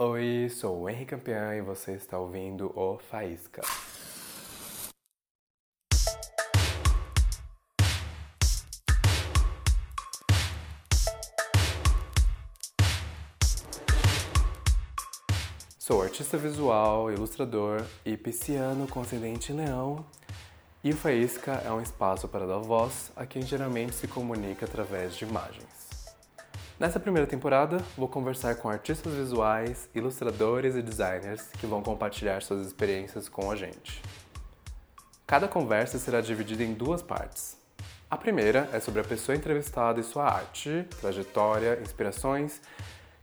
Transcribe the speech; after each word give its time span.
Oi, 0.00 0.48
sou 0.48 0.82
o 0.82 0.88
Henrique 0.88 1.06
Campeão 1.06 1.52
e 1.52 1.60
você 1.60 1.94
está 1.94 2.16
ouvindo 2.20 2.72
o 2.78 2.98
Faísca. 2.98 3.62
Sou 15.76 16.00
artista 16.00 16.38
visual, 16.38 17.10
ilustrador 17.10 17.84
e 18.04 18.16
pisciano 18.16 18.86
com 18.86 19.00
ascendente 19.00 19.52
leão. 19.52 20.06
E 20.84 20.92
o 20.92 20.96
Faísca 20.96 21.54
é 21.66 21.72
um 21.72 21.82
espaço 21.82 22.28
para 22.28 22.46
dar 22.46 22.58
voz 22.58 23.10
a 23.16 23.26
quem 23.26 23.42
geralmente 23.42 23.96
se 23.96 24.06
comunica 24.06 24.64
através 24.64 25.16
de 25.16 25.24
imagens. 25.24 25.77
Nessa 26.78 27.00
primeira 27.00 27.26
temporada, 27.26 27.78
vou 27.96 28.06
conversar 28.06 28.54
com 28.54 28.68
artistas 28.68 29.12
visuais, 29.12 29.90
ilustradores 29.92 30.76
e 30.76 30.82
designers 30.82 31.48
que 31.58 31.66
vão 31.66 31.82
compartilhar 31.82 32.40
suas 32.40 32.64
experiências 32.64 33.28
com 33.28 33.50
a 33.50 33.56
gente. 33.56 34.00
Cada 35.26 35.48
conversa 35.48 35.98
será 35.98 36.20
dividida 36.20 36.62
em 36.62 36.74
duas 36.74 37.02
partes. 37.02 37.56
A 38.08 38.16
primeira 38.16 38.70
é 38.72 38.78
sobre 38.78 39.00
a 39.00 39.04
pessoa 39.04 39.34
entrevistada 39.34 39.98
e 39.98 40.04
sua 40.04 40.26
arte, 40.30 40.86
trajetória, 41.00 41.80
inspirações 41.82 42.60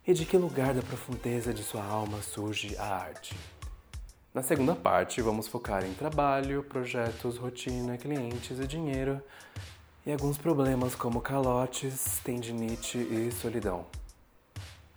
e 0.06 0.14
de 0.14 0.26
que 0.26 0.36
lugar 0.36 0.74
da 0.74 0.82
profundeza 0.82 1.54
de 1.54 1.64
sua 1.64 1.84
alma 1.86 2.22
surge 2.22 2.76
a 2.78 2.94
arte. 2.94 3.38
Na 4.34 4.44
segunda 4.44 4.76
parte, 4.76 5.22
vamos 5.22 5.48
focar 5.48 5.86
em 5.86 5.94
trabalho, 5.94 6.62
projetos, 6.62 7.38
rotina, 7.38 7.98
clientes 7.98 8.60
e 8.60 8.68
dinheiro 8.68 9.22
e 10.06 10.12
alguns 10.12 10.38
problemas 10.38 10.94
como 10.94 11.20
calotes, 11.20 12.20
tendinite 12.24 12.98
e 12.98 13.32
solidão. 13.32 13.86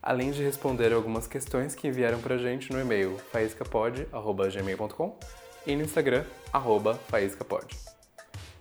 Além 0.03 0.31
de 0.31 0.43
responder 0.43 0.93
algumas 0.93 1.27
questões 1.27 1.75
que 1.75 1.89
enviaram 1.89 2.21
pra 2.21 2.37
gente 2.37 2.73
no 2.73 2.81
e-mail 2.81 3.19
faiscapod.gmail.com 3.33 5.19
e 5.67 5.75
no 5.75 5.83
Instagram, 5.83 6.25
arroba 6.53 6.95
faiscapod. 6.95 7.67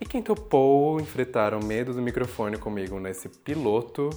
E 0.00 0.06
quem 0.06 0.22
topou 0.22 1.00
enfrentar 1.00 1.54
o 1.54 1.64
medo 1.64 1.92
do 1.92 2.00
microfone 2.00 2.56
comigo 2.56 2.98
nesse 2.98 3.28
piloto 3.28 4.10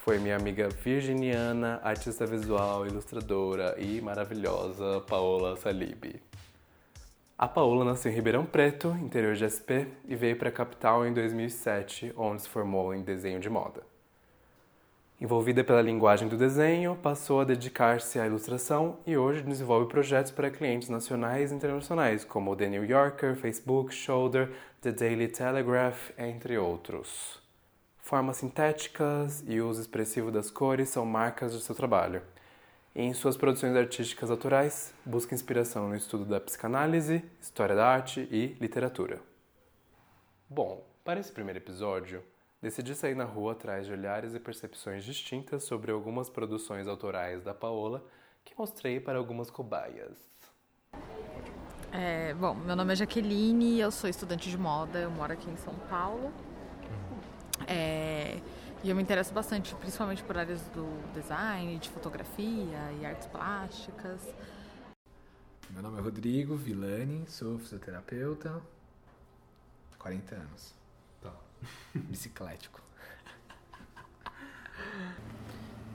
foi 0.00 0.18
minha 0.18 0.36
amiga 0.36 0.68
virginiana, 0.68 1.80
artista 1.82 2.26
visual, 2.26 2.86
ilustradora 2.86 3.76
e 3.78 4.00
maravilhosa 4.00 5.00
Paola 5.08 5.56
Salibi. 5.56 6.20
A 7.42 7.48
Paola 7.48 7.84
nasceu 7.84 8.12
em 8.12 8.14
Ribeirão 8.14 8.46
Preto, 8.46 8.96
interior 9.02 9.34
de 9.34 9.42
SP, 9.42 9.90
e 10.06 10.14
veio 10.14 10.36
para 10.36 10.48
a 10.48 10.52
capital 10.52 11.04
em 11.04 11.12
2007, 11.12 12.12
onde 12.16 12.42
se 12.42 12.48
formou 12.48 12.94
em 12.94 13.02
desenho 13.02 13.40
de 13.40 13.50
moda. 13.50 13.82
Envolvida 15.20 15.64
pela 15.64 15.82
linguagem 15.82 16.28
do 16.28 16.36
desenho, 16.36 16.94
passou 17.02 17.40
a 17.40 17.44
dedicar-se 17.44 18.20
à 18.20 18.28
ilustração 18.28 18.98
e 19.04 19.16
hoje 19.16 19.42
desenvolve 19.42 19.88
projetos 19.88 20.30
para 20.30 20.52
clientes 20.52 20.88
nacionais 20.88 21.50
e 21.50 21.54
internacionais, 21.56 22.24
como 22.24 22.54
The 22.54 22.68
New 22.68 22.84
Yorker, 22.84 23.34
Facebook, 23.34 23.92
Shoulder, 23.92 24.48
The 24.80 24.92
Daily 24.92 25.26
Telegraph, 25.26 26.10
entre 26.16 26.56
outros. 26.56 27.42
Formas 27.98 28.36
sintéticas 28.36 29.42
e 29.48 29.60
uso 29.60 29.80
expressivo 29.80 30.30
das 30.30 30.48
cores 30.48 30.90
são 30.90 31.04
marcas 31.04 31.54
do 31.54 31.58
seu 31.58 31.74
trabalho. 31.74 32.22
Em 32.94 33.14
suas 33.14 33.38
produções 33.38 33.74
artísticas 33.74 34.30
autorais, 34.30 34.92
busca 35.02 35.34
inspiração 35.34 35.88
no 35.88 35.96
estudo 35.96 36.26
da 36.26 36.38
psicanálise, 36.38 37.24
história 37.40 37.74
da 37.74 37.86
arte 37.86 38.28
e 38.30 38.48
literatura. 38.60 39.18
Bom, 40.46 40.84
para 41.02 41.18
esse 41.18 41.32
primeiro 41.32 41.58
episódio, 41.58 42.22
decidi 42.60 42.94
sair 42.94 43.14
na 43.14 43.24
rua 43.24 43.52
atrás 43.52 43.86
de 43.86 43.92
olhares 43.92 44.34
e 44.34 44.38
percepções 44.38 45.04
distintas 45.04 45.64
sobre 45.64 45.90
algumas 45.90 46.28
produções 46.28 46.86
autorais 46.86 47.42
da 47.42 47.54
Paola 47.54 48.04
que 48.44 48.52
mostrei 48.58 49.00
para 49.00 49.16
algumas 49.16 49.50
cobaias. 49.50 50.18
É, 51.90 52.34
bom, 52.34 52.52
meu 52.52 52.76
nome 52.76 52.92
é 52.92 52.96
Jaqueline, 52.96 53.80
eu 53.80 53.90
sou 53.90 54.10
estudante 54.10 54.50
de 54.50 54.58
moda, 54.58 54.98
eu 54.98 55.10
moro 55.10 55.32
aqui 55.32 55.48
em 55.48 55.56
São 55.56 55.74
Paulo. 55.88 56.30
É, 57.66 58.38
e 58.82 58.90
eu 58.90 58.96
me 58.96 59.02
interesso 59.02 59.32
bastante, 59.32 59.74
principalmente 59.76 60.22
por 60.24 60.36
áreas 60.36 60.60
do 60.74 60.86
design, 61.14 61.78
de 61.78 61.88
fotografia 61.88 62.92
e 63.00 63.06
artes 63.06 63.26
plásticas. 63.28 64.34
Meu 65.70 65.82
nome 65.82 65.98
é 65.98 66.00
Rodrigo 66.02 66.56
Villani, 66.56 67.24
sou 67.28 67.58
fisioterapeuta, 67.58 68.60
40 69.98 70.34
anos. 70.34 70.74
Tá. 71.20 71.32
Biciclético. 71.94 72.82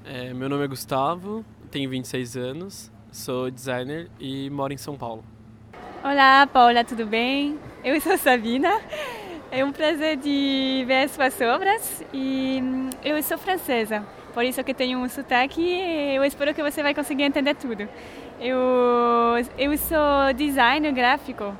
É, 0.06 0.34
meu 0.34 0.48
nome 0.48 0.64
é 0.64 0.68
Gustavo, 0.68 1.46
tenho 1.70 1.90
26 1.90 2.38
anos, 2.38 2.92
sou 3.12 3.52
designer 3.52 4.10
e 4.18 4.50
moro 4.50 4.72
em 4.72 4.78
São 4.78 4.98
Paulo. 4.98 5.24
Olá, 6.02 6.48
Paula, 6.48 6.86
tudo 6.86 7.06
bem? 7.06 7.60
Eu 7.84 8.00
sou 8.00 8.18
Sabina. 8.18 8.70
É 9.50 9.64
um 9.64 9.72
prazer 9.72 10.18
de 10.18 10.84
ver 10.86 11.08
suas 11.08 11.40
obras 11.40 12.04
e 12.14 12.60
hum, 12.62 12.90
eu 13.02 13.22
sou 13.24 13.38
francesa, 13.38 14.04
por 14.34 14.44
isso 14.44 14.62
que 14.62 14.74
tenho 14.74 15.00
um 15.00 15.08
sotaque 15.08 15.62
e 15.62 16.16
eu 16.16 16.26
espero 16.26 16.54
que 16.54 16.62
você 16.62 16.84
vai 16.84 16.94
conseguir 16.94 17.24
entender 17.24 17.56
tudo. 17.56 17.88
Eu, 18.42 18.60
eu 19.58 19.78
sou 19.78 20.34
designer 20.36 20.92
gráfico 20.92 21.56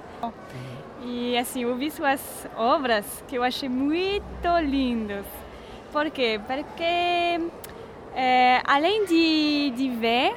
e 1.02 1.38
assim, 1.38 1.64
eu 1.64 1.76
vi 1.78 1.90
suas 1.90 2.46
obras 2.58 3.24
que 3.26 3.38
eu 3.38 3.44
achei 3.44 3.70
muito 3.70 4.60
lindas. 4.62 5.26
Por 5.94 6.12
quê? 6.12 6.42
Porque 6.46 7.40
é, 8.14 8.62
além 8.66 9.06
de, 9.06 9.72
de 9.78 9.90
ver, 9.92 10.36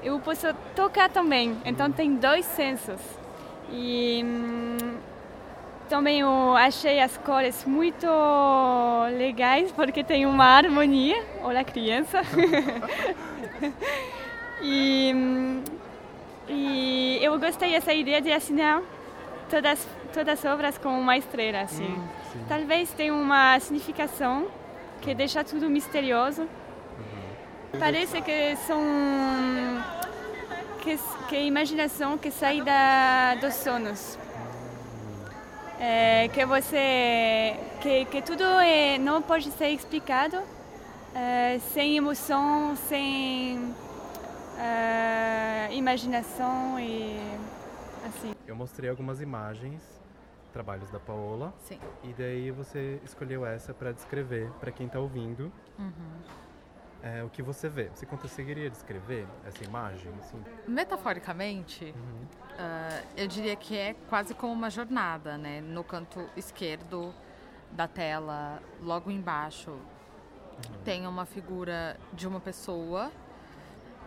eu 0.00 0.20
posso 0.20 0.46
tocar 0.76 1.10
também, 1.10 1.56
então 1.64 1.90
tem 1.90 2.14
dois 2.14 2.44
sensos. 2.44 3.00
E 3.72 4.22
hum, 4.24 4.96
também 5.88 6.20
eu 6.20 6.56
achei 6.56 7.00
as 7.00 7.16
cores 7.18 7.64
muito 7.64 8.06
legais 9.16 9.70
porque 9.72 10.02
tem 10.02 10.26
uma 10.26 10.44
harmonia. 10.44 11.24
Olha 11.42 11.60
a 11.60 11.64
criança. 11.64 12.22
e, 14.62 15.14
e 16.48 17.18
eu 17.22 17.38
gostei 17.38 17.72
dessa 17.72 17.92
ideia 17.92 18.20
de 18.20 18.32
assinar 18.32 18.82
todas 19.50 19.86
todas 20.12 20.44
as 20.44 20.52
obras 20.52 20.78
com 20.78 20.98
uma 20.98 21.16
estrela 21.16 21.62
assim. 21.62 21.86
Hum, 21.86 22.08
Talvez 22.48 22.90
tenha 22.92 23.12
uma 23.12 23.58
significação 23.58 24.46
que 25.00 25.14
deixa 25.14 25.42
tudo 25.42 25.68
misterioso. 25.68 26.42
Uhum. 26.42 27.80
Parece 27.80 28.22
que 28.22 28.56
são 28.66 28.80
que, 30.80 30.98
que 31.28 31.36
imaginação 31.36 32.16
que 32.16 32.30
sai 32.30 32.62
da, 32.62 33.34
dos 33.34 33.54
sonhos 33.54 34.18
é, 35.84 36.28
que 36.28 36.46
você 36.46 37.60
que, 37.82 38.06
que 38.06 38.22
tudo 38.22 38.42
é, 38.42 38.96
não 38.96 39.20
pode 39.20 39.50
ser 39.50 39.68
explicado 39.68 40.40
é, 41.14 41.58
sem 41.58 41.98
emoção, 41.98 42.74
sem 42.88 43.74
é, 44.58 45.68
imaginação 45.72 46.80
e 46.80 47.18
assim. 48.06 48.34
Eu 48.46 48.56
mostrei 48.56 48.88
algumas 48.88 49.20
imagens, 49.20 49.82
trabalhos 50.54 50.90
da 50.90 50.98
Paola. 50.98 51.52
Sim. 51.68 51.78
E 52.02 52.14
daí 52.14 52.50
você 52.50 52.98
escolheu 53.04 53.44
essa 53.44 53.74
para 53.74 53.92
descrever 53.92 54.50
para 54.60 54.72
quem 54.72 54.86
está 54.86 54.98
ouvindo. 54.98 55.52
Uhum 55.78 56.43
é, 57.04 57.22
o 57.22 57.28
que 57.28 57.42
você 57.42 57.68
vê. 57.68 57.90
Você 57.94 58.06
conseguiria 58.06 58.70
descrever 58.70 59.26
essa 59.44 59.62
imagem? 59.62 60.10
Assim? 60.20 60.42
Metaforicamente, 60.66 61.94
uhum. 61.94 62.22
uh, 62.24 63.06
eu 63.14 63.28
diria 63.28 63.54
que 63.54 63.76
é 63.76 63.94
quase 64.08 64.32
como 64.32 64.54
uma 64.54 64.70
jornada, 64.70 65.36
né? 65.36 65.60
No 65.60 65.84
canto 65.84 66.26
esquerdo 66.34 67.14
da 67.70 67.86
tela, 67.86 68.62
logo 68.80 69.10
embaixo, 69.10 69.70
uhum. 69.70 70.82
tem 70.82 71.06
uma 71.06 71.26
figura 71.26 71.98
de 72.10 72.26
uma 72.26 72.40
pessoa 72.40 73.12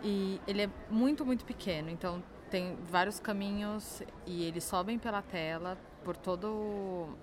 e 0.02 0.40
ele 0.44 0.62
é 0.62 0.70
muito, 0.90 1.24
muito 1.24 1.44
pequeno. 1.44 1.88
Então, 1.90 2.20
tem 2.50 2.76
vários 2.90 3.20
caminhos 3.20 4.02
e 4.26 4.42
eles 4.42 4.64
sobem 4.64 4.98
pela 4.98 5.22
tela 5.22 5.78
por 6.02 6.16
todo 6.16 7.16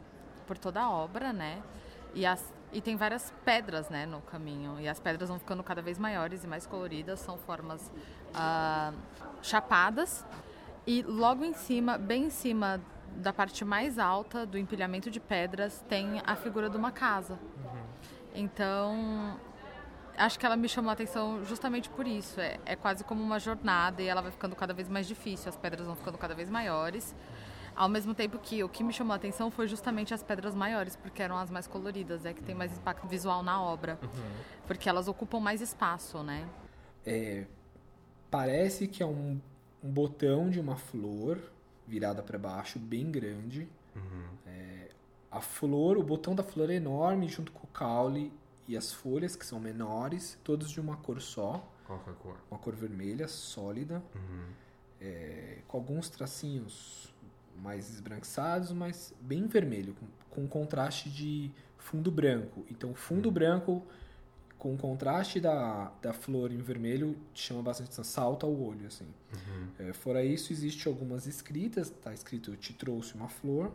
por 0.47 0.57
toda 0.57 0.79
a 0.79 0.89
obra, 0.89 1.33
né? 1.33 1.61
E 2.13 2.25
as 2.25 2.53
e 2.71 2.81
tem 2.81 2.95
várias 2.95 3.33
pedras 3.43 3.89
né, 3.89 4.05
no 4.05 4.21
caminho. 4.21 4.79
E 4.79 4.87
as 4.87 4.99
pedras 4.99 5.29
vão 5.29 5.39
ficando 5.39 5.63
cada 5.63 5.81
vez 5.81 5.97
maiores 5.97 6.43
e 6.43 6.47
mais 6.47 6.65
coloridas. 6.65 7.19
São 7.19 7.37
formas 7.37 7.91
uh, 8.31 8.95
chapadas. 9.41 10.25
E 10.85 11.01
logo 11.01 11.43
em 11.43 11.53
cima, 11.53 11.97
bem 11.97 12.25
em 12.25 12.29
cima 12.29 12.81
da 13.15 13.31
parte 13.31 13.63
mais 13.63 13.97
alta 13.97 14.45
do 14.45 14.57
empilhamento 14.57 15.09
de 15.09 15.19
pedras, 15.19 15.83
tem 15.87 16.21
a 16.25 16.35
figura 16.35 16.69
de 16.69 16.77
uma 16.77 16.91
casa. 16.91 17.33
Uhum. 17.33 17.81
Então, 18.35 19.39
acho 20.17 20.37
que 20.37 20.45
ela 20.45 20.55
me 20.55 20.67
chamou 20.67 20.89
a 20.89 20.93
atenção 20.93 21.43
justamente 21.45 21.89
por 21.89 22.05
isso. 22.05 22.39
É, 22.39 22.59
é 22.65 22.75
quase 22.75 23.03
como 23.03 23.23
uma 23.23 23.39
jornada 23.39 24.01
e 24.01 24.07
ela 24.07 24.21
vai 24.21 24.31
ficando 24.31 24.55
cada 24.55 24.73
vez 24.73 24.89
mais 24.89 25.07
difícil. 25.07 25.49
As 25.49 25.55
pedras 25.55 25.85
vão 25.85 25.95
ficando 25.95 26.17
cada 26.17 26.35
vez 26.35 26.49
maiores. 26.49 27.15
Ao 27.75 27.89
mesmo 27.89 28.13
tempo 28.13 28.39
que 28.39 28.63
o 28.63 28.69
que 28.69 28.83
me 28.83 28.93
chamou 28.93 29.11
a 29.13 29.17
atenção 29.17 29.51
foi 29.51 29.67
justamente 29.67 30.13
as 30.13 30.23
pedras 30.23 30.55
maiores, 30.55 30.95
porque 30.95 31.21
eram 31.21 31.37
as 31.37 31.49
mais 31.51 31.67
coloridas, 31.67 32.25
é 32.25 32.33
que 32.33 32.41
tem 32.41 32.55
mais 32.55 32.77
impacto 32.77 33.05
visual 33.05 33.43
na 33.43 33.61
obra. 33.61 33.99
Uhum. 34.01 34.09
Porque 34.65 34.87
elas 34.87 35.07
ocupam 35.09 35.39
mais 35.41 35.59
espaço, 35.59 36.23
né? 36.23 36.47
É, 37.05 37.45
parece 38.31 38.87
que 38.87 39.03
é 39.03 39.05
um, 39.05 39.39
um 39.83 39.91
botão 39.91 40.49
de 40.49 40.59
uma 40.59 40.77
flor 40.77 41.37
virada 41.85 42.23
para 42.23 42.37
baixo, 42.37 42.79
bem 42.79 43.11
grande. 43.11 43.67
É, 44.45 44.89
a 45.29 45.41
flor, 45.41 45.97
o 45.97 46.03
botão 46.03 46.33
da 46.33 46.43
flor 46.43 46.69
é 46.69 46.75
enorme, 46.75 47.27
junto 47.27 47.51
com 47.51 47.65
o 47.65 47.67
caule 47.67 48.31
e 48.67 48.75
as 48.75 48.91
folhas, 48.91 49.35
que 49.35 49.45
são 49.45 49.59
menores, 49.59 50.37
todos 50.43 50.71
de 50.71 50.79
uma 50.79 50.97
cor 50.97 51.21
só, 51.21 51.63
Qual 51.85 51.99
que 51.99 52.09
é 52.09 52.13
a 52.13 52.15
cor? 52.15 52.35
uma 52.49 52.59
cor 52.59 52.73
vermelha, 52.73 53.27
sólida, 53.27 54.01
é, 54.99 55.59
com 55.67 55.77
alguns 55.77 56.09
tracinhos 56.09 57.13
mais 57.61 57.89
esbranquiçados, 57.89 58.71
mas 58.71 59.13
bem 59.21 59.47
vermelho, 59.47 59.95
com, 59.95 60.07
com 60.29 60.47
contraste 60.47 61.09
de 61.09 61.51
fundo 61.77 62.11
branco. 62.11 62.65
Então, 62.69 62.93
fundo 62.93 63.29
branco 63.31 63.85
com 64.57 64.73
o 64.73 64.77
contraste 64.77 65.39
da, 65.39 65.91
da 66.01 66.11
flor 66.11 66.51
em 66.51 66.57
vermelho 66.57 67.15
chama 67.35 67.61
bastante 67.61 67.85
atenção, 67.87 68.03
salta 68.03 68.47
o 68.47 68.67
olho, 68.67 68.87
assim. 68.87 69.05
É, 69.77 69.93
fora 69.93 70.23
isso, 70.23 70.51
existe 70.51 70.87
algumas 70.87 71.27
escritas, 71.27 71.91
tá 71.91 72.11
escrito 72.13 72.51
eu 72.51 72.57
te 72.57 72.73
trouxe 72.73 73.13
uma 73.13 73.29
flor, 73.29 73.71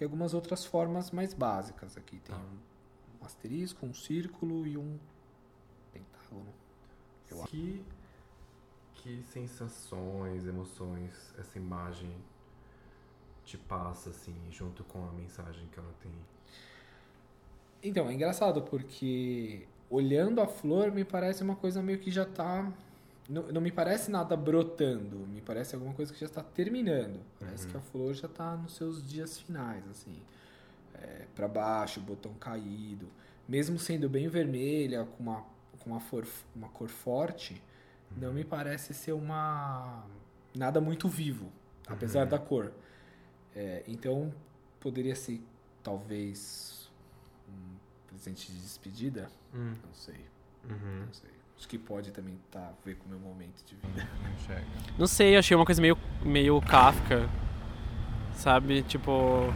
e 0.00 0.04
algumas 0.04 0.32
outras 0.32 0.64
formas 0.64 1.10
mais 1.10 1.34
básicas 1.34 1.98
aqui. 1.98 2.18
Tem 2.20 2.34
um, 2.34 3.20
um 3.20 3.26
asterisco, 3.26 3.84
um 3.84 3.92
círculo 3.92 4.66
e 4.66 4.78
um 4.78 4.98
pentágono. 5.92 6.54
Eu 7.30 7.42
Que, 7.44 7.84
que 8.94 9.22
sensações, 9.24 10.46
emoções 10.46 11.34
essa 11.38 11.58
imagem 11.58 12.10
te 13.44 13.56
passa, 13.56 14.10
assim, 14.10 14.34
junto 14.50 14.84
com 14.84 15.04
a 15.06 15.12
mensagem 15.12 15.66
que 15.72 15.78
ela 15.78 15.92
tem? 16.00 16.12
Então, 17.82 18.08
é 18.08 18.14
engraçado 18.14 18.62
porque 18.62 19.66
olhando 19.90 20.40
a 20.40 20.46
flor 20.46 20.90
me 20.90 21.04
parece 21.04 21.42
uma 21.42 21.56
coisa 21.56 21.82
meio 21.82 21.98
que 21.98 22.10
já 22.10 22.24
tá. 22.24 22.72
Não, 23.28 23.42
não 23.48 23.60
me 23.60 23.70
parece 23.70 24.10
nada 24.10 24.36
brotando, 24.36 25.18
me 25.18 25.40
parece 25.40 25.74
alguma 25.74 25.94
coisa 25.94 26.12
que 26.12 26.20
já 26.20 26.26
está 26.26 26.42
terminando. 26.42 27.20
Parece 27.38 27.66
que 27.66 27.76
a 27.76 27.80
flor 27.80 28.14
já 28.14 28.26
está 28.26 28.56
nos 28.56 28.74
seus 28.74 29.06
dias 29.06 29.38
finais, 29.38 29.84
assim. 29.88 30.20
É, 30.94 31.26
para 31.34 31.48
baixo, 31.48 32.00
botão 32.00 32.34
caído. 32.34 33.06
Mesmo 33.48 33.78
sendo 33.78 34.08
bem 34.08 34.28
vermelha, 34.28 35.04
com 35.04 35.22
uma, 35.22 35.44
com 35.78 35.90
uma, 35.90 36.00
for, 36.00 36.26
uma 36.54 36.68
cor 36.68 36.88
forte, 36.88 37.62
não 38.16 38.32
me 38.32 38.44
parece 38.44 38.94
ser 38.94 39.12
uma. 39.12 40.04
nada 40.54 40.80
muito 40.80 41.08
vivo, 41.08 41.50
apesar 41.86 42.26
da 42.26 42.38
cor. 42.38 42.72
É, 43.54 43.82
então, 43.86 44.32
poderia 44.80 45.14
ser 45.14 45.40
talvez 45.82 46.90
um 47.48 47.76
presente 48.08 48.50
de 48.50 48.58
despedida? 48.60 49.28
Hum. 49.54 49.74
Não 49.84 49.94
sei, 49.94 50.24
Uhum. 50.68 51.04
não 51.06 51.12
sei. 51.12 51.30
Acho 51.58 51.68
que 51.68 51.78
pode 51.78 52.10
também 52.10 52.36
tá, 52.50 52.58
a 52.60 52.72
ver 52.84 52.96
com 52.96 53.06
o 53.06 53.08
meu 53.10 53.18
momento 53.20 53.62
de 53.66 53.76
vida. 53.76 54.08
Enxerga. 54.40 54.64
Não 54.98 55.06
sei, 55.06 55.36
achei 55.36 55.56
uma 55.56 55.64
coisa 55.66 55.80
meio, 55.80 55.96
meio 56.24 56.60
Kafka. 56.60 57.28
Sabe? 58.34 58.82
Tipo. 58.82 59.52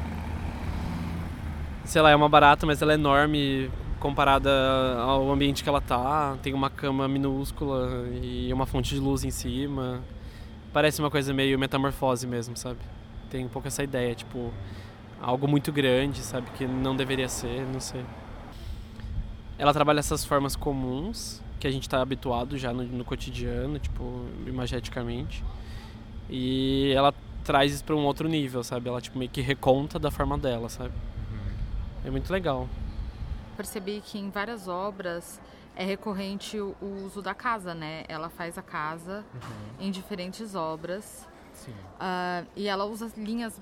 Sei 1.85 2.01
lá, 2.03 2.11
é 2.11 2.17
uma 2.17 2.29
barata, 2.29 2.67
mas 2.67 2.83
ela 2.83 2.93
é 2.93 2.95
enorme 2.95 3.71
comparada 3.99 4.51
ao 4.99 5.31
ambiente 5.33 5.63
que 5.63 5.69
ela 5.69 5.81
tá. 5.81 6.37
Tem 6.43 6.53
uma 6.53 6.69
cama 6.69 7.09
minúscula 7.09 8.07
e 8.23 8.53
uma 8.53 8.67
fonte 8.67 8.95
de 8.95 9.01
luz 9.01 9.25
em 9.25 9.31
cima. 9.31 10.03
Parece 10.73 11.01
uma 11.01 11.11
coisa 11.11 11.33
meio 11.33 11.59
metamorfose 11.59 12.27
mesmo, 12.27 12.57
sabe? 12.57 12.79
Tem 13.31 13.45
um 13.45 13.49
pouco 13.49 13.69
essa 13.69 13.83
ideia, 13.83 14.15
tipo. 14.15 14.53
Algo 15.21 15.49
muito 15.49 15.73
grande, 15.73 16.21
sabe? 16.21 16.51
Que 16.53 16.67
não 16.67 16.95
deveria 16.95 17.29
ser, 17.29 17.63
não 17.73 17.81
sei. 17.81 18.05
Ela 19.59 19.73
trabalha 19.73 19.99
essas 19.99 20.25
formas 20.25 20.55
comuns 20.55 21.43
que 21.59 21.67
a 21.67 21.71
gente 21.71 21.83
está 21.83 22.03
habituado 22.03 22.59
já 22.59 22.73
no, 22.73 22.83
no 22.83 23.05
cotidiano, 23.05 23.79
tipo, 23.79 24.27
imageticamente. 24.47 25.43
E 26.29 26.93
ela 26.95 27.15
traz 27.45 27.73
isso 27.73 27.85
para 27.85 27.95
um 27.95 28.05
outro 28.05 28.29
nível, 28.29 28.63
sabe? 28.63 28.89
Ela 28.89 29.01
tipo 29.01 29.19
meio 29.19 29.31
que 29.31 29.41
reconta 29.41 29.99
da 29.99 30.11
forma 30.11 30.37
dela, 30.37 30.69
sabe? 30.69 30.93
É 32.05 32.11
muito 32.11 32.31
legal. 32.33 32.69
Percebi 33.57 34.03
que 34.05 34.19
em 34.19 34.31
várias 34.31 34.69
obras 34.69 35.41
é 35.75 35.85
recorrente 35.85 36.59
o 36.61 36.75
o 36.81 37.05
uso 37.07 37.23
da 37.23 37.35
casa, 37.35 37.75
né? 37.75 38.05
Ela 38.09 38.29
faz 38.29 38.59
a 38.59 38.63
casa 38.63 39.25
em 39.79 39.91
diferentes 39.91 40.55
obras 40.55 41.27
Ah, 41.99 42.45
e 42.55 42.69
ela 42.69 42.85
usa 42.85 43.11
linhas 43.17 43.61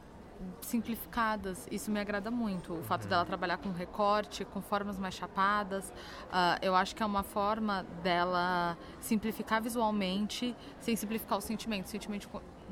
simplificadas. 0.60 1.66
Isso 1.70 1.90
me 1.90 2.00
agrada 2.00 2.30
muito. 2.30 2.74
O 2.74 2.82
fato 2.82 3.06
dela 3.06 3.24
trabalhar 3.24 3.58
com 3.58 3.70
recorte, 3.70 4.44
com 4.44 4.60
formas 4.60 4.98
mais 4.98 5.14
chapadas, 5.14 5.92
ah, 6.32 6.58
eu 6.60 6.74
acho 6.74 6.94
que 6.94 7.02
é 7.02 7.06
uma 7.06 7.22
forma 7.22 7.84
dela 8.02 8.76
simplificar 9.00 9.62
visualmente, 9.62 10.54
sem 10.80 10.96
simplificar 10.96 11.38
o 11.38 11.40
sentimento. 11.40 11.86
O 11.86 11.88
sentimento 11.88 12.28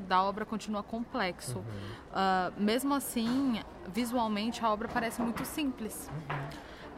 da 0.09 0.23
obra 0.23 0.45
continua 0.45 0.83
complexo. 0.83 1.65
Ah, 2.13 2.53
mesmo 2.57 2.95
assim, 2.95 3.63
visualmente 3.89 4.65
a 4.65 4.71
obra 4.71 4.89
parece 4.89 5.23
muito 5.23 5.45
simples. 5.45 6.11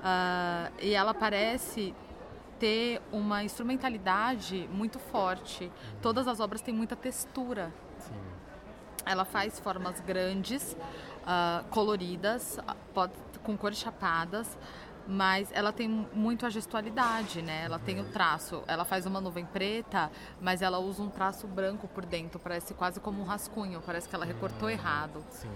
Ah, 0.03 0.71
e 0.81 0.95
ela 0.95 1.15
parece 1.15 1.95
ter 2.59 3.03
uma 3.13 3.43
instrumentalidade 3.43 4.69
muito 4.73 4.99
forte. 4.99 5.71
Todas 6.01 6.27
as 6.29 6.41
obras 6.41 6.61
têm 6.61 6.73
muita 6.73 6.95
textura. 6.95 7.73
Ela 9.07 9.25
faz 9.25 9.59
formas 9.61 10.01
grandes, 10.01 10.77
ah, 11.27 11.65
coloridas, 11.71 12.59
ah, 12.67 12.75
pode, 12.93 13.13
com 13.43 13.57
cores 13.57 13.79
chapadas, 13.79 14.57
mas 15.07 15.51
ela 15.53 15.73
tem 15.73 15.89
muito 16.15 16.47
a 16.47 16.51
gestualidade, 16.51 17.43
né? 17.43 17.65
Ela 17.65 17.79
tem 17.79 18.01
o 18.01 18.05
traço. 18.05 18.63
Ela 18.67 18.85
faz 18.85 19.05
uma 19.05 19.21
nuvem 19.21 19.45
preta, 19.45 20.11
mas 20.41 20.63
ela 20.63 20.79
usa 20.79 21.03
um 21.03 21.11
traço 21.11 21.47
branco 21.47 21.87
por 21.89 22.07
dentro, 22.07 22.41
parece 22.41 22.73
quase 22.75 23.01
como 23.01 23.21
um 23.21 23.25
rascunho, 23.25 23.83
parece 23.85 24.09
que 24.09 24.15
ela 24.15 24.25
recortou 24.25 24.71
errado. 24.71 25.23
Sim, 25.31 25.51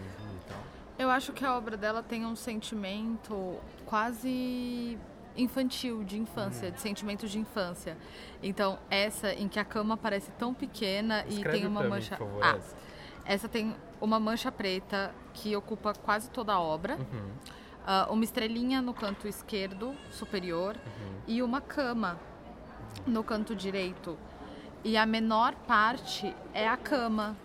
então. 0.44 0.56
Eu 0.98 1.10
acho 1.10 1.32
que 1.32 1.44
a 1.44 1.56
obra 1.56 1.76
dela 1.76 2.02
tem 2.02 2.26
um 2.26 2.34
sentimento 2.36 3.56
quase 3.86 4.98
infantil, 5.36 6.02
de 6.04 6.18
infância, 6.18 6.70
de 6.70 6.80
sentimento 6.80 7.28
de 7.28 7.38
infância. 7.38 7.96
Então, 8.42 8.78
essa 8.90 9.32
em 9.32 9.48
que 9.48 9.58
a 9.58 9.64
cama 9.64 9.96
parece 9.96 10.30
tão 10.32 10.52
pequena 10.52 11.24
e 11.28 11.34
Escreve 11.34 11.58
tem 11.58 11.66
uma 11.66 11.82
mim, 11.84 11.88
mancha. 11.88 12.16
por 12.16 12.26
favor, 12.26 12.42
ah, 12.44 12.56
essa. 12.56 12.76
Essa 13.28 13.46
tem 13.46 13.76
uma 14.00 14.18
mancha 14.18 14.50
preta 14.50 15.14
que 15.34 15.54
ocupa 15.54 15.92
quase 15.92 16.30
toda 16.30 16.54
a 16.54 16.60
obra. 16.60 16.96
Uhum. 16.96 17.30
Ah, 17.86 18.08
uma 18.10 18.24
estrelinha 18.24 18.80
no 18.80 18.94
canto 18.94 19.28
esquerdo 19.28 19.94
superior 20.10 20.76
e 21.26 21.42
uma 21.42 21.60
cama 21.60 22.18
no 23.06 23.22
canto 23.22 23.54
direito. 23.54 24.18
E 24.82 24.96
a 24.96 25.04
menor 25.04 25.54
parte 25.66 26.34
é 26.54 26.66
a 26.66 26.76
cama. 26.76 27.36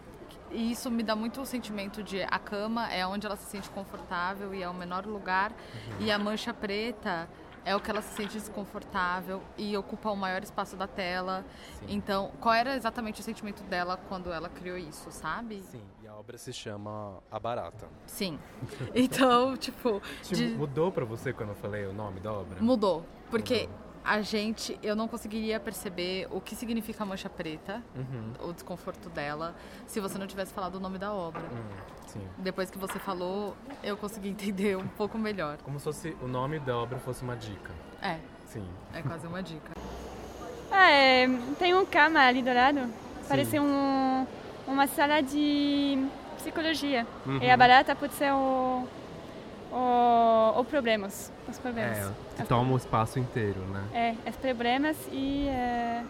E 0.52 0.72
isso 0.72 0.90
me 0.90 1.04
dá 1.04 1.16
muito 1.16 1.42
o 1.42 1.46
sentimento 1.46 2.02
de 2.02 2.22
a 2.24 2.40
cama 2.40 2.90
é 2.92 3.06
onde 3.06 3.26
ela 3.26 3.36
se 3.36 3.50
sente 3.50 3.70
confortável 3.70 4.54
e 4.54 4.64
é 4.64 4.70
o 4.70 4.74
menor 4.74 5.06
lugar. 5.06 5.52
E 6.00 6.10
a 6.10 6.18
mancha 6.18 6.54
preta 6.54 7.28
é 7.66 7.76
o 7.76 7.80
que 7.80 7.90
ela 7.90 8.02
se 8.02 8.14
sente 8.16 8.34
desconfortável 8.34 9.42
e 9.58 9.76
ocupa 9.78 10.10
o 10.12 10.16
maior 10.16 10.44
espaço 10.44 10.76
da 10.76 10.88
tela. 10.88 11.46
Então, 11.88 12.32
qual 12.42 12.54
era 12.54 12.76
exatamente 12.76 13.22
o 13.22 13.24
sentimento 13.24 13.64
dela 13.64 13.98
quando 14.10 14.32
ela 14.32 14.50
criou 14.50 14.78
isso, 14.78 15.12
sabe? 15.12 15.62
Sim, 15.64 15.82
e 16.04 16.08
a 16.08 16.14
obra 16.16 16.38
se 16.38 16.52
chama 16.54 17.20
A 17.32 17.40
Barata. 17.40 17.88
Sim. 18.06 18.40
Então, 18.94 19.56
tipo, 19.58 20.02
de- 20.30 20.50
Mudou 20.56 20.92
pra 20.92 21.06
você 21.06 21.32
quando 21.34 21.50
eu 21.50 21.56
falei 21.56 21.86
o 21.86 21.94
nome 21.94 22.20
da 22.20 22.34
obra? 22.34 22.62
Mudou. 22.62 23.06
Porque 23.30 23.68
a 24.06 24.22
gente, 24.22 24.78
eu 24.84 24.96
não 24.96 25.08
conseguiria 25.08 25.60
perceber 25.60 26.28
o 26.32 26.42
que 26.42 26.56
significa 26.56 27.04
a 27.04 27.06
mancha 27.06 27.30
preta, 27.30 27.82
Uhum. 27.96 28.50
o 28.50 28.54
desconforto 28.54 29.10
dela, 29.10 29.56
se 29.88 30.00
você 30.00 30.18
não 30.18 30.28
tivesse 30.28 30.54
falado 30.54 30.76
o 30.76 30.80
nome 30.80 30.98
da 30.98 31.14
obra. 31.14 31.42
Hum, 31.42 32.08
sim. 32.08 32.28
Depois 32.38 32.70
que 32.70 32.78
você 32.78 33.00
falou, 33.00 33.56
eu 33.84 33.96
consegui 33.98 34.30
entender 34.30 34.78
um 34.78 34.88
pouco 34.88 35.18
melhor. 35.18 35.58
Como 35.64 35.78
se 35.80 35.86
fosse, 35.86 36.18
o 36.22 36.28
nome 36.28 36.60
da 36.60 36.78
obra 36.78 37.00
fosse 37.00 37.24
uma 37.24 37.36
dica. 37.36 37.72
É, 38.02 38.18
Sim. 38.46 38.68
é 38.94 39.02
quase 39.02 39.26
uma 39.28 39.42
dica. 39.42 39.72
É, 40.76 41.28
tem 41.60 41.74
um 41.76 41.86
cama 41.86 42.20
ali 42.20 42.42
do 42.42 42.52
lado. 42.52 42.90
Parece 43.30 43.60
um, 43.60 44.26
uma 44.68 44.88
sala 44.88 45.22
de 45.22 46.04
psicologia. 46.38 47.06
E 47.42 47.50
a 47.50 47.56
barata 47.56 47.96
pode 47.96 48.14
ser 48.16 48.34
o, 48.34 48.86
o, 49.74 50.60
o 50.60 50.66
problemas. 50.66 51.32
Os 51.48 51.58
problemas. 51.58 51.98
É, 51.98 52.12
que 52.38 52.48
toma 52.48 52.74
o 52.74 52.78
espaço 52.78 53.20
inteiro, 53.20 53.60
né? 53.68 54.16
É, 54.26 54.30
os 54.30 54.36
problemas 54.36 54.96
e 55.12 55.48
é, 55.48 56.04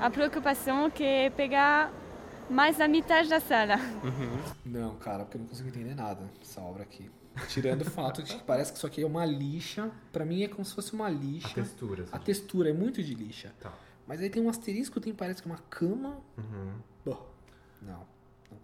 a 0.00 0.10
preocupação 0.10 0.90
que 0.90 1.04
é 1.04 1.30
pegar 1.30 1.92
mais 2.48 2.76
da 2.78 2.88
metade 2.88 3.28
da 3.28 3.40
sala. 3.40 3.76
Não, 4.66 4.96
cara, 4.96 5.24
porque 5.24 5.36
eu 5.36 5.40
não 5.40 5.48
consigo 5.48 5.68
entender 5.68 5.94
nada 5.94 6.28
dessa 6.38 6.60
obra 6.60 6.82
aqui. 6.82 7.10
Tirando 7.48 7.82
o 7.82 7.90
fato 7.90 8.22
de 8.22 8.34
que 8.34 8.42
parece 8.42 8.72
que 8.72 8.78
isso 8.78 8.86
aqui 8.86 9.02
é 9.02 9.06
uma 9.06 9.24
lixa. 9.24 9.90
Pra 10.12 10.24
mim 10.24 10.42
é 10.42 10.48
como 10.48 10.64
se 10.64 10.74
fosse 10.74 10.92
uma 10.92 11.08
lixa. 11.08 11.48
A 11.48 11.54
textura. 11.54 12.04
A 12.10 12.18
textura 12.18 12.70
é 12.70 12.72
muito 12.72 13.02
de 13.02 13.14
lixa. 13.14 13.54
Tá. 13.60 13.72
Mas 14.06 14.20
aí 14.20 14.28
tem 14.28 14.42
um 14.42 14.48
asterisco, 14.48 15.00
tem 15.00 15.14
parece 15.14 15.40
que 15.40 15.48
uma 15.48 15.58
cama. 15.70 16.18
Uhum. 16.36 16.72
Bom, 17.04 17.30
não 17.80 18.19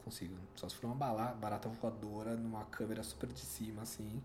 consigo. 0.06 0.36
Só 0.54 0.68
se 0.68 0.76
for 0.76 0.86
uma 0.86 0.94
bala- 0.94 1.36
barata 1.40 1.68
voadora 1.68 2.36
numa 2.36 2.64
câmera 2.66 3.02
super 3.02 3.28
de 3.28 3.40
cima, 3.40 3.82
assim. 3.82 4.22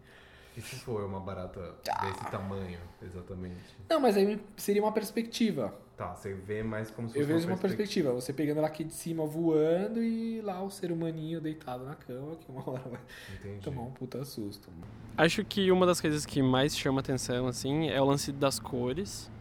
E 0.56 0.62
se 0.62 0.76
for 0.76 1.04
uma 1.06 1.20
barata 1.20 1.76
desse 2.02 2.26
tamanho, 2.30 2.78
exatamente? 3.02 3.76
Não, 3.90 4.00
mas 4.00 4.16
aí 4.18 4.40
seria 4.58 4.84
uma 4.84 4.92
perspectiva. 4.92 5.74
Tá, 5.98 6.14
você 6.14 6.34
vê 6.34 6.62
mais 6.62 6.92
como 6.92 7.08
se 7.10 7.18
Eu 7.18 7.22
fosse 7.22 7.34
vejo 7.34 7.48
uma 7.48 7.58
perspectiva. 7.58 8.12
Você 8.14 8.34
pegando 8.34 8.58
ela 8.58 8.68
aqui 8.68 8.84
de 8.84 8.94
cima 8.94 9.26
voando 9.26 10.04
e 10.04 10.42
lá 10.42 10.62
o 10.62 10.70
ser 10.70 10.92
humaninho 10.92 11.40
deitado 11.40 11.86
na 11.86 11.96
cama, 11.96 12.36
que 12.36 12.52
uma 12.52 12.70
hora 12.70 12.84
vai 12.90 13.00
Entendi. 13.34 13.62
tomar 13.62 13.84
um 13.84 13.92
puta 13.92 14.24
susto. 14.26 14.70
Acho 15.18 15.44
que 15.46 15.72
uma 15.72 15.86
das 15.86 16.02
coisas 16.02 16.26
que 16.26 16.42
mais 16.44 16.78
chama 16.78 17.00
atenção, 17.00 17.48
assim, 17.48 17.88
é 17.90 18.00
o 18.02 18.06
lance 18.06 18.32
das 18.32 18.60
cores 18.60 19.32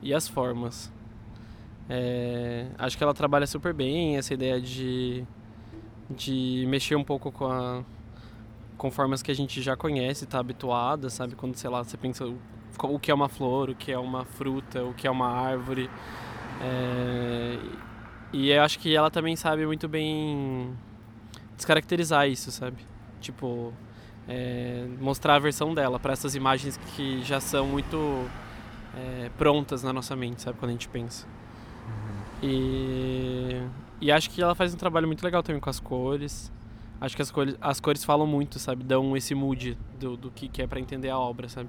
e 0.00 0.14
as 0.14 0.26
formas. 0.26 0.90
É, 1.90 2.68
acho 2.78 2.96
que 2.96 3.04
ela 3.04 3.14
trabalha 3.14 3.46
super 3.46 3.72
bem 3.74 4.16
essa 4.16 4.32
ideia 4.34 4.60
de, 4.60 5.26
de 6.10 6.64
mexer 6.68 6.96
um 6.96 7.04
pouco 7.04 7.30
com, 7.30 7.46
a, 7.46 7.82
com 8.76 8.90
formas 8.90 9.22
que 9.22 9.30
a 9.30 9.34
gente 9.34 9.60
já 9.60 9.76
conhece, 9.76 10.26
tá 10.26 10.38
habituada, 10.38 11.10
sabe? 11.10 11.34
Quando, 11.34 11.54
sei 11.56 11.68
lá, 11.68 11.82
você 11.84 11.96
pensa 11.96 12.26
o, 12.26 12.38
o 12.82 12.98
que 12.98 13.10
é 13.10 13.14
uma 13.14 13.28
flor, 13.28 13.70
o 13.70 13.74
que 13.74 13.92
é 13.92 13.98
uma 13.98 14.24
fruta, 14.24 14.84
o 14.84 14.94
que 14.94 15.06
é 15.06 15.10
uma 15.10 15.28
árvore. 15.28 15.90
É, 16.60 17.58
e 18.32 18.50
eu 18.50 18.62
acho 18.62 18.78
que 18.78 18.94
ela 18.94 19.10
também 19.10 19.36
sabe 19.36 19.66
muito 19.66 19.88
bem 19.88 20.76
descaracterizar 21.56 22.28
isso, 22.28 22.50
sabe? 22.50 22.76
Tipo, 23.20 23.72
é, 24.28 24.86
mostrar 25.00 25.36
a 25.36 25.38
versão 25.38 25.74
dela 25.74 25.98
para 25.98 26.12
essas 26.12 26.34
imagens 26.34 26.78
que 26.94 27.22
já 27.22 27.40
são 27.40 27.66
muito 27.66 28.28
é, 28.94 29.30
prontas 29.36 29.82
na 29.82 29.92
nossa 29.92 30.14
mente, 30.14 30.42
sabe? 30.42 30.58
Quando 30.58 30.70
a 30.70 30.72
gente 30.72 30.88
pensa. 30.88 31.26
E, 32.42 33.60
e 34.00 34.12
acho 34.12 34.30
que 34.30 34.42
ela 34.42 34.54
faz 34.54 34.72
um 34.74 34.76
trabalho 34.76 35.06
muito 35.06 35.22
legal 35.24 35.42
também 35.42 35.60
com 35.60 35.70
as 35.70 35.80
cores. 35.80 36.52
Acho 37.00 37.14
que 37.14 37.22
as 37.22 37.30
cores, 37.30 37.56
as 37.60 37.80
cores 37.80 38.04
falam 38.04 38.26
muito, 38.26 38.58
sabe? 38.58 38.82
Dão 38.84 39.16
esse 39.16 39.34
mood 39.34 39.78
do, 39.98 40.16
do 40.16 40.30
que, 40.30 40.48
que 40.48 40.62
é 40.62 40.66
para 40.66 40.80
entender 40.80 41.10
a 41.10 41.18
obra, 41.18 41.48
sabe? 41.48 41.68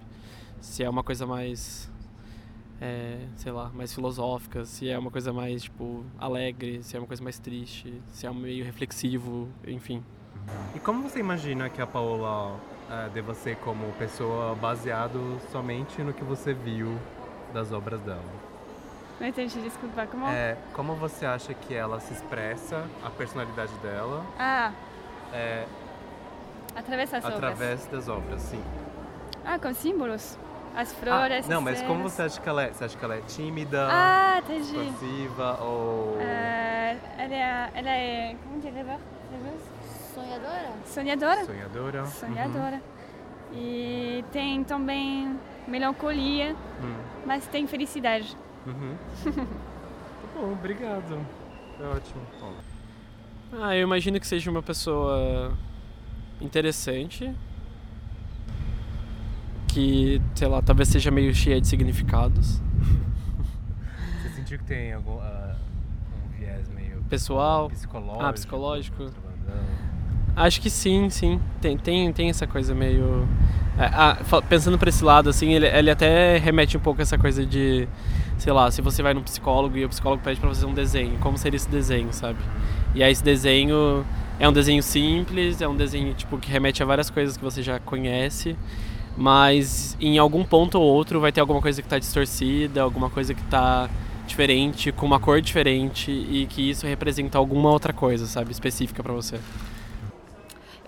Se 0.60 0.84
é 0.84 0.90
uma 0.90 1.04
coisa 1.04 1.26
mais, 1.26 1.92
é, 2.82 3.20
sei 3.36 3.52
lá, 3.52 3.70
mais 3.74 3.94
filosófica, 3.94 4.66
se 4.66 4.90
é 4.90 4.98
uma 4.98 5.12
coisa 5.12 5.32
mais, 5.32 5.64
tipo, 5.64 6.04
alegre, 6.18 6.82
se 6.84 6.96
é 6.96 7.00
uma 7.00 7.08
coisa 7.08 7.24
mais 7.24 7.38
triste, 7.40 8.02
se 8.12 8.26
é 8.26 8.32
meio 8.32 8.66
reflexivo, 8.66 9.48
enfim. 9.68 10.04
E 10.76 10.80
como 10.80 11.08
você 11.08 11.20
imagina 11.20 11.70
que 11.70 11.82
a 11.82 11.88
Paola 11.88 12.60
eh, 12.90 13.10
deva 13.14 13.36
ser 13.36 13.56
como 13.58 13.92
pessoa 13.94 14.56
baseado 14.56 15.40
somente 15.52 16.02
no 16.02 16.12
que 16.12 16.24
você 16.24 16.54
viu 16.54 16.98
das 17.54 17.72
obras 17.72 18.02
dela? 18.02 18.49
Não 19.20 19.28
entendi, 19.28 19.60
desculpa. 19.62 20.06
Como? 20.08 20.28
É, 20.28 20.56
como 20.74 20.96
você 20.96 21.26
acha 21.26 21.54
que 21.54 21.74
ela 21.74 22.00
se 22.00 22.14
expressa, 22.14 22.86
a 23.04 23.10
personalidade 23.10 23.74
dela, 23.82 24.24
Ah, 24.38 24.72
é, 25.34 25.66
através 26.76 27.10
das 27.12 27.24
obras. 27.26 27.38
através 27.38 27.86
das 27.88 28.08
obras, 28.08 28.42
sim? 28.42 28.64
Ah, 29.46 29.60
com 29.60 29.74
símbolos. 29.74 30.38
As 30.76 30.92
Ah, 30.92 30.96
flores. 30.96 31.48
não, 31.48 31.58
as 31.58 31.64
mas 31.64 31.82
como 31.82 32.04
você 32.04 32.22
acha 32.22 32.40
que 32.40 32.48
ela 32.48 32.64
é? 32.64 32.72
Você 32.72 32.86
acha 32.86 32.98
que 32.98 33.04
ela 33.04 33.16
é 33.16 33.22
tímida, 33.22 33.88
Ah, 33.92 34.40
entendi. 34.40 34.78
expansiva 34.78 35.58
ou... 35.62 36.18
Ah, 36.22 36.96
ela, 37.18 37.34
é, 37.36 37.70
ela 37.74 37.90
é. 37.90 38.36
Como 38.44 38.62
rêveur? 38.62 38.98
Rêveuse? 39.32 39.64
Sonhadora? 40.14 40.70
Sonhadora. 40.86 41.46
sonhadora? 41.46 42.06
Sonhadora. 42.06 42.82
E 43.52 44.24
tem 44.32 44.64
também 44.64 45.38
melancolia, 45.68 46.56
Uhum. 46.82 46.96
mas 47.26 47.48
tem 47.48 47.66
felicidade. 47.68 48.38
Uhum. 48.70 48.96
Tá 50.22 50.42
bom, 50.42 50.52
obrigado. 50.54 51.26
É 51.80 51.84
ótimo. 51.84 52.22
Bom, 52.40 52.54
Ah, 53.62 53.76
eu 53.76 53.84
imagino 53.84 54.20
que 54.20 54.28
seja 54.28 54.50
uma 54.52 54.62
pessoa 54.62 55.54
interessante. 56.40 57.34
Que, 59.68 60.22
sei 60.36 60.48
lá, 60.48 60.62
talvez 60.62 60.90
seja 60.90 61.10
meio 61.12 61.34
cheia 61.34 61.60
de 61.60 61.68
significados. 61.68 62.62
Você 64.24 64.30
sentiu 64.36 64.58
que 64.60 64.66
tem 64.66 64.94
algum 64.94 65.20
ah, 65.20 65.56
um 66.26 66.38
viés 66.38 66.68
meio 66.70 67.02
Pessoal. 67.10 67.70
psicológico? 67.70 68.24
Ah, 68.24 68.34
psicológico. 68.34 69.12
Acho 70.40 70.62
que 70.62 70.70
sim, 70.70 71.10
sim. 71.10 71.38
Tem, 71.60 71.78
tem, 71.78 72.14
tem 72.14 72.30
essa 72.30 72.48
coisa 72.48 72.74
meio. 72.74 73.28
Ah, 73.78 74.18
pensando 74.48 74.80
por 74.80 74.88
esse 74.88 75.04
lado, 75.04 75.30
assim, 75.30 75.54
ele, 75.54 75.68
ele 75.68 75.92
até 75.92 76.38
remete 76.38 76.78
um 76.78 76.80
pouco 76.80 77.02
a 77.02 77.04
essa 77.04 77.18
coisa 77.18 77.46
de. 77.46 77.86
Sei 78.38 78.54
lá, 78.54 78.72
se 78.72 78.82
você 78.82 79.04
vai 79.04 79.14
num 79.14 79.22
psicólogo 79.22 79.76
e 79.78 79.84
o 79.84 79.90
psicólogo 79.90 80.24
pede 80.24 80.40
pra 80.40 80.48
fazer 80.48 80.66
um 80.66 80.74
desenho, 80.74 81.18
como 81.20 81.38
seria 81.38 81.58
esse 81.58 81.68
desenho, 81.68 82.14
sabe? 82.14 82.40
E 82.96 83.04
aí 83.04 83.12
esse 83.12 83.22
desenho 83.22 84.06
é 84.40 84.48
um 84.48 84.54
desenho 84.54 84.82
simples, 84.82 85.62
é 85.62 85.68
um 85.68 85.76
desenho 85.76 86.14
tipo 86.14 86.38
que 86.38 86.50
remete 86.50 86.82
a 86.82 86.86
várias 86.86 87.10
coisas 87.10 87.36
que 87.36 87.44
você 87.44 87.62
já 87.62 87.78
conhece, 87.78 88.56
mas 89.18 89.98
em 90.00 90.18
algum 90.18 90.46
ponto 90.46 90.80
ou 90.80 90.84
outro 90.86 91.20
vai 91.20 91.34
ter 91.34 91.42
alguma 91.42 91.62
coisa 91.62 91.82
que 91.82 91.88
tá 91.90 92.00
distorcida, 92.00 92.82
alguma 92.82 93.10
coisa 93.10 93.34
que 93.34 93.44
tá 93.44 93.90
diferente, 94.26 94.90
com 94.94 95.06
uma 95.06 95.20
cor 95.20 95.42
diferente 95.42 96.10
e 96.12 96.48
que 96.50 96.70
isso 96.70 96.88
representa 96.88 97.38
alguma 97.38 97.70
outra 97.70 97.92
coisa, 97.92 98.26
sabe, 98.26 98.54
específica 98.54 99.04
pra 99.04 99.12
você. 99.12 99.38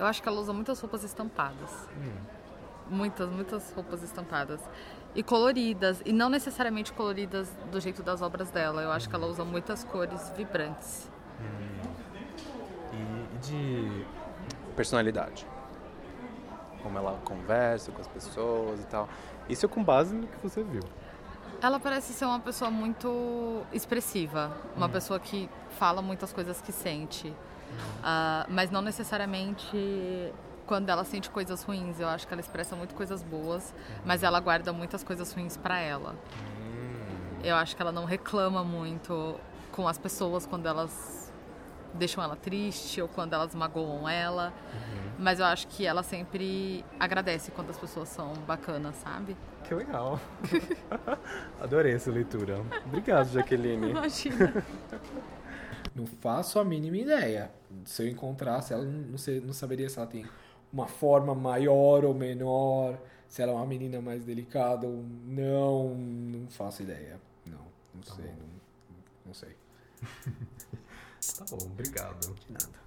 Eu 0.02 0.08
acho 0.08 0.20
que 0.20 0.28
ela 0.28 0.42
usa 0.42 0.52
muitas 0.52 0.80
roupas 0.82 1.04
estampadas. 1.04 1.88
Muitas, 2.90 3.30
muitas 3.30 3.72
roupas 3.72 4.02
estampadas. 4.02 4.60
E 5.14 5.22
coloridas. 5.22 6.02
E 6.04 6.12
não 6.12 6.28
necessariamente 6.28 6.92
coloridas 6.92 7.56
do 7.72 7.80
jeito 7.80 8.02
das 8.02 8.20
obras 8.20 8.50
dela. 8.50 8.82
Eu 8.82 8.92
acho 8.92 9.08
que 9.08 9.16
ela 9.16 9.28
usa 9.28 9.46
muitas 9.46 9.84
cores 9.84 10.34
vibrantes. 10.36 11.08
E, 12.92 12.96
e 12.96 13.38
de 13.38 14.06
personalidade? 14.76 15.46
Como 16.82 16.98
ela 16.98 17.22
conversa 17.24 17.92
com 17.92 18.02
as 18.02 18.08
pessoas 18.08 18.80
e 18.82 18.88
tal. 18.88 19.08
Isso 19.48 19.68
é 19.68 19.70
com 19.70 19.84
base 19.84 20.16
no 20.16 20.26
que 20.26 20.42
você 20.42 20.64
viu. 20.64 20.82
Ela 21.62 21.80
parece 21.80 22.12
ser 22.12 22.26
uma 22.26 22.40
pessoa 22.40 22.72
muito 22.72 23.62
expressiva. 23.72 24.52
Uma 24.76 24.90
pessoa 24.90 25.20
que 25.20 25.48
fala 25.78 26.02
muitas 26.02 26.34
coisas 26.34 26.60
que 26.60 26.72
sente. 26.72 27.32
Ah, 28.04 28.46
mas 28.50 28.72
não 28.72 28.82
necessariamente 28.82 30.34
quando 30.66 30.90
ela 30.90 31.04
sente 31.04 31.30
coisas 31.30 31.64
ruins. 31.64 32.00
Eu 32.00 32.08
acho 32.08 32.28
que 32.28 32.34
ela 32.34 32.42
expressa 32.42 32.76
muito 32.76 32.96
coisas 32.96 33.22
boas, 33.24 33.74
mas 34.06 34.24
ela 34.24 34.40
guarda 34.40 34.72
muitas 34.72 35.04
coisas 35.04 35.32
ruins 35.34 35.58
pra 35.58 35.80
ela. 35.80 36.16
Eu 37.44 37.56
acho 37.56 37.76
que 37.76 37.82
ela 37.82 37.92
não 37.92 38.06
reclama 38.06 38.64
muito 38.64 39.36
com 39.72 39.88
as 39.88 39.98
pessoas 39.98 40.46
quando 40.46 40.68
elas 40.68 41.32
deixam 41.94 42.24
ela 42.24 42.36
triste 42.36 43.02
ou 43.02 43.08
quando 43.08 43.34
elas 43.34 43.54
magoam 43.54 44.08
ela. 44.08 44.54
Mas 45.20 45.40
eu 45.40 45.46
acho 45.46 45.68
que 45.68 45.86
ela 45.86 46.04
sempre 46.04 46.84
agradece 47.00 47.52
quando 47.52 47.70
as 47.70 47.78
pessoas 47.78 48.10
são 48.10 48.34
bacanas, 48.48 48.96
sabe? 48.96 49.36
Que 49.64 49.74
legal. 49.76 50.20
Adorei 51.62 51.94
essa 51.94 52.10
leitura. 52.10 52.62
Obrigado, 52.86 53.30
Jaqueline. 53.30 53.92
Imagina. 53.92 54.64
Não 55.94 56.06
faço 56.06 56.60
a 56.60 56.64
mínima 56.64 56.98
ideia. 56.98 57.52
Se 57.86 58.04
eu 58.04 58.08
encontrasse 58.08 58.74
ela, 58.74 58.84
não, 58.84 59.18
sei, 59.18 59.40
não 59.42 59.54
saberia 59.54 59.90
se 59.90 59.98
ela 59.98 60.08
tem 60.08 60.26
uma 60.72 60.88
forma 60.88 61.36
maior 61.36 62.06
ou 62.06 62.14
menor, 62.14 62.98
se 63.28 63.42
ela 63.42 63.52
é 63.52 63.56
uma 63.56 63.66
menina 63.66 64.02
mais 64.02 64.24
delicada 64.24 64.88
ou 64.88 65.04
não. 65.26 65.96
Não 65.96 66.48
faço 66.50 66.84
ideia. 66.84 67.20
Não, 67.46 67.66
não 67.94 68.04
sei. 68.04 68.26
Não, 68.26 68.50
não 69.28 69.34
sei. 69.34 69.56
Tá 71.38 71.46
bom, 71.52 71.66
obrigado. 71.68 72.34
De 72.34 72.52
nada. 72.52 72.80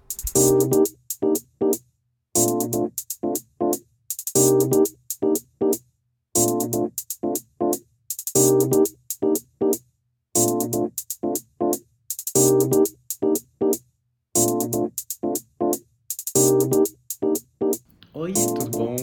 Oi, 18.25 18.33
tudo 18.33 18.71
bom? 18.71 18.97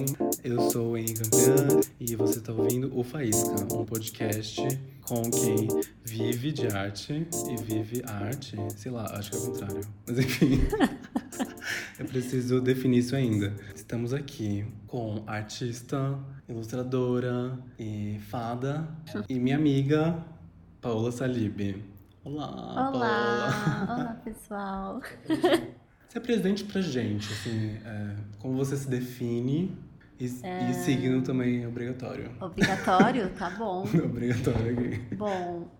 Eu 0.44 0.72
sou 0.72 0.94
o 0.94 0.98
Henrique 0.98 1.22
Campeã 1.22 1.80
e 2.00 2.16
você 2.16 2.40
está 2.40 2.52
ouvindo 2.52 2.92
o 2.98 3.04
Faísca, 3.04 3.72
um 3.72 3.86
podcast 3.86 4.60
com 5.08 5.22
quem 5.30 5.68
vive 6.04 6.52
de 6.52 6.66
arte 6.66 7.28
e 7.48 7.56
vive 7.62 8.02
a 8.08 8.14
arte. 8.14 8.58
Sei 8.76 8.92
lá, 8.92 9.06
acho 9.16 9.30
que 9.30 9.38
é 9.38 9.40
o 9.40 9.46
contrário. 9.46 9.82
Mas 10.08 10.18
enfim, 10.18 10.60
eu 12.00 12.06
preciso 12.08 12.60
definir 12.62 12.98
isso 12.98 13.16
ainda. 13.16 13.54
Estamos 13.76 14.12
aqui 14.12 14.66
com 14.88 15.24
artista, 15.28 16.18
ilustradora 16.50 17.60
e 17.78 18.20
fada 18.28 18.88
e 19.30 19.40
minha 19.40 19.56
amiga 19.56 20.18
Paola 20.82 21.12
Salib. 21.12 21.86
Olá, 22.24 22.48
Paola. 22.48 22.90
Olá! 22.90 23.86
Olá, 23.88 24.22
pessoal! 24.24 25.00
Se 26.12 26.18
apresente 26.18 26.66
pra 26.66 26.82
gente, 26.82 27.32
assim, 27.32 27.78
é, 27.86 28.18
como 28.40 28.58
você 28.58 28.76
se 28.76 28.86
define 28.90 29.74
e, 30.20 30.26
e 30.26 30.74
signo 30.74 31.22
também 31.22 31.64
é 31.64 31.68
obrigatório. 31.70 32.30
Obrigatório? 32.42 33.32
Tá 33.40 33.50
bom. 33.52 33.84
obrigatório 33.84 34.78
aqui. 34.78 35.16
Bom, 35.16 35.72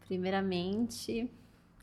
primeiramente, 0.00 1.30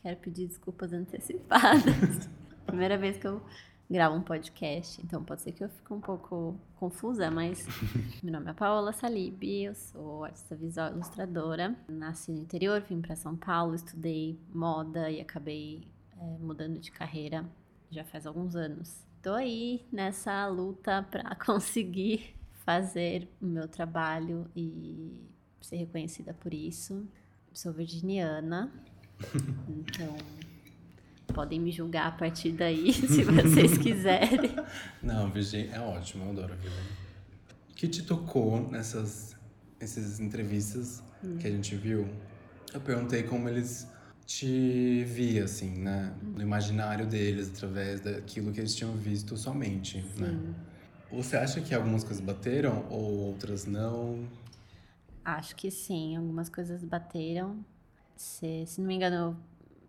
quero 0.02 0.18
pedir 0.18 0.48
desculpas 0.48 0.92
antecipadas. 0.92 2.30
Primeira 2.68 2.98
vez 2.98 3.16
que 3.16 3.26
eu 3.26 3.42
gravo 3.90 4.18
um 4.18 4.22
podcast, 4.22 5.02
então 5.02 5.24
pode 5.24 5.42
ser 5.42 5.54
que 5.54 5.64
eu 5.64 5.70
fique 5.70 5.94
um 5.94 6.02
pouco 6.02 6.60
confusa, 6.76 7.32
mas 7.32 7.66
meu 8.22 8.34
nome 8.34 8.52
é 8.52 8.54
Paola 8.54 8.92
Salib, 8.92 9.42
eu 9.46 9.76
sou 9.76 10.26
artista 10.26 10.58
visual 10.58 10.92
ilustradora. 10.92 11.74
Nasci 11.88 12.34
no 12.34 12.42
interior, 12.42 12.82
vim 12.82 13.00
para 13.00 13.16
São 13.16 13.38
Paulo, 13.38 13.74
estudei 13.74 14.38
moda 14.54 15.10
e 15.10 15.22
acabei 15.22 15.88
é, 16.20 16.38
mudando 16.38 16.78
de 16.78 16.92
carreira 16.92 17.50
já 17.94 18.04
faz 18.04 18.26
alguns 18.26 18.56
anos. 18.56 19.04
Tô 19.22 19.34
aí 19.34 19.86
nessa 19.92 20.46
luta 20.48 21.06
para 21.10 21.36
conseguir 21.46 22.36
fazer 22.66 23.28
o 23.42 23.46
meu 23.46 23.68
trabalho 23.68 24.50
e 24.56 25.22
ser 25.62 25.78
reconhecida 25.78 26.34
por 26.34 26.54
isso. 26.54 27.08
Sou 27.54 27.72
virginiana, 27.72 28.72
então 29.70 30.16
podem 31.34 31.60
me 31.60 31.72
julgar 31.72 32.08
a 32.08 32.12
partir 32.12 32.52
daí, 32.52 32.92
se 32.94 33.24
vocês 33.24 33.78
quiserem. 33.78 34.56
Não, 35.02 35.30
Virgínia 35.32 35.76
é 35.76 35.80
ótimo, 35.80 36.26
eu 36.26 36.30
adoro 36.32 36.54
a. 36.54 36.58
O 37.72 37.76
que 37.76 37.88
te 37.88 38.04
tocou 38.04 38.70
nessas, 38.70 39.36
nessas 39.80 40.20
entrevistas 40.20 41.04
Hum. 41.24 41.38
que 41.38 41.48
a 41.48 41.52
gente 41.52 41.76
viu? 41.76 42.08
Eu 42.74 42.82
perguntei 42.82 43.24
como 43.24 43.48
eles 43.48 43.88
te 44.26 45.04
via, 45.06 45.46
assim, 45.46 45.72
né? 45.78 46.16
No 46.22 46.42
imaginário 46.42 47.06
deles, 47.06 47.50
através 47.50 48.02
daquilo 48.02 48.52
que 48.52 48.60
eles 48.60 48.76
tinham 48.76 48.94
visto 48.96 49.36
somente, 49.38 50.04
né? 50.18 50.56
Você 51.12 51.38
acha 51.38 51.62
que 51.62 51.76
algumas 51.76 52.04
coisas 52.04 52.24
bateram 52.24 52.86
ou 52.90 53.28
outras 53.28 53.66
não? 53.66 54.28
Acho 55.24 55.56
que 55.56 55.70
sim, 55.70 56.16
algumas 56.16 56.50
coisas 56.50 56.84
bateram. 56.84 57.64
Se, 58.16 58.66
se 58.66 58.82
não 58.82 58.88
me 58.88 58.96
engano, 58.96 59.38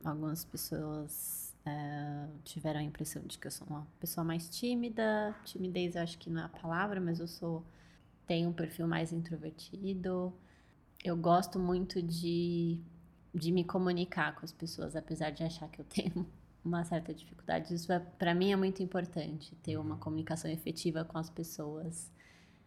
algumas 0.04 0.44
pessoas 0.44 1.54
eh, 1.66 2.26
tiveram 2.44 2.80
a 2.80 2.82
impressão 2.82 3.22
de 3.22 3.38
que 3.38 3.46
eu 3.46 3.50
sou 3.50 3.66
uma 3.66 3.86
pessoa 3.98 4.24
mais 4.24 4.48
tímida. 4.48 5.34
Timidez 5.44 5.96
acho 5.96 6.18
que 6.18 6.28
não 6.28 6.42
é 6.42 6.44
a 6.44 6.48
palavra, 6.48 7.00
mas 7.00 7.20
eu 7.20 7.26
sou 7.26 7.64
tenho 8.26 8.50
um 8.50 8.52
perfil 8.52 8.86
mais 8.86 9.12
introvertido. 9.12 10.32
Eu 11.02 11.16
gosto 11.16 11.58
muito 11.58 12.02
de, 12.02 12.78
de 13.34 13.50
me 13.50 13.64
comunicar 13.64 14.34
com 14.36 14.44
as 14.44 14.52
pessoas, 14.52 14.94
apesar 14.94 15.30
de 15.30 15.42
achar 15.42 15.68
que 15.68 15.80
eu 15.80 15.84
tenho 15.84 16.26
uma 16.64 16.84
certa 16.84 17.12
dificuldade. 17.12 17.74
Isso 17.74 17.88
para 18.18 18.34
mim 18.34 18.52
é 18.52 18.56
muito 18.56 18.82
importante, 18.82 19.54
ter 19.56 19.76
uma 19.76 19.96
comunicação 19.96 20.50
efetiva 20.50 21.04
com 21.04 21.18
as 21.18 21.28
pessoas 21.28 22.10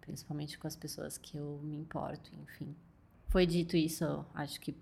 principalmente 0.08 0.58
com 0.58 0.66
as 0.66 0.76
pessoas 0.76 1.18
que 1.18 1.38
eu 1.38 1.60
me 1.62 1.76
importo, 1.76 2.32
enfim. 2.42 2.74
Foi 3.28 3.46
dito 3.46 3.76
isso, 3.76 4.26
acho 4.34 4.60
que 4.62 4.74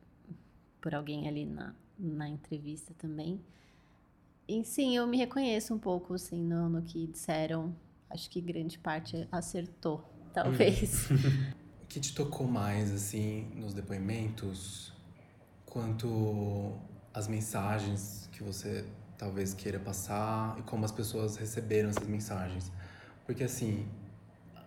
por 0.79 0.93
alguém 0.93 1.27
ali 1.27 1.47
na, 1.47 1.73
na 1.97 2.29
entrevista 2.29 2.93
também. 2.93 3.41
E 4.47 4.63
sim, 4.63 4.95
eu 4.95 5.07
me 5.07 5.17
reconheço 5.17 5.73
um 5.73 5.79
pouco 5.79 6.13
assim 6.13 6.43
no, 6.43 6.69
no 6.69 6.83
que 6.83 7.07
disseram. 7.07 7.75
Acho 8.07 8.29
que 8.29 8.39
grande 8.39 8.77
parte 8.77 9.27
acertou, 9.31 10.07
talvez. 10.31 11.09
O 11.81 11.87
que 11.87 11.99
te 11.99 12.13
tocou 12.13 12.45
mais, 12.45 12.91
assim, 12.91 13.47
nos 13.55 13.73
depoimentos, 13.73 14.91
quanto 15.75 16.71
as 17.13 17.27
mensagens 17.27 18.29
que 18.31 18.41
você 18.41 18.85
talvez 19.17 19.53
queira 19.53 19.77
passar 19.77 20.57
e 20.57 20.61
como 20.61 20.85
as 20.85 20.91
pessoas 20.91 21.35
receberam 21.35 21.89
essas 21.89 22.07
mensagens? 22.07 22.71
Porque, 23.25 23.43
assim, 23.43 23.85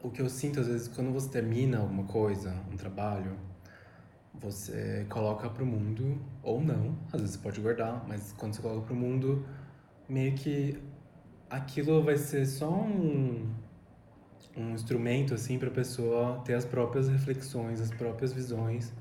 o 0.02 0.10
que 0.10 0.20
eu 0.20 0.28
sinto 0.28 0.60
às 0.60 0.66
vezes 0.66 0.86
quando 0.86 1.10
você 1.10 1.30
termina 1.30 1.78
alguma 1.78 2.04
coisa, 2.04 2.54
um 2.70 2.76
trabalho, 2.76 3.38
você 4.34 5.06
coloca 5.08 5.48
pro 5.48 5.64
mundo, 5.64 6.20
ou 6.42 6.60
não, 6.60 6.94
às 7.10 7.22
vezes 7.22 7.36
você 7.36 7.42
pode 7.42 7.58
guardar, 7.62 8.04
mas 8.06 8.34
quando 8.36 8.52
você 8.52 8.60
coloca 8.60 8.82
pro 8.82 8.94
mundo, 8.94 9.46
meio 10.06 10.34
que 10.34 10.78
aquilo 11.48 12.02
vai 12.02 12.18
ser 12.18 12.44
só 12.44 12.70
um, 12.70 13.50
um 14.54 14.74
instrumento 14.74 15.32
assim 15.32 15.58
para 15.58 15.68
a 15.68 15.72
pessoa 15.72 16.42
ter 16.44 16.52
as 16.52 16.66
próprias 16.66 17.08
reflexões, 17.08 17.80
as 17.80 17.90
próprias 17.90 18.30
visões, 18.30 18.92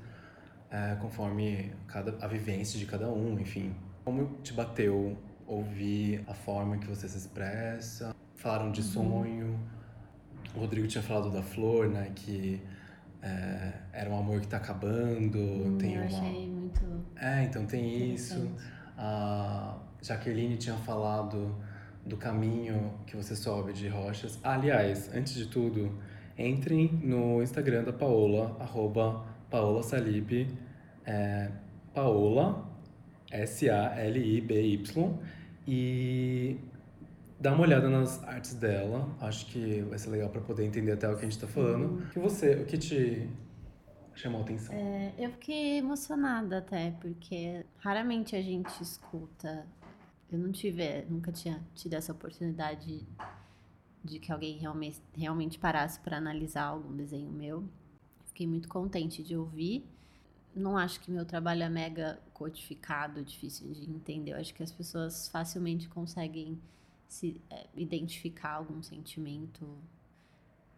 é, 0.70 0.96
conforme 1.00 1.72
cada, 1.86 2.14
a 2.24 2.28
vivência 2.28 2.78
de 2.78 2.86
cada 2.86 3.08
um, 3.10 3.38
enfim. 3.38 3.74
Como 4.04 4.26
te 4.42 4.52
bateu 4.52 5.16
ouvir 5.46 6.22
a 6.26 6.34
forma 6.34 6.78
que 6.78 6.86
você 6.86 7.08
se 7.08 7.18
expressa? 7.18 8.14
Falaram 8.36 8.70
de 8.70 8.82
sonho. 8.82 9.58
O 10.54 10.60
Rodrigo 10.60 10.86
tinha 10.86 11.02
falado 11.02 11.30
da 11.30 11.42
flor, 11.42 11.88
né? 11.88 12.12
Que 12.14 12.60
é, 13.22 13.72
era 13.92 14.10
um 14.10 14.18
amor 14.18 14.40
que 14.40 14.46
tá 14.46 14.58
acabando. 14.58 15.76
tem 15.78 15.94
eu 15.94 16.02
uma... 16.02 16.06
achei 16.06 16.48
muito. 16.48 16.80
É, 17.16 17.44
então 17.44 17.66
tem 17.66 18.14
isso. 18.14 18.50
A 18.96 19.78
Jaqueline 20.02 20.56
tinha 20.56 20.76
falado 20.76 21.56
do 22.04 22.16
caminho 22.16 22.94
que 23.06 23.16
você 23.16 23.34
sobe 23.34 23.72
de 23.72 23.88
rochas. 23.88 24.38
Aliás, 24.42 25.10
antes 25.14 25.34
de 25.34 25.46
tudo, 25.46 25.98
entrem 26.36 26.88
no 27.02 27.42
Instagram 27.42 27.84
da 27.84 27.92
Paola, 27.92 28.56
arroba 28.60 29.24
Paola 29.50 29.82
Salib, 29.82 30.48
é, 31.04 31.50
Paola, 31.94 32.68
S-A-L-I-B-Y, 33.30 35.18
e 35.66 36.58
dá 37.38 37.52
uma 37.52 37.62
olhada 37.62 37.88
nas 37.88 38.22
artes 38.24 38.54
dela. 38.54 39.08
Acho 39.20 39.46
que 39.46 39.82
vai 39.82 39.98
ser 39.98 40.10
legal 40.10 40.28
para 40.28 40.40
poder 40.40 40.64
entender 40.64 40.92
até 40.92 41.08
o 41.08 41.16
que 41.16 41.26
a 41.26 41.28
gente 41.28 41.38
tá 41.38 41.46
falando. 41.46 42.08
Que 42.10 42.18
você, 42.18 42.54
o 42.56 42.66
que 42.66 42.78
te 42.78 43.28
chamou 44.14 44.40
a 44.40 44.44
atenção? 44.44 44.74
É, 44.74 45.12
eu 45.18 45.30
fiquei 45.30 45.78
emocionada 45.78 46.58
até, 46.58 46.92
porque 47.00 47.64
raramente 47.78 48.34
a 48.34 48.42
gente 48.42 48.82
escuta. 48.82 49.66
Eu 50.30 50.38
não 50.38 50.52
tive, 50.52 51.04
nunca 51.08 51.32
tinha 51.32 51.60
tido 51.74 51.94
essa 51.94 52.12
oportunidade 52.12 53.06
de 54.04 54.18
que 54.18 54.32
alguém 54.32 54.58
realmente, 54.58 55.00
realmente 55.16 55.58
parasse 55.58 55.98
para 56.00 56.16
analisar 56.16 56.64
algum 56.64 56.94
desenho 56.94 57.30
meu. 57.30 57.64
Fiquei 58.38 58.46
muito 58.46 58.68
contente 58.68 59.20
de 59.20 59.36
ouvir. 59.36 59.84
Não 60.54 60.78
acho 60.78 61.00
que 61.00 61.10
meu 61.10 61.24
trabalho 61.24 61.64
é 61.64 61.68
mega 61.68 62.22
codificado, 62.32 63.20
difícil 63.24 63.72
de 63.72 63.90
entender. 63.90 64.30
Eu 64.30 64.36
acho 64.36 64.54
que 64.54 64.62
as 64.62 64.70
pessoas 64.70 65.26
facilmente 65.26 65.88
conseguem 65.88 66.56
se 67.08 67.42
é, 67.50 67.66
identificar 67.74 68.52
algum 68.52 68.80
sentimento 68.80 69.68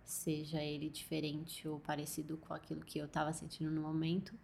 seja 0.02 0.62
ele 0.62 0.88
diferente 0.88 1.68
ou 1.68 1.78
parecido 1.78 2.38
com 2.38 2.54
aquilo 2.54 2.80
que 2.80 2.98
eu 2.98 3.04
estava 3.04 3.30
sentindo 3.30 3.70
no 3.70 3.82
momento. 3.82 4.34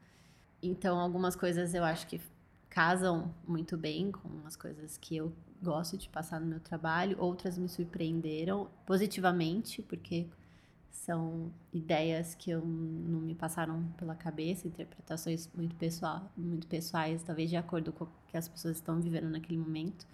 Então, 0.63 1.01
algumas 1.01 1.35
coisas 1.35 1.73
eu 1.73 1.85
acho 1.85 2.07
que 2.09 2.21
casam 2.69 3.35
muito 3.49 3.79
bem 3.79 4.13
com 4.13 4.29
as 4.45 4.57
coisas 4.57 4.99
que 4.99 5.17
eu 5.17 5.33
gosto 5.63 5.97
de 5.97 6.07
passar 6.11 6.39
no 6.39 6.47
meu 6.47 6.61
trabalho, 6.61 7.17
outras 7.19 7.57
me 7.57 7.67
surpreenderam 7.67 8.69
positivamente, 8.85 9.81
porque 9.81 10.29
são 10.97 11.53
ideias 11.73 12.35
que 12.35 12.51
eu 12.51 12.61
não 12.65 13.21
me 13.21 13.35
passaram 13.35 13.85
pela 13.97 14.15
cabeça, 14.15 14.67
interpretações 14.67 15.49
muito 15.55 15.77
pessoal, 15.77 16.31
muito 16.37 16.67
pessoais, 16.67 17.23
talvez 17.23 17.51
de 17.51 17.57
acordo 17.57 17.93
com 17.93 18.05
o 18.05 18.09
que 18.29 18.37
as 18.37 18.49
pessoas 18.49 18.77
estão 18.77 19.01
vivendo 19.01 19.29
naquele 19.29 19.59
momento. 19.59 20.07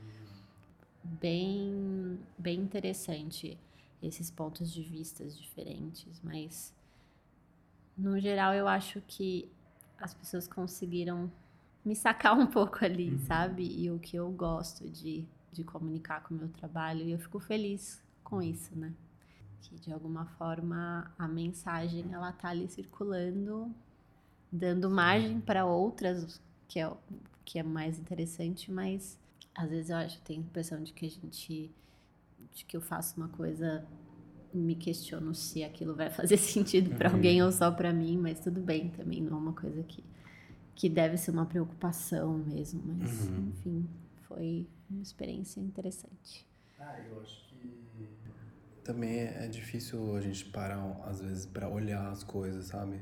Bem, 1.02 2.18
bem 2.38 2.60
interessante 2.60 3.58
esses 4.02 4.30
pontos 4.30 4.72
de 4.72 4.82
vistas 4.82 5.38
diferentes, 5.38 6.20
mas 6.22 6.74
no 7.96 8.18
geral 8.20 8.52
eu 8.52 8.66
acho 8.66 9.00
que 9.02 9.50
as 9.98 10.12
pessoas 10.12 10.48
conseguiram 10.48 11.30
me 11.84 11.94
sacar 11.94 12.38
um 12.38 12.46
pouco 12.46 12.84
ali, 12.84 13.18
sabe? 13.20 13.64
E 13.64 13.90
o 13.90 13.98
que 13.98 14.16
eu 14.16 14.30
gosto 14.30 14.88
de, 14.88 15.24
de 15.52 15.64
comunicar 15.64 16.22
com 16.22 16.34
o 16.34 16.36
meu 16.36 16.48
trabalho, 16.48 17.02
e 17.02 17.12
eu 17.12 17.18
fico 17.18 17.38
feliz 17.38 18.02
com 18.22 18.42
isso, 18.42 18.76
né? 18.76 18.92
Que 19.62 19.76
de 19.76 19.92
alguma 19.92 20.26
forma 20.26 21.12
a 21.18 21.28
mensagem 21.28 22.04
ela 22.12 22.32
tá 22.32 22.48
ali 22.50 22.68
circulando, 22.68 23.72
dando 24.52 24.90
margem 24.90 25.40
para 25.40 25.64
outras, 25.66 26.40
que 26.68 26.78
é, 26.80 26.88
o- 26.88 26.96
que 27.44 27.58
é 27.58 27.62
mais 27.62 27.98
interessante, 27.98 28.70
mas 28.72 29.18
às 29.54 29.70
vezes 29.70 29.90
eu 29.90 29.96
acho, 29.96 30.18
eu 30.18 30.22
tenho 30.24 30.40
a 30.40 30.44
impressão 30.44 30.82
de 30.82 30.92
que 30.92 31.06
a 31.06 31.10
gente 31.10 31.70
de 32.54 32.64
que 32.66 32.76
eu 32.76 32.80
faço 32.82 33.16
uma 33.16 33.28
coisa 33.28 33.86
me 34.54 34.74
questiono 34.74 35.34
se 35.34 35.64
aquilo 35.64 35.94
vai 35.94 36.10
fazer 36.12 36.36
sentido 36.36 36.94
para 36.96 37.10
alguém 37.10 37.42
ou 37.42 37.52
só 37.52 37.70
para 37.70 37.92
mim, 37.92 38.18
mas 38.18 38.40
tudo 38.40 38.60
bem 38.60 38.90
também, 38.90 39.20
não 39.22 39.36
é 39.38 39.40
uma 39.40 39.52
coisa 39.52 39.82
que 39.84 40.04
que 40.74 40.88
deve 40.88 41.16
ser 41.18 41.30
uma 41.32 41.46
preocupação 41.46 42.38
mesmo, 42.38 42.82
mas 42.86 43.28
Uhum. 43.28 43.48
enfim, 43.50 43.88
foi 44.28 44.66
uma 44.90 45.02
experiência 45.02 45.60
interessante. 45.60 46.46
Ah, 46.80 46.98
eu 47.08 47.20
acho 47.20 47.51
também 48.84 49.20
é 49.20 49.46
difícil 49.46 50.16
a 50.16 50.20
gente 50.20 50.44
parar 50.46 50.82
às 51.04 51.20
vezes 51.20 51.46
pra 51.46 51.68
olhar 51.68 52.10
as 52.10 52.22
coisas, 52.22 52.66
sabe? 52.66 53.00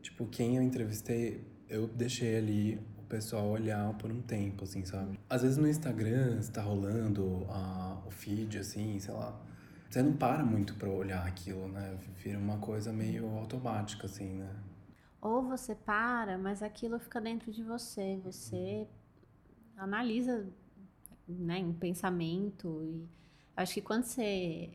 Tipo, 0.00 0.26
quem 0.26 0.56
eu 0.56 0.62
entrevistei, 0.62 1.46
eu 1.68 1.86
deixei 1.86 2.36
ali 2.36 2.76
o 2.98 3.02
pessoal 3.04 3.48
olhar 3.48 3.92
por 3.98 4.10
um 4.10 4.20
tempo, 4.20 4.64
assim, 4.64 4.84
sabe? 4.84 5.18
Às 5.28 5.42
vezes 5.42 5.56
no 5.56 5.68
Instagram, 5.68 6.40
se 6.42 6.50
tá 6.50 6.62
rolando 6.62 7.46
ah, 7.48 8.02
o 8.06 8.10
feed, 8.10 8.58
assim, 8.58 8.98
sei 8.98 9.14
lá. 9.14 9.40
Você 9.88 10.02
não 10.02 10.14
para 10.14 10.44
muito 10.44 10.74
pra 10.74 10.88
olhar 10.88 11.26
aquilo, 11.26 11.68
né? 11.68 11.98
Vira 12.16 12.38
uma 12.38 12.58
coisa 12.58 12.92
meio 12.92 13.28
automática, 13.36 14.06
assim, 14.06 14.34
né? 14.34 14.50
Ou 15.20 15.42
você 15.42 15.74
para, 15.74 16.36
mas 16.36 16.62
aquilo 16.62 16.98
fica 16.98 17.20
dentro 17.20 17.52
de 17.52 17.62
você, 17.62 18.18
você 18.24 18.88
analisa, 19.76 20.48
né, 21.28 21.58
em 21.58 21.72
pensamento 21.72 22.82
e 22.82 23.08
Acho 23.56 23.74
que 23.74 23.82
quando 23.82 24.04
você 24.04 24.70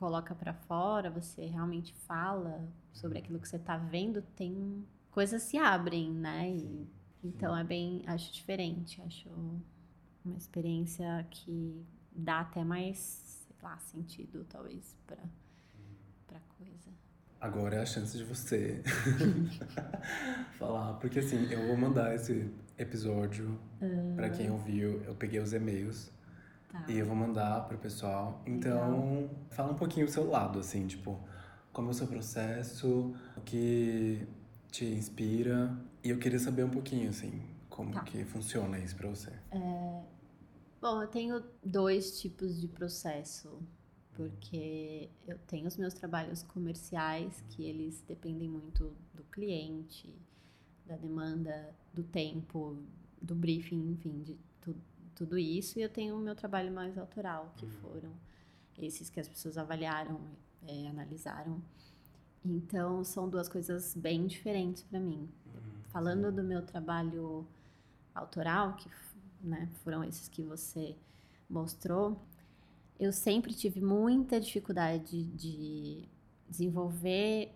coloca 0.00 0.34
para 0.34 0.54
fora, 0.54 1.10
você 1.10 1.44
realmente 1.44 1.92
fala 2.06 2.66
sobre 2.90 3.18
aquilo 3.18 3.38
que 3.38 3.46
você 3.46 3.58
tá 3.58 3.76
vendo, 3.76 4.22
tem 4.34 4.82
coisas 5.10 5.42
se 5.42 5.58
abrem, 5.58 6.10
né? 6.10 6.50
E, 6.50 6.88
então 7.22 7.54
é 7.54 7.62
bem, 7.62 8.02
acho 8.06 8.32
diferente, 8.32 9.00
acho 9.02 9.28
uma 10.24 10.38
experiência 10.38 11.26
que 11.30 11.84
dá 12.10 12.40
até 12.40 12.64
mais, 12.64 12.96
sei 13.46 13.56
lá, 13.62 13.78
sentido 13.78 14.46
talvez 14.48 14.96
para 15.06 15.22
para 16.26 16.40
coisa. 16.56 16.90
Agora 17.38 17.76
é 17.76 17.80
a 17.80 17.86
chance 17.86 18.16
de 18.16 18.24
você 18.24 18.82
falar, 20.58 20.94
porque 20.94 21.18
assim, 21.18 21.44
eu 21.52 21.66
vou 21.66 21.76
mandar 21.76 22.14
esse 22.14 22.50
episódio 22.78 23.50
uh... 23.82 24.16
para 24.16 24.30
quem 24.30 24.50
ouviu, 24.50 25.02
eu 25.02 25.14
peguei 25.14 25.40
os 25.40 25.52
e-mails 25.52 26.10
Tá. 26.70 26.84
E 26.88 26.98
eu 26.98 27.06
vou 27.06 27.16
mandar 27.16 27.66
pro 27.66 27.76
pessoal. 27.76 28.42
Então, 28.46 29.18
Legal. 29.18 29.30
fala 29.50 29.72
um 29.72 29.76
pouquinho 29.76 30.06
do 30.06 30.12
seu 30.12 30.28
lado, 30.28 30.60
assim, 30.60 30.86
tipo, 30.86 31.18
como 31.72 31.88
é 31.88 31.90
o 31.90 31.94
seu 31.94 32.06
processo, 32.06 33.14
o 33.36 33.40
que 33.40 34.26
te 34.70 34.84
inspira. 34.84 35.76
E 36.02 36.10
eu 36.10 36.18
queria 36.18 36.38
saber 36.38 36.64
um 36.64 36.70
pouquinho, 36.70 37.10
assim, 37.10 37.42
como 37.68 37.92
tá. 37.92 38.02
que 38.04 38.24
funciona 38.24 38.78
isso 38.78 38.96
pra 38.96 39.08
você. 39.08 39.32
É... 39.50 40.02
Bom, 40.80 41.02
eu 41.02 41.08
tenho 41.08 41.42
dois 41.62 42.20
tipos 42.20 42.58
de 42.58 42.66
processo, 42.68 43.60
porque 44.14 45.10
eu 45.26 45.38
tenho 45.46 45.66
os 45.66 45.76
meus 45.76 45.92
trabalhos 45.92 46.42
comerciais, 46.42 47.44
que 47.50 47.64
eles 47.64 48.00
dependem 48.06 48.48
muito 48.48 48.96
do 49.12 49.22
cliente, 49.24 50.14
da 50.86 50.96
demanda, 50.96 51.74
do 51.92 52.02
tempo, 52.02 52.78
do 53.20 53.34
briefing, 53.34 53.90
enfim, 53.90 54.22
de 54.22 54.38
tudo 55.20 55.38
isso 55.38 55.78
e 55.78 55.82
eu 55.82 55.88
tenho 55.90 56.16
o 56.16 56.18
meu 56.18 56.34
trabalho 56.34 56.72
mais 56.72 56.96
autoral, 56.96 57.52
que 57.54 57.66
uhum. 57.66 57.70
foram 57.72 58.10
esses 58.78 59.10
que 59.10 59.20
as 59.20 59.28
pessoas 59.28 59.58
avaliaram, 59.58 60.18
é, 60.66 60.88
analisaram. 60.88 61.62
Então, 62.42 63.04
são 63.04 63.28
duas 63.28 63.46
coisas 63.46 63.94
bem 63.94 64.26
diferentes 64.26 64.82
para 64.82 64.98
mim. 64.98 65.28
Uhum. 65.44 65.82
Falando 65.90 66.32
do 66.32 66.42
meu 66.42 66.62
trabalho 66.64 67.46
autoral, 68.14 68.76
que 68.76 68.88
né, 69.42 69.68
foram 69.84 70.02
esses 70.02 70.26
que 70.26 70.42
você 70.42 70.96
mostrou, 71.50 72.18
eu 72.98 73.12
sempre 73.12 73.52
tive 73.52 73.82
muita 73.82 74.40
dificuldade 74.40 75.22
de 75.22 76.08
desenvolver 76.48 77.52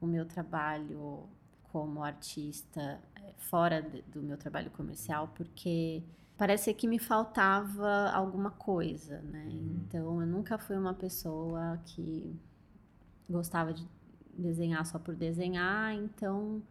o 0.00 0.06
meu 0.06 0.24
trabalho 0.24 1.28
como 1.70 2.02
artista 2.02 3.02
é, 3.16 3.34
fora 3.36 3.82
do 3.82 4.22
meu 4.22 4.38
trabalho 4.38 4.70
comercial, 4.70 5.28
porque 5.34 6.02
parecia 6.36 6.74
que 6.74 6.86
me 6.86 6.98
faltava 6.98 8.10
alguma 8.10 8.50
coisa, 8.50 9.20
né? 9.22 9.46
Uhum. 9.46 9.84
Então 9.86 10.20
eu 10.20 10.26
nunca 10.26 10.58
fui 10.58 10.76
uma 10.76 10.94
pessoa 10.94 11.80
que 11.84 12.34
gostava 13.28 13.72
de 13.72 13.86
desenhar 14.36 14.84
só 14.84 14.98
por 14.98 15.14
desenhar, 15.14 15.94
então 15.94 16.62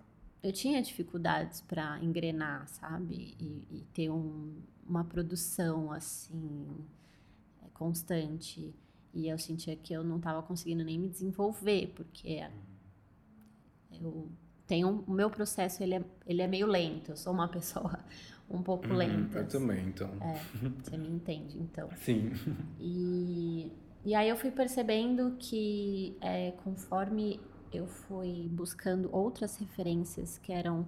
eu 0.44 0.54
tinha 0.54 0.82
dificuldades 0.82 1.62
para 1.62 2.00
engrenar, 2.04 2.68
sabe? 2.68 3.36
E, 3.40 3.66
e 3.72 3.82
ter 3.94 4.12
um, 4.12 4.62
uma 4.88 5.04
produção 5.04 5.92
assim 5.92 6.86
constante. 7.74 8.74
E 9.14 9.28
eu 9.28 9.40
sentia 9.40 9.76
que 9.76 9.94
eu 9.94 10.04
não 10.04 10.18
estava 10.18 10.44
conseguindo 10.44 10.84
nem 10.84 11.00
me 11.00 11.10
desenvolver, 11.10 11.94
porque 11.96 12.48
eu 13.92 14.30
tenho 14.68 15.04
o 15.08 15.12
meu 15.12 15.30
processo 15.30 15.82
ele 15.82 15.96
é, 15.96 16.04
ele 16.26 16.42
é 16.42 16.48
meio 16.48 16.68
lento. 16.68 17.12
Eu 17.12 17.18
sou 17.18 17.34
uma 17.34 17.48
pessoa 17.50 18.00
um 18.50 18.62
pouco 18.62 18.88
uhum, 18.88 18.96
lentas. 18.96 19.54
Eu 19.54 19.60
também, 19.60 19.88
então. 19.88 20.10
É, 20.22 20.40
você 20.84 20.98
me 20.98 21.10
entende, 21.10 21.58
então. 21.58 21.90
Sim. 21.98 22.32
E, 22.80 23.72
e 24.04 24.16
aí 24.16 24.30
eu 24.30 24.38
fui 24.38 24.52
percebendo 24.52 25.36
que 25.40 26.16
é, 26.22 26.52
conforme 26.64 27.40
eu 27.74 27.88
fui 27.88 28.48
buscando 28.52 29.10
outras 29.12 29.58
referências 29.58 30.38
que 30.38 30.54
eram 30.54 30.86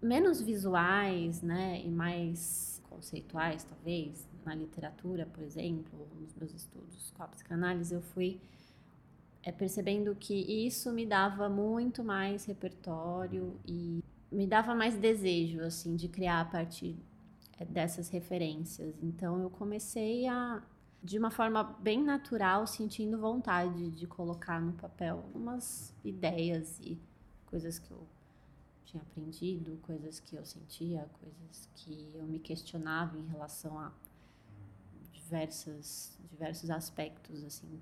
menos 0.00 0.40
visuais, 0.40 1.42
né, 1.42 1.82
e 1.84 1.88
mais 1.88 2.82
conceituais, 2.88 3.64
talvez, 3.64 4.28
na 4.44 4.54
literatura, 4.54 5.26
por 5.26 5.42
exemplo, 5.42 6.06
nos 6.20 6.34
meus 6.34 6.54
estudos 6.54 7.10
com 7.16 7.22
a 7.22 7.28
psicanálise, 7.28 7.94
eu 7.94 8.00
fui 8.00 8.40
é, 9.42 9.50
percebendo 9.50 10.14
que 10.14 10.34
isso 10.34 10.92
me 10.92 11.04
dava 11.04 11.48
muito 11.48 12.04
mais 12.04 12.44
repertório 12.44 13.58
e 13.66 14.02
me 14.30 14.46
dava 14.46 14.74
mais 14.74 14.96
desejo 14.96 15.60
assim 15.60 15.96
de 15.96 16.08
criar 16.08 16.40
a 16.40 16.44
partir 16.44 16.96
é, 17.58 17.64
dessas 17.64 18.08
referências. 18.08 18.94
Então 19.02 19.40
eu 19.40 19.50
comecei 19.50 20.26
a 20.26 20.62
de 21.02 21.18
uma 21.18 21.30
forma 21.30 21.62
bem 21.62 22.02
natural, 22.02 22.66
sentindo 22.66 23.16
vontade 23.18 23.90
de 23.90 24.06
colocar 24.08 24.60
no 24.60 24.72
papel 24.72 25.18
algumas 25.18 25.94
ideias 26.04 26.80
e 26.80 26.98
coisas 27.46 27.78
que 27.78 27.92
eu 27.92 28.04
tinha 28.84 29.02
aprendido, 29.02 29.78
coisas 29.82 30.18
que 30.18 30.34
eu 30.34 30.44
sentia, 30.44 31.08
coisas 31.20 31.68
que 31.76 32.10
eu 32.12 32.24
me 32.24 32.40
questionava 32.40 33.16
em 33.16 33.26
relação 33.26 33.78
a 33.78 33.92
diversas, 35.12 36.18
diversos 36.28 36.70
aspectos 36.70 37.44
assim. 37.44 37.80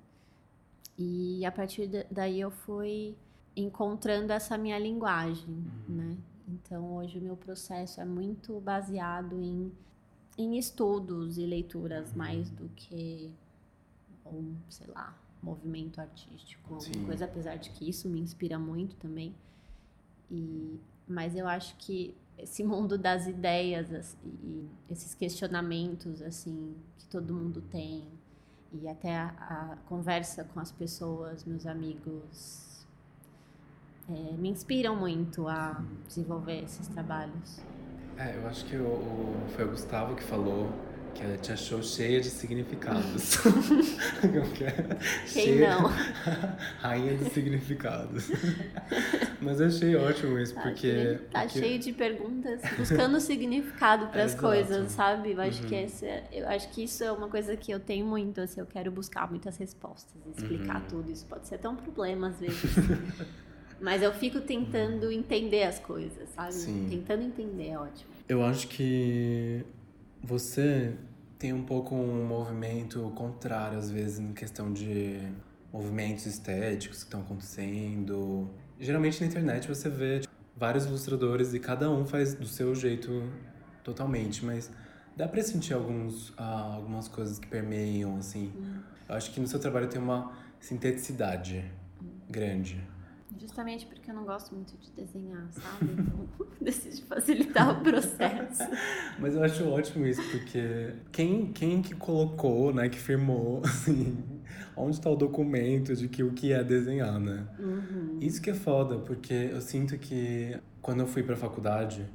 E 0.99 1.45
a 1.47 1.53
partir 1.53 2.07
daí 2.11 2.41
eu 2.41 2.51
fui 2.51 3.17
encontrando 3.57 4.33
essa 4.33 4.59
minha 4.59 4.79
linguagem, 4.79 5.49
uhum. 5.49 5.97
né? 5.97 6.19
Então, 6.47 6.97
hoje 6.97 7.19
o 7.19 7.23
meu 7.23 7.37
processo 7.37 8.01
é 8.01 8.05
muito 8.05 8.61
baseado 8.61 9.41
em, 9.41 9.73
em 10.37 10.59
estudos 10.59 11.39
e 11.39 11.47
leituras 11.47 12.11
uhum. 12.11 12.19
mais 12.19 12.51
do 12.51 12.69
que 12.77 13.33
um, 14.27 14.55
sei 14.69 14.87
lá, 14.89 15.17
movimento 15.43 16.01
artístico, 16.01 16.75
alguma 16.75 17.07
coisa, 17.07 17.27
apesar 17.27 17.57
de 17.57 17.71
que 17.71 17.89
isso 17.89 18.09
me 18.09 18.21
inspira 18.21 18.59
muito 18.59 18.97
também. 18.97 19.35
E, 20.31 20.79
mas 21.07 21.37
eu 21.37 21.47
acho 21.47 21.77
que 21.77 22.15
esse 22.39 22.65
mundo 22.65 22.99
das 22.99 23.27
ideias 23.27 24.17
e 24.25 24.69
esses 24.91 25.15
questionamentos 25.15 26.21
assim 26.23 26.75
que 26.99 27.07
todo 27.07 27.33
mundo 27.33 27.63
tem 27.63 28.05
e 28.73 28.89
até 28.89 29.17
a, 29.17 29.29
a 29.29 29.77
conversa 29.87 30.45
com 30.45 30.59
as 30.59 30.73
pessoas, 30.73 31.45
meus 31.45 31.65
amigos, 31.67 32.74
é, 34.09 34.37
me 34.37 34.49
inspiram 34.51 34.97
muito 34.97 35.49
a 35.49 35.83
desenvolver 36.07 36.63
esses 36.65 36.89
trabalhos. 36.89 37.61
É, 38.19 38.37
eu 38.37 38.47
acho 38.47 38.65
que 38.67 38.77
o, 38.77 38.85
o, 38.85 39.47
foi 39.57 39.65
o 39.65 39.69
Gustavo 39.69 40.15
que 40.15 40.23
falou 40.23 40.71
que 41.15 41.23
ela 41.23 41.37
te 41.39 41.53
achou 41.53 41.83
cheia 41.83 42.21
de 42.21 42.29
significados. 42.29 43.37
Quem 45.33 45.45
cheia, 45.45 45.79
não? 45.79 45.89
Rainha 46.83 47.17
dos 47.17 47.33
significados. 47.33 48.31
Mas 49.41 49.61
eu 49.61 49.69
achei 49.69 49.97
ótimo 49.97 50.39
isso, 50.39 50.55
porque... 50.55 51.21
Tá 51.31 51.43
porque... 51.43 51.61
cheio 51.61 51.79
de 51.79 51.93
perguntas, 51.93 52.61
buscando 52.77 53.21
significado 53.21 54.09
para 54.09 54.25
as 54.25 54.35
coisas, 54.35 54.91
sabe? 54.93 55.33
Eu 55.33 55.41
acho, 55.41 55.63
uhum. 55.63 55.69
que 55.69 55.75
esse, 55.77 56.05
é, 56.05 56.29
eu 56.33 56.49
acho 56.49 56.69
que 56.71 56.83
isso 56.83 57.05
é 57.05 57.13
uma 57.13 57.29
coisa 57.29 57.57
que 57.57 57.71
eu 57.71 57.79
tenho 57.79 58.05
muito, 58.05 58.41
assim, 58.41 58.61
eu 58.61 58.67
quero 58.67 58.91
buscar 58.91 59.31
muitas 59.31 59.57
respostas, 59.57 60.21
explicar 60.37 60.81
uhum. 60.81 60.89
tudo. 60.89 61.13
Isso 61.13 61.27
pode 61.27 61.47
ser 61.47 61.57
até 61.57 61.69
um 61.69 61.77
problema, 61.77 62.29
às 62.29 62.41
vezes. 62.41 62.61
Mas 63.85 64.03
eu 64.03 64.15
fico 64.15 64.41
tentando 64.41 65.13
entender 65.13 65.65
as 65.65 65.79
coisas, 65.79 66.31
sabe? 66.31 66.55
Sim. 66.55 66.87
Tentando 66.89 67.23
entender, 67.23 67.69
é 67.69 67.79
ótimo. 67.79 68.11
Eu 68.27 68.43
acho 68.43 68.67
que 68.67 69.63
você 70.23 70.95
tem 71.39 71.53
um 71.53 71.65
pouco 71.65 71.95
um 71.95 72.25
movimento 72.25 73.13
contrário, 73.15 73.77
às 73.77 73.91
vezes, 73.91 74.19
em 74.19 74.33
questão 74.33 74.73
de 74.73 75.21
movimentos 75.71 76.25
estéticos 76.25 77.01
que 77.01 77.05
estão 77.05 77.21
acontecendo. 77.21 78.49
Geralmente 78.81 79.21
na 79.21 79.27
internet 79.27 79.69
você 79.69 79.91
vê 79.91 80.21
tipo, 80.21 80.33
vários 80.57 80.87
ilustradores 80.87 81.53
e 81.53 81.61
cada 81.61 81.91
um 81.91 82.07
faz 82.07 82.33
do 82.33 82.47
seu 82.47 82.75
jeito 82.75 83.31
totalmente, 83.83 84.47
mas 84.47 84.71
dá 85.15 85.29
pra 85.29 85.43
sentir 85.43 85.75
alguns, 85.75 86.33
ah, 86.39 86.73
algumas 86.75 87.07
coisas 87.07 87.39
que 87.39 87.47
permeiam, 87.49 88.17
assim. 88.17 88.51
Hum. 88.57 88.81
Eu 89.11 89.15
acho 89.15 89.31
que 89.31 89.39
no 89.41 89.47
seu 89.47 89.61
trabalho 89.61 89.89
tem 89.89 90.01
uma 90.01 90.33
sinteticidade 90.59 91.71
hum. 92.03 92.07
grande. 92.31 92.94
Justamente 93.39 93.87
porque 93.87 94.11
eu 94.11 94.15
não 94.15 94.25
gosto 94.25 94.55
muito 94.55 94.77
de 94.79 94.91
desenhar, 94.91 95.47
sabe? 95.51 95.93
Então, 96.05 96.29
decidi 96.61 97.03
facilitar 97.03 97.79
o 97.79 97.83
processo. 97.83 98.63
Mas 99.19 99.35
eu 99.35 99.43
acho 99.43 99.69
ótimo 99.69 100.07
isso, 100.07 100.23
porque 100.31 100.95
quem, 101.13 101.53
quem 101.53 101.83
que 101.83 101.95
colocou, 101.95 102.73
né, 102.73 102.89
que 102.89 102.99
firmou, 102.99 103.61
assim, 103.65 104.23
onde 104.77 104.97
está 104.97 105.11
o 105.11 105.17
documento 105.17 105.95
de 105.95 106.09
que 106.09 106.23
o 106.23 106.33
que 106.33 106.53
é 106.53 106.63
desenhar, 106.63 107.19
né? 107.19 107.47
Uhum. 107.59 108.19
Isso 108.21 108.41
que 108.41 108.51
é 108.51 108.55
foda, 108.55 108.99
porque 108.99 109.51
eu 109.53 109.61
sinto 109.61 109.99
que 109.99 110.59
quando 110.81 111.01
eu 111.01 111.07
fui 111.07 111.23
pra 111.23 111.37
faculdade, 111.37 112.07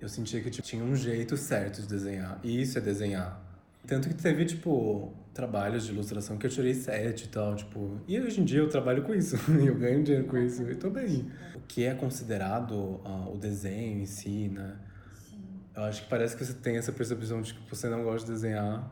eu 0.00 0.08
sentia 0.08 0.40
que 0.40 0.50
tipo, 0.50 0.66
tinha 0.66 0.82
um 0.82 0.96
jeito 0.96 1.36
certo 1.36 1.80
de 1.82 1.88
desenhar. 1.88 2.40
E 2.42 2.60
isso 2.60 2.76
é 2.76 2.80
desenhar. 2.80 3.51
Tanto 3.86 4.08
que 4.08 4.14
teve, 4.14 4.44
tipo, 4.44 5.12
trabalhos 5.34 5.84
de 5.84 5.92
ilustração 5.92 6.36
que 6.36 6.46
eu 6.46 6.50
tirei 6.50 6.74
sete 6.74 7.24
e 7.24 7.28
tal, 7.28 7.56
tipo... 7.56 8.00
E 8.06 8.20
hoje 8.20 8.40
em 8.40 8.44
dia 8.44 8.60
eu 8.60 8.68
trabalho 8.68 9.02
com 9.02 9.14
isso, 9.14 9.36
eu 9.50 9.74
ganho 9.76 10.02
dinheiro 10.02 10.26
com 10.26 10.36
isso, 10.36 10.62
e 10.62 10.74
tô 10.74 10.90
bem. 10.90 11.30
O 11.54 11.60
que 11.60 11.84
é 11.84 11.94
considerado 11.94 12.72
uh, 12.72 13.32
o 13.32 13.38
desenho 13.38 14.00
em 14.00 14.06
si, 14.06 14.48
né? 14.48 14.78
Sim. 15.14 15.42
Eu 15.74 15.82
acho 15.84 16.02
que 16.02 16.08
parece 16.08 16.36
que 16.36 16.44
você 16.44 16.54
tem 16.54 16.76
essa 16.76 16.92
percepção 16.92 17.40
de 17.42 17.54
que 17.54 17.68
você 17.68 17.88
não 17.88 18.04
gosta 18.04 18.26
de 18.26 18.32
desenhar, 18.34 18.90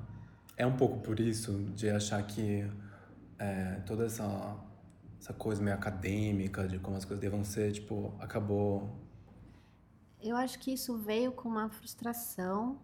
É 0.56 0.66
um 0.66 0.76
pouco 0.76 0.98
por 0.98 1.20
isso 1.20 1.52
de 1.74 1.88
achar 1.88 2.22
que 2.26 2.66
é, 3.38 3.80
toda 3.86 4.04
essa, 4.04 4.56
essa 5.20 5.32
coisa 5.32 5.62
meio 5.62 5.74
acadêmica 5.74 6.68
de 6.68 6.78
como 6.78 6.96
as 6.96 7.04
coisas 7.04 7.20
devam 7.20 7.42
ser, 7.42 7.72
tipo, 7.72 8.14
acabou. 8.20 8.88
Eu 10.22 10.36
acho 10.36 10.58
que 10.58 10.72
isso 10.72 10.98
veio 10.98 11.32
com 11.32 11.48
uma 11.48 11.70
frustração, 11.70 12.78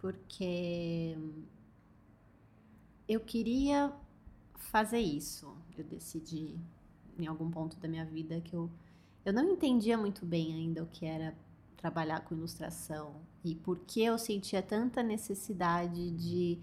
porque 0.00 1.16
eu 3.08 3.20
queria 3.20 3.92
fazer 4.56 5.00
isso. 5.00 5.56
Eu 5.76 5.84
decidi 5.84 6.58
em 7.18 7.26
algum 7.26 7.50
ponto 7.50 7.76
da 7.78 7.88
minha 7.88 8.04
vida 8.04 8.40
que 8.40 8.54
eu 8.54 8.70
eu 9.24 9.34
não 9.34 9.50
entendia 9.50 9.98
muito 9.98 10.24
bem 10.24 10.54
ainda 10.54 10.82
o 10.82 10.86
que 10.86 11.04
era 11.04 11.36
trabalhar 11.76 12.20
com 12.20 12.34
ilustração 12.34 13.14
e 13.44 13.54
por 13.54 13.78
que 13.80 14.02
eu 14.02 14.18
sentia 14.18 14.62
tanta 14.62 15.02
necessidade 15.02 16.10
de 16.12 16.58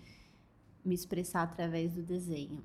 me 0.83 0.95
expressar 0.95 1.43
através 1.43 1.93
do 1.93 2.01
desenho. 2.01 2.63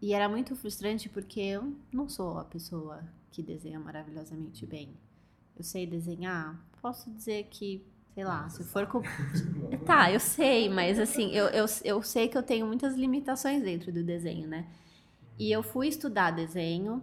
E 0.00 0.12
era 0.12 0.28
muito 0.28 0.54
frustrante 0.54 1.08
porque 1.08 1.40
eu 1.40 1.74
não 1.90 2.08
sou 2.08 2.38
a 2.38 2.44
pessoa 2.44 3.02
que 3.30 3.42
desenha 3.42 3.80
maravilhosamente 3.80 4.66
bem. 4.66 4.94
Eu 5.56 5.64
sei 5.64 5.86
desenhar, 5.86 6.62
posso 6.82 7.10
dizer 7.10 7.44
que, 7.44 7.82
sei 8.14 8.24
lá, 8.24 8.48
se 8.48 8.62
for 8.64 8.86
com. 8.86 9.02
tá, 9.84 10.10
eu 10.10 10.20
sei, 10.20 10.68
mas 10.68 10.98
assim, 10.98 11.30
eu, 11.32 11.46
eu, 11.46 11.66
eu 11.84 12.02
sei 12.02 12.28
que 12.28 12.38
eu 12.38 12.42
tenho 12.42 12.66
muitas 12.66 12.94
limitações 12.94 13.62
dentro 13.62 13.92
do 13.92 14.02
desenho, 14.04 14.48
né? 14.48 14.66
E 15.38 15.50
eu 15.50 15.62
fui 15.62 15.88
estudar 15.88 16.30
desenho 16.30 17.02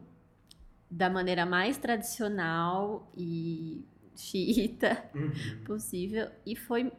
da 0.89 1.09
maneira 1.09 1.45
mais 1.45 1.77
tradicional 1.77 3.11
e 3.15 3.85
xiita 4.15 5.09
uhum. 5.13 5.63
possível. 5.65 6.29
E 6.45 6.55
foi. 6.55 6.91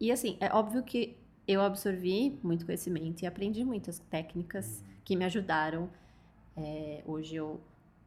E 0.00 0.12
assim, 0.12 0.36
é 0.40 0.52
óbvio 0.52 0.82
que 0.82 1.16
eu 1.46 1.60
absorvi 1.60 2.38
muito 2.42 2.66
conhecimento 2.66 3.22
e 3.22 3.26
aprendi 3.26 3.64
muitas 3.64 3.98
técnicas 3.98 4.84
que 5.04 5.16
me 5.16 5.24
ajudaram. 5.24 5.90
É, 6.56 7.02
hoje 7.06 7.36
eu 7.36 7.60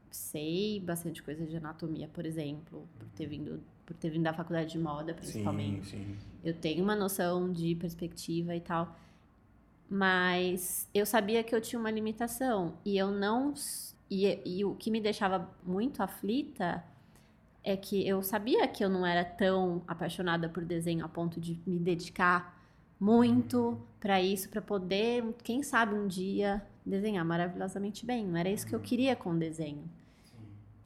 sei 0.09 0.79
bastante 0.79 1.23
coisa 1.23 1.45
de 1.45 1.55
anatomia, 1.55 2.07
por 2.09 2.25
exemplo, 2.25 2.87
por 2.99 3.07
ter 3.09 3.25
vindo, 3.27 3.63
por 3.91 3.99
ter 3.99 4.09
vindo 4.09 4.23
da 4.23 4.33
faculdade 4.33 4.71
de 4.71 4.79
moda, 4.79 5.13
principalmente. 5.13 5.85
Sim, 5.85 5.97
sim. 5.97 6.17
Eu 6.43 6.53
tenho 6.53 6.83
uma 6.83 6.95
noção 6.95 7.51
de 7.51 7.75
perspectiva 7.75 8.55
e 8.55 8.61
tal. 8.61 8.95
Mas 9.89 10.87
eu 10.93 11.05
sabia 11.05 11.43
que 11.43 11.53
eu 11.53 11.59
tinha 11.59 11.79
uma 11.79 11.91
limitação 11.91 12.73
e 12.85 12.97
eu 12.97 13.11
não 13.11 13.53
e, 14.09 14.39
e 14.45 14.65
o 14.65 14.73
que 14.75 14.89
me 14.89 15.01
deixava 15.01 15.49
muito 15.63 16.01
aflita 16.01 16.83
é 17.63 17.75
que 17.77 18.07
eu 18.07 18.23
sabia 18.23 18.67
que 18.67 18.83
eu 18.83 18.89
não 18.89 19.05
era 19.05 19.23
tão 19.23 19.83
apaixonada 19.87 20.49
por 20.49 20.63
desenho 20.63 21.05
a 21.05 21.09
ponto 21.09 21.39
de 21.39 21.59
me 21.67 21.77
dedicar 21.77 22.57
muito 22.99 23.81
para 23.99 24.21
isso, 24.21 24.49
para 24.49 24.61
poder, 24.61 25.23
quem 25.43 25.61
sabe 25.61 25.93
um 25.93 26.07
dia 26.07 26.65
desenhar 26.85 27.25
maravilhosamente 27.25 28.05
bem. 28.05 28.25
Não 28.25 28.37
era 28.37 28.49
isso 28.49 28.65
que 28.65 28.73
eu 28.73 28.79
queria 28.79 29.15
com 29.15 29.31
o 29.31 29.37
desenho. 29.37 29.83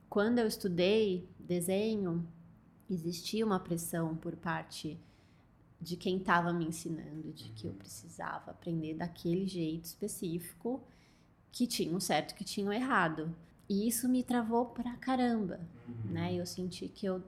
Quando 0.10 0.40
eu 0.40 0.48
estudei 0.48 1.28
desenho, 1.40 2.26
existia 2.90 3.46
uma 3.46 3.60
pressão 3.60 4.16
por 4.16 4.36
parte 4.36 5.00
de 5.82 5.96
quem 5.96 6.18
estava 6.18 6.54
me 6.54 6.66
ensinando 6.66 7.32
de 7.34 7.50
que 7.50 7.68
eu 7.68 7.74
precisava 7.74 8.52
aprender 8.52 8.96
daquele 8.96 9.46
jeito 9.48 9.86
específico 9.86 10.84
que 11.52 11.68
tinham 11.68 12.00
certo 12.00 12.36
que 12.36 12.44
tinham 12.44 12.72
errado. 12.72 13.36
E 13.68 13.88
isso 13.88 14.08
me 14.08 14.24
travou 14.24 14.68
pra 14.68 14.96
caramba, 14.98 15.60
uhum. 15.88 16.12
né? 16.12 16.34
Eu 16.34 16.46
senti 16.46 16.88
que 16.88 17.06
eu 17.06 17.24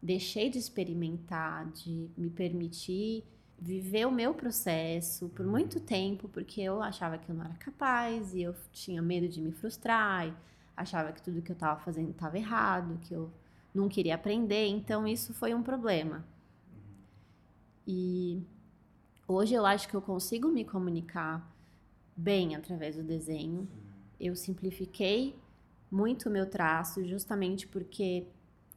deixei 0.00 0.50
de 0.50 0.58
experimentar, 0.58 1.70
de 1.70 2.10
me 2.16 2.30
permitir 2.30 3.24
viver 3.58 4.06
o 4.06 4.10
meu 4.10 4.34
processo 4.34 5.28
por 5.28 5.46
muito 5.46 5.78
tempo, 5.78 6.28
porque 6.28 6.60
eu 6.60 6.82
achava 6.82 7.16
que 7.16 7.30
eu 7.30 7.34
não 7.34 7.44
era 7.44 7.54
capaz 7.54 8.34
e 8.34 8.42
eu 8.42 8.54
tinha 8.72 9.00
medo 9.00 9.28
de 9.28 9.40
me 9.40 9.52
frustrar, 9.52 10.36
achava 10.76 11.12
que 11.12 11.22
tudo 11.22 11.40
que 11.40 11.52
eu 11.52 11.54
estava 11.54 11.80
fazendo 11.80 12.10
estava 12.10 12.36
errado, 12.36 12.98
que 13.02 13.14
eu 13.14 13.32
não 13.74 13.88
queria 13.88 14.14
aprender, 14.14 14.66
então 14.66 15.06
isso 15.06 15.32
foi 15.32 15.54
um 15.54 15.62
problema. 15.62 16.24
E 17.86 18.42
hoje 19.26 19.54
eu 19.54 19.64
acho 19.64 19.88
que 19.88 19.94
eu 19.94 20.02
consigo 20.02 20.48
me 20.48 20.64
comunicar 20.64 21.50
bem 22.16 22.54
através 22.54 22.96
do 22.96 23.02
desenho. 23.02 23.68
Eu 24.20 24.36
simplifiquei 24.36 25.36
muito 25.90 26.28
o 26.28 26.32
meu 26.32 26.48
traço, 26.48 27.04
justamente 27.04 27.66
porque 27.66 28.26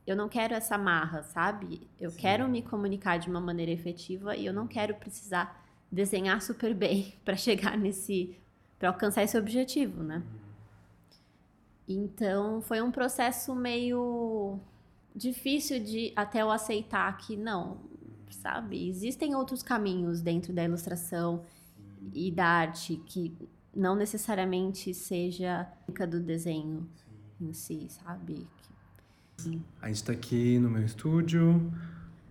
eu 0.05 0.15
não 0.15 0.29
quero 0.29 0.53
essa 0.53 0.77
marra, 0.77 1.23
sabe? 1.23 1.87
Eu 1.99 2.11
Sim. 2.11 2.17
quero 2.17 2.47
me 2.47 2.61
comunicar 2.61 3.17
de 3.17 3.29
uma 3.29 3.41
maneira 3.41 3.71
efetiva 3.71 4.35
e 4.35 4.45
eu 4.45 4.53
não 4.53 4.67
quero 4.67 4.95
precisar 4.95 5.63
desenhar 5.91 6.41
super 6.41 6.73
bem 6.73 7.13
para 7.23 7.35
chegar 7.35 7.77
nesse 7.77 8.37
para 8.77 8.89
alcançar 8.89 9.23
esse 9.23 9.37
objetivo, 9.37 10.03
né? 10.03 10.21
Então, 11.87 12.61
foi 12.61 12.81
um 12.81 12.91
processo 12.91 13.55
meio 13.55 14.59
difícil 15.15 15.81
de 15.81 16.11
até 16.15 16.41
eu 16.41 16.51
aceitar 16.51 17.15
que 17.17 17.37
não, 17.37 17.77
sabe? 18.29 18.89
Existem 18.89 19.33
outros 19.33 19.63
caminhos 19.63 20.21
dentro 20.21 20.51
da 20.51 20.63
ilustração 20.63 21.43
e 22.13 22.29
da 22.31 22.45
arte 22.45 23.01
que 23.05 23.35
não 23.73 23.95
necessariamente 23.95 24.93
seja 24.93 25.67
do 26.09 26.19
desenho 26.19 26.87
em 27.39 27.53
si, 27.53 27.87
sabe? 27.89 28.47
Sim. 29.37 29.63
A 29.81 29.87
gente 29.87 29.95
está 29.97 30.13
aqui 30.13 30.59
no 30.59 30.69
meu 30.69 30.83
estúdio. 30.83 31.71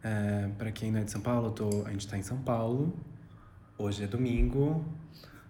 É, 0.02 0.48
para 0.58 0.70
quem 0.70 0.90
não 0.90 1.00
é 1.00 1.04
de 1.04 1.10
São 1.10 1.20
Paulo, 1.20 1.50
tô, 1.50 1.68
a 1.86 1.90
gente 1.90 2.00
está 2.00 2.16
em 2.18 2.22
São 2.22 2.38
Paulo. 2.38 2.92
Hoje 3.78 4.04
é 4.04 4.06
domingo. 4.06 4.84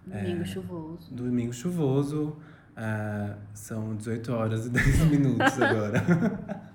Domingo 0.07 0.43
é, 0.43 0.45
chuvoso. 0.45 1.15
Domingo 1.15 1.53
chuvoso. 1.53 2.37
É, 2.77 3.37
são 3.53 3.95
18 3.95 4.33
horas 4.33 4.67
e 4.67 4.71
10 4.71 5.07
minutos 5.11 5.61
agora. 5.61 6.03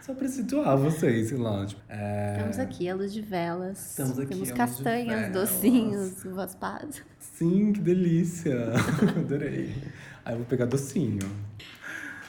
Só 0.00 0.14
pra 0.14 0.28
situar 0.28 0.76
vocês, 0.76 1.28
sei 1.28 1.38
lá. 1.38 1.66
Tipo, 1.66 1.80
é... 1.88 2.32
Estamos 2.36 2.58
aqui, 2.58 2.88
a 2.88 2.94
luz 2.94 3.12
de 3.12 3.20
velas. 3.20 3.90
Estamos 3.90 4.18
aqui, 4.18 4.28
Temos 4.28 4.50
castanhas, 4.52 5.32
docinhos, 5.32 6.24
uvas 6.24 6.54
passas. 6.54 7.02
Sim, 7.18 7.72
que 7.72 7.80
delícia. 7.80 8.72
Adorei. 9.16 9.74
Aí 10.24 10.34
eu 10.34 10.38
vou 10.38 10.46
pegar 10.46 10.66
docinho. 10.66 11.28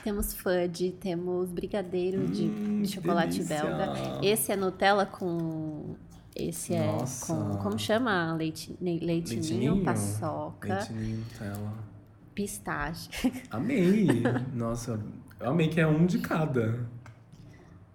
Temos 0.04 0.34
fudge, 0.34 0.92
temos 1.00 1.52
brigadeiro 1.52 2.22
hum, 2.22 2.26
de, 2.26 2.82
de 2.82 2.88
chocolate 2.88 3.44
delícia. 3.44 3.64
belga. 3.64 4.20
Esse 4.24 4.52
é 4.52 4.56
Nutella 4.56 5.06
com 5.06 5.96
esse 6.38 6.76
é 6.76 6.86
Nossa. 6.86 7.34
com. 7.34 7.58
Como 7.58 7.80
chama? 7.80 8.34
Leite, 8.36 8.78
leitinho, 8.80 9.06
leitinho, 9.42 9.84
paçoca. 9.84 10.76
Leitinho, 10.76 11.18
Nutella. 11.18 11.74
Pistache. 12.36 13.10
Amei! 13.50 14.08
Nossa, 14.54 15.00
eu 15.40 15.50
amei 15.50 15.68
que 15.68 15.82
é 15.82 15.88
um 15.88 16.06
de 16.06 16.20
cada. 16.20 16.86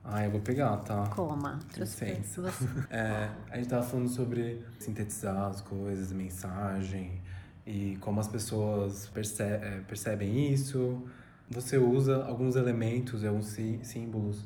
Ah, 0.04 0.24
eu 0.24 0.30
vou 0.30 0.40
pegar, 0.40 0.76
tá? 0.78 1.06
Coma. 1.08 1.58
Trouxe 1.72 2.04
é, 2.90 3.28
a 3.50 3.56
gente 3.56 3.68
tava 3.68 3.84
falando 3.84 4.08
sobre 4.08 4.64
sintetizar 4.78 5.48
as 5.48 5.60
coisas, 5.60 6.12
mensagem 6.12 7.20
e 7.64 7.96
como 8.00 8.18
as 8.18 8.26
pessoas 8.26 9.06
perce 9.08 9.42
é, 9.42 9.80
percebem 9.86 10.52
isso. 10.52 11.02
Você 11.48 11.78
usa 11.78 12.24
alguns 12.24 12.56
elementos 12.56 13.24
alguns 13.24 13.46
sí 13.46 13.78
símbolos 13.82 14.44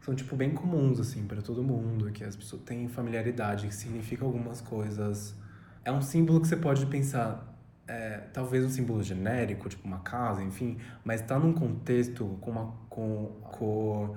que 0.00 0.06
são 0.06 0.14
tipo 0.14 0.34
bem 0.34 0.50
comuns 0.50 0.98
assim 0.98 1.26
para 1.26 1.42
todo 1.42 1.62
mundo, 1.62 2.10
que 2.10 2.24
as 2.24 2.34
pessoas 2.34 2.62
têm 2.62 2.88
familiaridade, 2.88 3.68
que 3.68 3.74
significa 3.74 4.24
algumas 4.24 4.60
coisas. 4.60 5.34
É 5.84 5.92
um 5.92 6.02
símbolo 6.02 6.40
que 6.40 6.48
você 6.48 6.56
pode 6.56 6.84
pensar 6.86 7.48
é, 7.86 8.18
talvez 8.32 8.64
um 8.64 8.68
símbolo 8.68 9.02
genérico, 9.02 9.68
tipo 9.68 9.86
uma 9.86 10.00
casa, 10.00 10.42
enfim, 10.42 10.76
mas 11.04 11.20
está 11.20 11.38
num 11.38 11.52
contexto 11.52 12.36
com 12.40 12.50
uma 12.50 12.72
com 12.88 13.38
cor, 13.42 14.16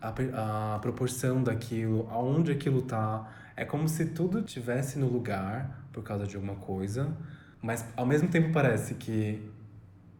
a, 0.00 0.74
a 0.74 0.78
proporção 0.78 1.42
daquilo, 1.42 2.08
aonde 2.10 2.52
aquilo 2.52 2.82
tá. 2.82 3.30
É 3.56 3.64
como 3.64 3.88
se 3.88 4.06
tudo 4.06 4.42
tivesse 4.42 4.98
no 4.98 5.08
lugar 5.08 5.86
por 5.92 6.02
causa 6.02 6.26
de 6.26 6.36
alguma 6.36 6.56
coisa, 6.56 7.16
mas 7.60 7.86
ao 7.96 8.06
mesmo 8.06 8.28
tempo 8.28 8.52
parece 8.52 8.94
que 8.94 9.50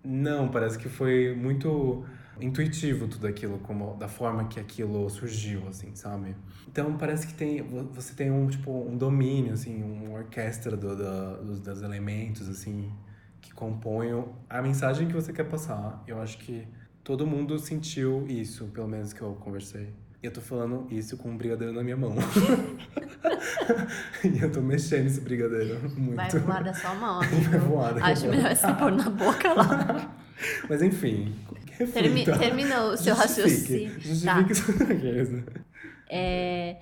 não, 0.04 0.48
parece 0.48 0.78
que 0.78 0.88
foi 0.88 1.34
muito 1.34 2.04
intuitivo 2.40 3.06
tudo 3.06 3.26
aquilo, 3.26 3.58
como 3.58 3.94
da 3.96 4.08
forma 4.08 4.46
que 4.48 4.58
aquilo 4.58 5.08
surgiu, 5.08 5.68
assim, 5.68 5.94
sabe? 5.94 6.34
Então 6.68 6.96
parece 6.96 7.26
que 7.26 7.34
tem 7.34 7.62
você 7.62 8.14
tem 8.14 8.30
um 8.30 8.48
tipo 8.48 8.70
um 8.70 8.96
domínio, 8.96 9.52
assim, 9.52 9.82
uma 9.82 10.18
orquestra 10.18 10.76
do, 10.76 10.96
do, 10.96 11.44
dos, 11.44 11.60
dos 11.60 11.82
elementos, 11.82 12.48
assim, 12.48 12.92
que 13.40 13.52
compõem 13.52 14.24
a 14.48 14.62
mensagem 14.62 15.06
que 15.06 15.14
você 15.14 15.32
quer 15.32 15.44
passar. 15.44 16.02
Eu 16.06 16.20
acho 16.20 16.38
que 16.38 16.66
todo 17.04 17.26
mundo 17.26 17.58
sentiu 17.58 18.26
isso, 18.28 18.66
pelo 18.66 18.88
menos 18.88 19.12
que 19.12 19.22
eu 19.22 19.34
conversei. 19.34 19.92
E 20.22 20.26
eu 20.26 20.32
tô 20.32 20.40
falando 20.40 20.86
isso 20.88 21.16
com 21.16 21.30
um 21.30 21.36
brigadeiro 21.36 21.72
na 21.72 21.82
minha 21.82 21.96
mão. 21.96 22.14
e 24.22 24.38
eu 24.38 24.52
tô 24.52 24.60
mexendo 24.60 25.06
esse 25.06 25.20
brigadeiro 25.20 25.80
muito. 25.98 26.14
Vai 26.14 26.30
voar 26.30 26.62
da 26.62 26.72
sua 26.72 26.94
mão. 26.94 27.18
Vai 27.50 27.58
voar 27.58 28.04
Acho 28.04 28.28
melhor 28.28 28.54
você 28.54 28.72
pôr 28.74 28.92
na 28.92 29.10
boca 29.10 29.52
lá. 29.52 30.16
Mas 30.70 30.80
enfim. 30.80 31.34
Termi 31.92 32.24
terminou 32.24 32.92
o 32.92 32.96
seu 32.96 33.16
Justifique. 33.16 33.86
raciocínio. 33.86 34.00
Justifique 34.00 35.42
tá. 35.42 35.60
é, 36.08 36.80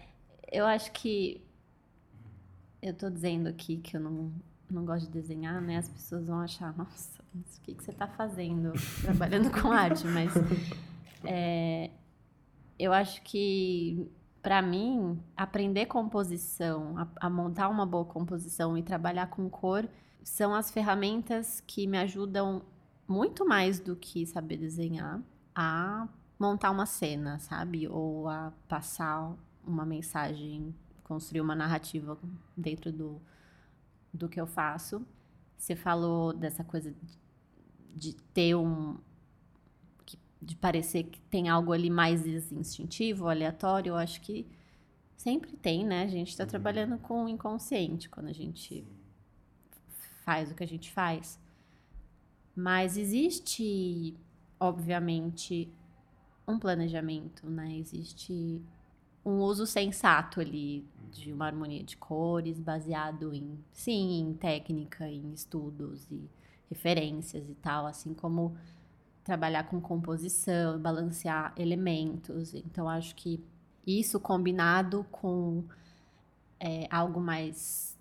Eu 0.53 0.67
acho 0.67 0.93
que 0.93 1.43
eu 2.83 2.93
tô 2.93 3.09
dizendo 3.09 3.49
aqui 3.49 3.79
que 3.79 3.97
eu 3.97 4.01
não, 4.01 4.31
não 4.71 4.85
gosto 4.85 5.07
de 5.07 5.13
desenhar, 5.13 5.61
né? 5.61 5.79
As 5.79 5.89
pessoas 5.89 6.27
vão 6.27 6.41
achar, 6.41 6.77
nossa, 6.77 7.23
mas 7.35 7.57
o 7.57 7.61
que, 7.63 7.75
que 7.75 7.85
você 7.85 7.93
tá 7.93 8.07
fazendo 8.07 8.73
trabalhando 9.03 9.51
com 9.51 9.73
arte? 9.73 10.07
Mas 10.07 10.33
é, 11.25 11.91
eu 12.79 12.93
acho 12.93 13.23
que 13.23 14.11
para 14.43 14.63
mim, 14.63 15.21
aprender 15.37 15.87
composição, 15.87 16.97
a, 16.97 17.27
a, 17.27 17.31
montar 17.31 17.69
uma 17.69 17.85
boa 17.85 18.05
composição 18.05 18.77
e 18.77 18.83
trabalhar 18.83 19.27
com 19.29 19.49
cor 19.51 19.87
são 20.23 20.55
as 20.55 20.71
ferramentas 20.71 21.63
que 21.67 21.87
me 21.87 21.99
ajudam 21.99 22.63
muito 23.07 23.47
mais 23.47 23.79
do 23.81 23.97
que 23.97 24.25
saber 24.27 24.57
desenhar 24.57 25.21
a 25.55 26.09
montar 26.39 26.71
uma 26.71 26.87
cena, 26.87 27.39
sabe? 27.39 27.87
Ou 27.89 28.29
a 28.29 28.53
passar 28.67 29.35
uma 29.67 29.85
mensagem, 29.85 30.75
construir 31.05 31.41
uma 31.41 31.55
narrativa 31.55 32.17
dentro 32.57 32.91
do, 32.91 33.21
do 34.13 34.29
que 34.29 34.41
eu 34.41 34.47
faço. 34.47 35.07
Você 35.57 35.77
falou 35.77 36.33
dessa 36.33 36.65
coisa 36.65 36.95
de, 37.95 38.15
ter 38.33 38.55
um, 38.55 38.97
de 40.41 40.57
parecer 40.57 41.05
que 41.05 41.21
tem 41.23 41.49
algo 41.49 41.73
ali 41.73 41.91
mais 41.91 42.27
instintivo, 42.27 43.29
aleatório, 43.29 43.91
eu 43.91 43.97
acho 43.97 44.21
que 44.21 44.47
sempre 45.17 45.55
tem, 45.57 45.85
né? 45.85 46.05
A 46.05 46.09
gente 46.09 46.31
está 46.31 46.45
uhum. 46.45 46.51
trabalhando 46.51 46.99
com 46.99 47.25
o 47.25 47.29
inconsciente 47.29 48.09
quando 48.09 48.29
a 48.29 48.33
gente 48.33 48.87
faz 50.25 50.51
o 50.51 50.55
que 50.55 50.65
a 50.65 50.69
gente 50.69 50.91
faz. 50.91 51.39
Mas 52.57 52.97
existe, 52.97 54.17
obviamente, 54.59 55.71
um 56.49 56.59
planejamento, 56.59 57.49
né? 57.49 57.77
Existe 57.77 58.63
um 59.25 59.41
uso 59.41 59.67
sensato 59.67 60.41
ali 60.41 60.89
de 61.11 61.33
uma 61.33 61.47
harmonia 61.47 61.83
de 61.83 61.97
cores 61.97 62.59
baseado 62.61 63.35
em, 63.35 63.59
sim, 63.73 64.21
em 64.21 64.35
técnica, 64.35 65.09
em 65.09 65.33
estudos 65.33 66.11
e 66.11 66.29
referências 66.69 67.49
e 67.49 67.55
tal, 67.55 67.87
assim 67.87 68.15
como 68.15 68.57
trabalhar 69.25 69.65
com 69.65 69.81
composição, 69.81 70.79
balancear 70.79 71.53
elementos. 71.57 72.55
Então, 72.55 72.89
acho 72.89 73.15
que 73.15 73.45
isso 73.87 74.21
combinado 74.21 75.05
com 75.11 75.65
é, 76.59 76.87
algo 76.91 77.21
mais 77.21 77.99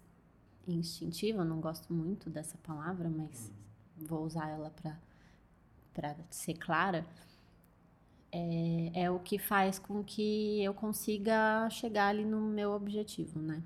instintivo, 0.68 1.40
eu 1.40 1.46
não 1.46 1.60
gosto 1.60 1.92
muito 1.92 2.30
dessa 2.30 2.58
palavra, 2.60 3.10
mas 3.10 3.52
vou 3.98 4.24
usar 4.24 4.50
ela 4.50 4.72
para 5.94 6.16
ser 6.30 6.54
clara, 6.56 7.06
é, 8.32 9.04
é 9.04 9.12
o 9.12 9.20
que 9.20 9.38
faz 9.38 9.80
com 9.80 10.04
que 10.04 10.64
eu 10.64 10.74
consiga 10.74 11.70
chegar 11.70 12.08
ali 12.08 12.26
no 12.26 12.42
meu 12.42 12.72
objetivo, 12.72 13.40
né? 13.40 13.62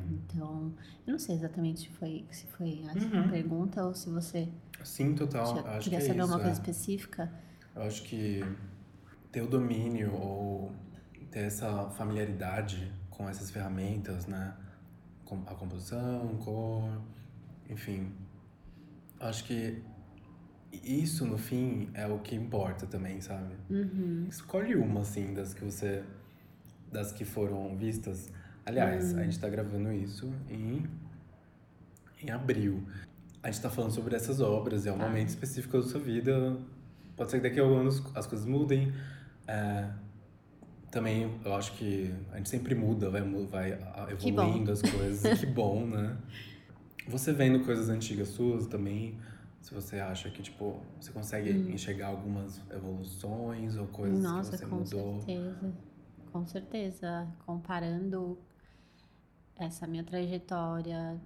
Então, 0.00 0.72
eu 1.06 1.12
não 1.12 1.18
sei 1.18 1.36
exatamente 1.36 1.80
se 1.80 1.88
foi, 1.90 2.24
se 2.30 2.46
foi 2.46 2.84
essa 2.88 3.16
uhum. 3.16 3.30
pergunta 3.30 3.84
ou 3.84 3.94
se 3.94 4.10
você. 4.10 4.48
Sim, 4.84 5.14
total. 5.14 5.58
Acho 5.66 5.84
queria 5.84 5.98
que 5.98 6.04
é 6.04 6.08
saber 6.08 6.20
isso, 6.20 6.28
uma 6.28 6.36
coisa 6.36 6.50
é. 6.50 6.52
específica. 6.52 7.32
Eu 7.74 7.82
acho 7.82 8.02
que 8.02 8.44
ter 9.30 9.42
o 9.42 9.46
domínio 9.46 10.12
ou 10.14 10.72
ter 11.30 11.40
essa 11.40 11.90
familiaridade 11.90 12.92
com 13.10 13.28
essas 13.28 13.50
ferramentas, 13.50 14.26
né? 14.26 14.54
A 15.46 15.54
composição, 15.54 16.36
cor, 16.44 17.00
enfim. 17.70 18.12
Acho 19.18 19.44
que 19.44 19.82
isso, 20.72 21.26
no 21.26 21.38
fim, 21.38 21.88
é 21.94 22.06
o 22.06 22.18
que 22.18 22.34
importa 22.34 22.86
também, 22.86 23.20
sabe? 23.20 23.54
Uhum. 23.68 24.26
Escolhe 24.28 24.74
uma, 24.74 25.00
assim, 25.00 25.34
das 25.34 25.54
que 25.54 25.64
você... 25.64 26.02
Das 26.90 27.10
que 27.10 27.24
foram 27.24 27.76
vistas 27.76 28.30
Aliás, 28.64 29.12
hum. 29.12 29.18
a 29.18 29.24
gente 29.24 29.38
tá 29.38 29.48
gravando 29.48 29.92
isso 29.92 30.32
em, 30.48 30.84
em 32.22 32.30
abril. 32.30 32.82
A 33.42 33.50
gente 33.50 33.60
tá 33.60 33.68
falando 33.68 33.90
sobre 33.90 34.14
essas 34.14 34.40
obras, 34.40 34.86
é 34.86 34.92
um 34.92 34.98
tá. 34.98 35.06
momento 35.06 35.28
específico 35.28 35.78
da 35.78 35.82
sua 35.82 36.00
vida. 36.00 36.56
Pode 37.16 37.30
ser 37.30 37.38
que 37.38 37.48
daqui 37.48 37.60
a 37.60 37.64
anos 37.64 38.02
as 38.14 38.26
coisas 38.26 38.46
mudem. 38.46 38.92
É, 39.48 39.88
também 40.92 41.40
eu 41.44 41.54
acho 41.54 41.72
que 41.72 42.14
a 42.30 42.36
gente 42.36 42.48
sempre 42.48 42.74
muda, 42.74 43.10
vai, 43.10 43.22
vai 43.22 43.78
evoluindo 44.10 44.70
as 44.70 44.80
coisas. 44.80 45.22
que 45.40 45.46
bom, 45.46 45.86
né? 45.86 46.16
Você 47.08 47.32
vendo 47.32 47.64
coisas 47.64 47.88
antigas 47.88 48.28
suas 48.28 48.68
também, 48.68 49.18
se 49.62 49.72
você 49.72 50.00
acha 50.00 50.28
que, 50.28 50.42
tipo, 50.42 50.80
você 51.00 51.12
consegue 51.12 51.52
hum. 51.52 51.70
enxergar 51.70 52.08
algumas 52.08 52.60
evoluções 52.70 53.76
ou 53.76 53.86
coisas 53.86 54.22
Nossa, 54.22 54.50
que 54.50 54.58
você 54.58 54.66
com 54.66 54.76
mudou. 54.76 55.20
Certeza. 55.20 55.74
Com 56.32 56.46
certeza. 56.46 57.28
Comparando 57.46 58.36
essa 59.56 59.86
minha 59.86 60.02
trajetória, 60.02 61.20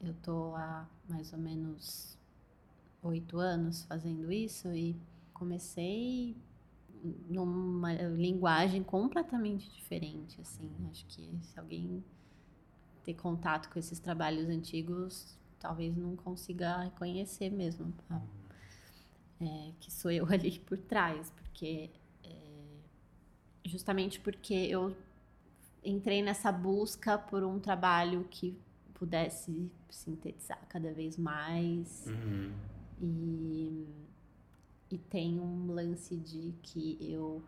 eu 0.00 0.12
tô 0.14 0.56
há 0.56 0.88
mais 1.08 1.32
ou 1.32 1.38
menos 1.38 2.18
oito 3.00 3.38
anos 3.38 3.84
fazendo 3.84 4.32
isso 4.32 4.74
e 4.74 4.96
comecei 5.32 6.36
numa 7.28 7.92
linguagem 7.92 8.82
completamente 8.82 9.70
diferente, 9.70 10.40
assim. 10.40 10.68
Acho 10.90 11.06
que 11.06 11.38
se 11.42 11.58
alguém 11.60 12.02
ter 13.04 13.14
contato 13.14 13.68
com 13.70 13.78
esses 13.78 14.00
trabalhos 14.00 14.48
antigos, 14.48 15.38
talvez 15.62 15.96
não 15.96 16.16
consiga 16.16 16.78
reconhecer 16.82 17.48
mesmo 17.48 17.94
é, 19.40 19.72
que 19.80 19.90
sou 19.90 20.10
eu 20.10 20.26
ali 20.30 20.58
por 20.58 20.76
trás, 20.76 21.30
porque 21.30 21.88
é, 22.24 22.36
justamente 23.64 24.18
porque 24.20 24.54
eu 24.54 24.94
entrei 25.84 26.22
nessa 26.22 26.50
busca 26.50 27.16
por 27.16 27.44
um 27.44 27.58
trabalho 27.60 28.26
que 28.30 28.58
pudesse 28.94 29.70
sintetizar 29.88 30.60
cada 30.68 30.92
vez 30.92 31.16
mais. 31.16 32.06
Uhum. 32.06 32.52
E, 33.00 33.88
e 34.90 34.98
tem 34.98 35.40
um 35.40 35.72
lance 35.72 36.16
de 36.16 36.54
que 36.62 36.98
eu, 37.00 37.42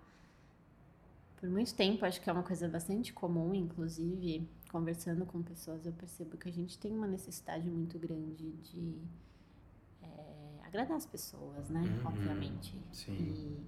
por 1.37 1.49
muito 1.49 1.73
tempo, 1.75 2.05
acho 2.05 2.21
que 2.21 2.29
é 2.29 2.33
uma 2.33 2.43
coisa 2.43 2.69
bastante 2.69 3.13
comum, 3.13 3.55
inclusive, 3.55 4.49
conversando 4.75 5.25
com 5.25 5.41
pessoas, 5.41 5.87
eu 5.87 5.93
percebo 5.93 6.37
que 6.37 6.49
a 6.49 6.53
gente 6.53 6.77
tem 6.81 6.93
uma 6.93 7.07
necessidade 7.07 7.71
muito 7.71 7.97
grande 7.97 8.51
de 8.55 8.99
é, 10.03 10.59
agradar 10.65 10.97
as 10.97 11.07
pessoas, 11.07 11.71
né? 11.71 11.81
Uhum. 11.81 12.09
Obviamente. 12.09 12.77
Sim. 12.91 13.13
E, 13.13 13.65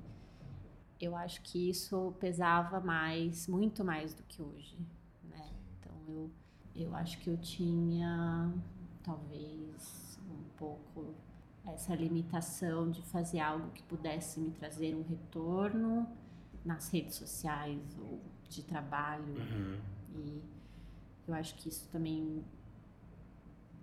eu 1.01 1.15
acho 1.15 1.43
que 1.43 1.71
isso 1.71 2.13
pesava 2.19 2.81
mais, 2.81 3.47
muito 3.47 3.85
mais 3.85 4.15
do 4.15 4.25
que 4.25 4.43
hoje, 4.43 4.77
né? 5.23 5.49
Então 5.79 5.95
eu, 6.09 6.31
eu 6.75 6.97
acho 6.97 7.21
que 7.21 7.31
eu 7.31 7.37
tinha 7.37 8.53
talvez 9.05 10.19
um 10.29 10.43
pouco 10.59 11.15
essa 11.67 11.95
limitação 11.95 12.91
de 12.91 13.01
fazer 13.03 13.39
algo 13.39 13.71
que 13.71 13.83
pudesse 13.85 14.41
me 14.41 14.51
trazer 14.51 14.97
um 14.97 15.05
retorno 15.05 16.09
nas 16.65 16.89
redes 16.93 17.15
sociais 17.15 17.97
ou 17.97 18.21
de 18.49 18.65
trabalho 18.65 19.37
uhum. 19.37 19.81
e 20.17 20.56
eu 21.27 21.35
acho 21.35 21.55
que 21.57 21.69
isso 21.69 21.89
também 21.91 22.45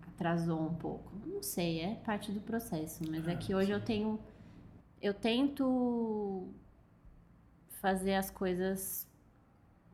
atrasou 0.07 0.61
um 0.61 0.73
pouco. 0.75 1.11
Não 1.25 1.41
sei, 1.41 1.81
é 1.81 1.95
parte 1.95 2.31
do 2.31 2.39
processo, 2.41 3.03
mas 3.09 3.27
é 3.27 3.33
ah, 3.33 3.37
que 3.37 3.53
hoje 3.53 3.67
sim. 3.67 3.73
eu 3.73 3.81
tenho 3.81 4.19
eu 5.01 5.13
tento 5.13 6.47
fazer 7.81 8.15
as 8.15 8.29
coisas 8.29 9.05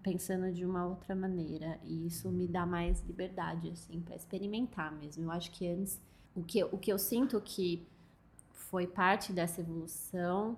pensando 0.04 0.54
de 0.54 0.64
uma 0.64 0.86
outra 0.86 1.16
maneira 1.16 1.80
e 1.84 2.06
isso 2.06 2.30
me 2.30 2.48
dá 2.48 2.64
mais 2.66 3.02
liberdade 3.02 3.70
assim 3.70 4.00
para 4.02 4.16
experimentar 4.16 4.92
mesmo. 4.92 5.24
Eu 5.24 5.32
acho 5.32 5.52
que 5.52 5.68
antes 5.68 6.00
o 6.36 6.44
que 6.44 6.64
o 6.64 6.78
que 6.78 6.92
eu 6.94 7.00
sinto 7.00 7.42
que 7.42 7.88
foi 8.52 8.86
parte 8.86 9.34
dessa 9.34 9.62
evolução 9.62 10.56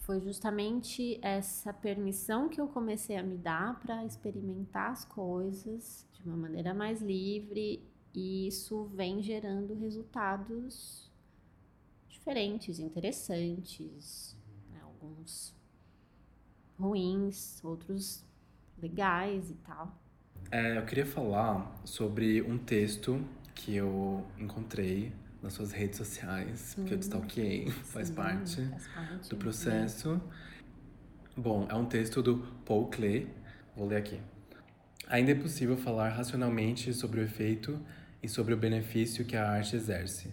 foi 0.00 0.20
justamente 0.20 1.18
essa 1.22 1.72
permissão 1.72 2.48
que 2.48 2.60
eu 2.60 2.66
comecei 2.66 3.16
a 3.16 3.22
me 3.22 3.36
dar 3.36 3.78
para 3.80 4.04
experimentar 4.04 4.90
as 4.90 5.04
coisas 5.04 6.06
de 6.12 6.22
uma 6.26 6.36
maneira 6.36 6.74
mais 6.74 7.00
livre 7.00 7.82
e 8.14 8.48
isso 8.48 8.84
vem 8.94 9.22
gerando 9.22 9.74
resultados 9.74 11.10
diferentes, 12.08 12.78
interessantes, 12.78 14.36
né? 14.70 14.80
alguns 14.82 15.54
ruins, 16.78 17.62
outros 17.62 18.24
legais 18.80 19.50
e 19.50 19.54
tal. 19.54 19.96
É, 20.50 20.78
eu 20.78 20.84
queria 20.86 21.06
falar 21.06 21.80
sobre 21.84 22.42
um 22.42 22.58
texto 22.58 23.22
que 23.54 23.76
eu 23.76 24.24
encontrei 24.38 25.12
nas 25.42 25.52
suas 25.52 25.72
redes 25.72 25.96
sociais, 25.96 26.74
porque 26.74 26.94
eu 26.94 26.98
te 26.98 27.02
stalkeei, 27.02 27.70
faz, 27.84 28.10
parte 28.10 28.64
faz 28.66 28.88
parte 28.88 29.28
do 29.28 29.36
processo. 29.36 30.20
Bom, 31.36 31.66
é 31.70 31.74
um 31.74 31.86
texto 31.86 32.22
do 32.22 32.38
Paul 32.64 32.88
Klee, 32.88 33.28
vou 33.76 33.86
ler 33.86 33.96
aqui. 33.96 34.20
Ainda 35.08 35.32
é 35.32 35.34
possível 35.34 35.76
falar 35.76 36.10
racionalmente 36.10 36.92
sobre 36.92 37.20
o 37.20 37.24
efeito 37.24 37.80
e 38.22 38.28
sobre 38.28 38.54
o 38.54 38.56
benefício 38.56 39.24
que 39.24 39.36
a 39.36 39.50
arte 39.50 39.74
exerce, 39.74 40.32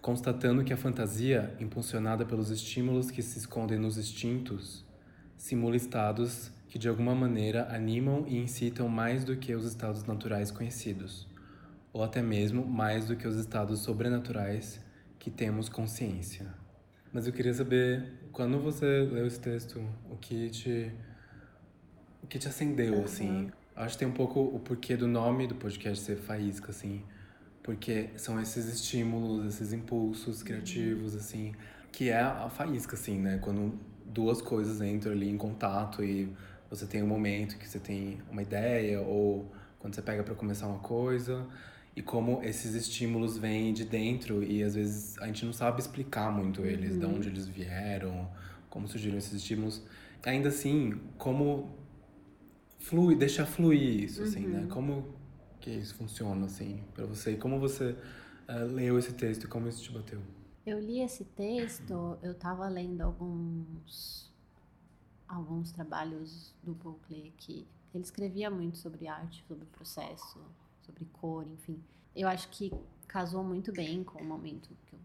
constatando 0.00 0.64
que 0.64 0.72
a 0.72 0.76
fantasia, 0.76 1.54
impulsionada 1.60 2.24
pelos 2.24 2.50
estímulos 2.50 3.10
que 3.10 3.22
se 3.22 3.38
escondem 3.38 3.78
nos 3.78 3.98
instintos, 3.98 4.86
simula 5.36 5.76
estados 5.76 6.50
que 6.68 6.78
de 6.78 6.88
alguma 6.88 7.14
maneira 7.14 7.66
animam 7.74 8.24
e 8.28 8.38
incitam 8.38 8.88
mais 8.88 9.24
do 9.24 9.36
que 9.36 9.54
os 9.54 9.64
estados 9.64 10.04
naturais 10.04 10.52
conhecidos, 10.52 11.26
ou 11.92 12.02
até 12.02 12.22
mesmo 12.22 12.64
mais 12.66 13.06
do 13.06 13.16
que 13.16 13.26
os 13.26 13.36
estados 13.36 13.80
sobrenaturais 13.80 14.80
que 15.18 15.30
temos 15.30 15.68
consciência. 15.68 16.46
Mas 17.12 17.26
eu 17.26 17.32
queria 17.32 17.52
saber, 17.52 18.12
quando 18.32 18.60
você 18.60 19.00
leu 19.10 19.26
esse 19.26 19.40
texto, 19.40 19.82
o 20.08 20.16
que 20.16 20.48
te 20.50 20.92
o 22.22 22.26
que 22.26 22.38
te 22.38 22.46
acendeu 22.46 22.94
uhum. 22.94 23.04
assim? 23.04 23.50
Acho 23.74 23.94
que 23.94 24.00
tem 24.00 24.08
um 24.08 24.12
pouco 24.12 24.40
o 24.40 24.60
porquê 24.60 24.96
do 24.96 25.08
nome 25.08 25.46
do 25.46 25.54
podcast 25.54 26.04
ser 26.04 26.16
Faísca 26.16 26.70
assim, 26.70 27.02
porque 27.62 28.10
são 28.16 28.40
esses 28.40 28.66
estímulos, 28.66 29.54
esses 29.54 29.72
impulsos 29.72 30.42
criativos 30.42 31.16
assim, 31.16 31.54
que 31.90 32.10
é 32.10 32.20
a 32.20 32.48
faísca 32.48 32.94
assim, 32.94 33.18
né? 33.18 33.38
Quando 33.38 33.78
duas 34.04 34.40
coisas 34.40 34.80
entram 34.80 35.12
ali 35.12 35.28
em 35.28 35.36
contato 35.36 36.04
e 36.04 36.32
você 36.68 36.86
tem 36.86 37.02
um 37.02 37.06
momento 37.06 37.58
que 37.58 37.68
você 37.68 37.78
tem 37.78 38.20
uma 38.30 38.42
ideia 38.42 39.00
ou 39.00 39.50
quando 39.78 39.94
você 39.94 40.02
pega 40.02 40.22
para 40.22 40.34
começar 40.34 40.66
uma 40.66 40.78
coisa 40.78 41.46
e 42.00 42.02
como 42.02 42.42
esses 42.42 42.74
estímulos 42.74 43.36
vêm 43.36 43.74
de 43.74 43.84
dentro 43.84 44.42
e 44.42 44.62
às 44.62 44.74
vezes 44.74 45.18
a 45.18 45.26
gente 45.26 45.44
não 45.44 45.52
sabe 45.52 45.82
explicar 45.82 46.32
muito 46.32 46.64
eles, 46.64 46.94
uhum. 46.94 46.98
de 46.98 47.04
onde 47.04 47.28
eles 47.28 47.46
vieram, 47.46 48.26
como 48.70 48.88
surgiram 48.88 49.18
esses 49.18 49.34
estímulos. 49.34 49.82
Ainda 50.24 50.48
assim, 50.48 50.98
como 51.18 51.68
flui, 52.78 53.14
deixar 53.14 53.44
fluir 53.44 54.04
isso, 54.04 54.22
uhum. 54.22 54.28
assim, 54.28 54.46
né? 54.46 54.60
Uhum. 54.60 54.68
Como 54.68 55.14
que 55.60 55.68
isso 55.70 55.94
funciona, 55.94 56.46
assim, 56.46 56.82
para 56.94 57.04
você? 57.04 57.32
E 57.32 57.36
como 57.36 57.60
você 57.60 57.94
uh, 58.48 58.64
leu 58.72 58.98
esse 58.98 59.12
texto 59.12 59.44
e 59.44 59.46
como 59.46 59.68
isso 59.68 59.82
te 59.82 59.92
bateu? 59.92 60.22
Eu 60.64 60.80
li 60.80 61.02
esse 61.02 61.24
texto, 61.24 62.18
eu 62.22 62.32
estava 62.32 62.66
lendo 62.66 63.02
alguns 63.02 64.32
alguns 65.28 65.70
trabalhos 65.70 66.54
do 66.62 66.74
Paul 66.74 66.98
Klee 67.06 67.34
que 67.36 67.68
ele 67.94 68.04
escrevia 68.04 68.50
muito 68.50 68.78
sobre 68.78 69.06
arte, 69.06 69.44
sobre 69.46 69.66
processo, 69.66 70.40
sobre 70.90 71.04
cor, 71.12 71.46
enfim. 71.46 71.82
Eu 72.14 72.28
acho 72.28 72.48
que 72.48 72.72
casou 73.06 73.42
muito 73.44 73.72
bem 73.72 74.02
com 74.02 74.20
o 74.20 74.24
momento 74.24 74.68
que 74.86 74.94
eu 74.94 75.00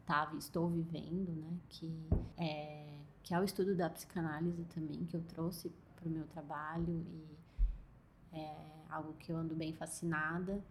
estava 0.00 0.34
e 0.34 0.38
estou 0.38 0.68
vivendo, 0.68 1.32
né? 1.32 1.58
Que 1.68 1.90
é, 2.36 2.94
que 3.22 3.34
é 3.34 3.40
o 3.40 3.44
estudo 3.44 3.74
da 3.74 3.88
psicanálise 3.88 4.64
também, 4.66 5.04
que 5.06 5.16
eu 5.16 5.22
trouxe 5.22 5.72
para 5.96 6.06
o 6.06 6.10
meu 6.10 6.26
trabalho 6.26 7.04
e 7.08 8.36
é 8.36 8.84
algo 8.90 9.14
que 9.14 9.32
eu 9.32 9.36
ando 9.36 9.54
bem 9.54 9.72
fascinada. 9.72 10.62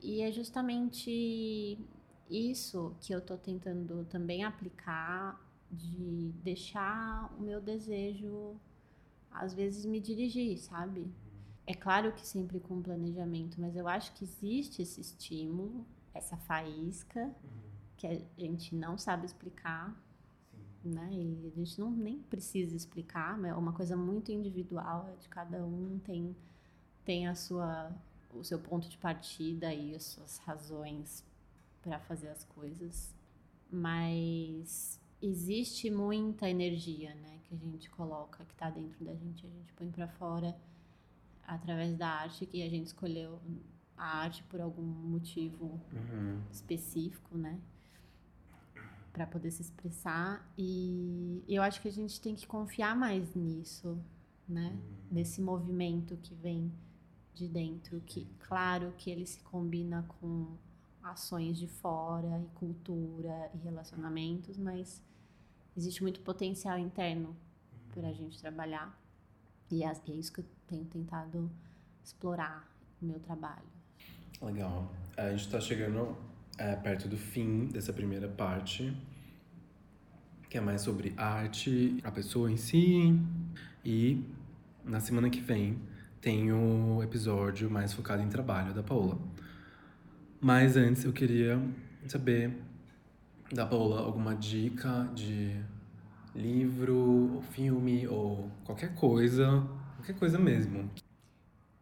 E 0.00 0.22
é 0.22 0.30
justamente 0.30 1.78
isso 2.28 2.94
que 3.00 3.12
eu 3.12 3.18
estou 3.18 3.36
tentando 3.36 4.04
também 4.04 4.44
aplicar 4.44 5.40
de 5.70 6.32
deixar 6.42 7.32
o 7.38 7.42
meu 7.42 7.60
desejo 7.60 8.56
às 9.30 9.54
vezes 9.54 9.84
me 9.84 10.00
dirigir, 10.00 10.58
sabe? 10.58 11.06
É 11.70 11.74
claro 11.74 12.10
que 12.10 12.26
sempre 12.26 12.58
com 12.58 12.82
planejamento, 12.82 13.60
mas 13.60 13.76
eu 13.76 13.86
acho 13.86 14.12
que 14.14 14.24
existe 14.24 14.82
esse 14.82 15.00
estímulo, 15.00 15.86
essa 16.12 16.36
faísca 16.36 17.26
uhum. 17.26 17.60
que 17.96 18.08
a 18.08 18.20
gente 18.36 18.74
não 18.74 18.98
sabe 18.98 19.24
explicar, 19.24 19.96
Sim. 20.82 20.90
né? 20.90 21.08
E 21.12 21.46
a 21.46 21.50
gente 21.50 21.78
não 21.78 21.88
nem 21.88 22.18
precisa 22.18 22.74
explicar, 22.74 23.38
é 23.44 23.54
uma 23.54 23.72
coisa 23.72 23.96
muito 23.96 24.32
individual, 24.32 25.08
é 25.12 25.22
de 25.22 25.28
cada 25.28 25.64
um 25.64 26.00
tem 26.00 26.34
tem 27.04 27.28
a 27.28 27.36
sua 27.36 27.92
o 28.34 28.42
seu 28.42 28.58
ponto 28.58 28.88
de 28.88 28.98
partida 28.98 29.72
e 29.72 29.94
as 29.94 30.02
suas 30.02 30.38
razões 30.38 31.24
para 31.82 32.00
fazer 32.00 32.30
as 32.30 32.42
coisas, 32.42 33.14
mas 33.70 35.00
existe 35.22 35.88
muita 35.88 36.50
energia, 36.50 37.14
né, 37.14 37.38
que 37.44 37.54
a 37.54 37.58
gente 37.58 37.88
coloca, 37.90 38.44
que 38.44 38.54
está 38.54 38.68
dentro 38.70 39.04
da 39.04 39.14
gente, 39.14 39.46
a 39.46 39.50
gente 39.50 39.72
põe 39.74 39.88
para 39.88 40.08
fora 40.08 40.56
através 41.50 41.96
da 41.96 42.08
arte 42.08 42.46
que 42.46 42.62
a 42.62 42.70
gente 42.70 42.86
escolheu 42.86 43.40
a 43.96 44.18
arte 44.18 44.42
por 44.44 44.60
algum 44.60 44.82
motivo 44.82 45.80
uhum. 45.92 46.40
específico, 46.50 47.36
né? 47.36 47.60
Para 49.12 49.26
poder 49.26 49.50
se 49.50 49.60
expressar. 49.60 50.48
E 50.56 51.42
eu 51.48 51.62
acho 51.62 51.82
que 51.82 51.88
a 51.88 51.92
gente 51.92 52.20
tem 52.20 52.36
que 52.36 52.46
confiar 52.46 52.94
mais 52.96 53.34
nisso, 53.34 54.00
né? 54.48 54.70
Uhum. 54.70 54.96
Nesse 55.10 55.42
movimento 55.42 56.16
que 56.18 56.34
vem 56.34 56.72
de 57.34 57.48
dentro, 57.48 58.00
que, 58.02 58.26
claro, 58.38 58.94
que 58.96 59.10
ele 59.10 59.26
se 59.26 59.40
combina 59.40 60.04
com 60.20 60.56
ações 61.02 61.58
de 61.58 61.66
fora, 61.66 62.40
e 62.40 62.46
cultura, 62.58 63.50
e 63.54 63.58
relacionamentos, 63.58 64.56
mas 64.56 65.02
existe 65.76 66.02
muito 66.02 66.20
potencial 66.20 66.78
interno 66.78 67.36
para 67.92 68.08
a 68.08 68.12
gente 68.12 68.38
trabalhar. 68.38 68.99
E 69.70 69.84
é, 69.84 69.92
é 70.08 70.12
isso 70.12 70.32
que 70.32 70.40
eu 70.40 70.44
tenho 70.66 70.84
tentado 70.84 71.50
explorar 72.02 72.68
no 73.00 73.08
meu 73.08 73.20
trabalho. 73.20 73.68
Legal. 74.42 74.90
A 75.16 75.30
gente 75.30 75.46
está 75.46 75.60
chegando 75.60 76.16
é, 76.58 76.74
perto 76.76 77.08
do 77.08 77.16
fim 77.16 77.66
dessa 77.66 77.92
primeira 77.92 78.28
parte, 78.28 78.94
que 80.48 80.58
é 80.58 80.60
mais 80.60 80.82
sobre 80.82 81.14
arte, 81.16 81.98
a 82.02 82.10
pessoa 82.10 82.50
em 82.50 82.56
si. 82.56 83.18
E 83.84 84.24
na 84.84 84.98
semana 85.00 85.30
que 85.30 85.40
vem 85.40 85.78
tem 86.20 86.52
o 86.52 87.02
episódio 87.02 87.70
mais 87.70 87.92
focado 87.92 88.22
em 88.22 88.28
trabalho 88.28 88.74
da 88.74 88.82
Paula. 88.82 89.18
Mas 90.40 90.76
antes 90.76 91.04
eu 91.04 91.12
queria 91.12 91.60
saber 92.08 92.58
da 93.52 93.66
Paula 93.66 94.00
alguma 94.00 94.34
dica 94.34 95.10
de 95.14 95.56
livro, 96.34 97.42
filme 97.50 98.06
ou 98.06 98.50
qualquer 98.64 98.94
coisa, 98.94 99.66
qualquer 99.96 100.18
coisa 100.18 100.38
mesmo. 100.38 100.90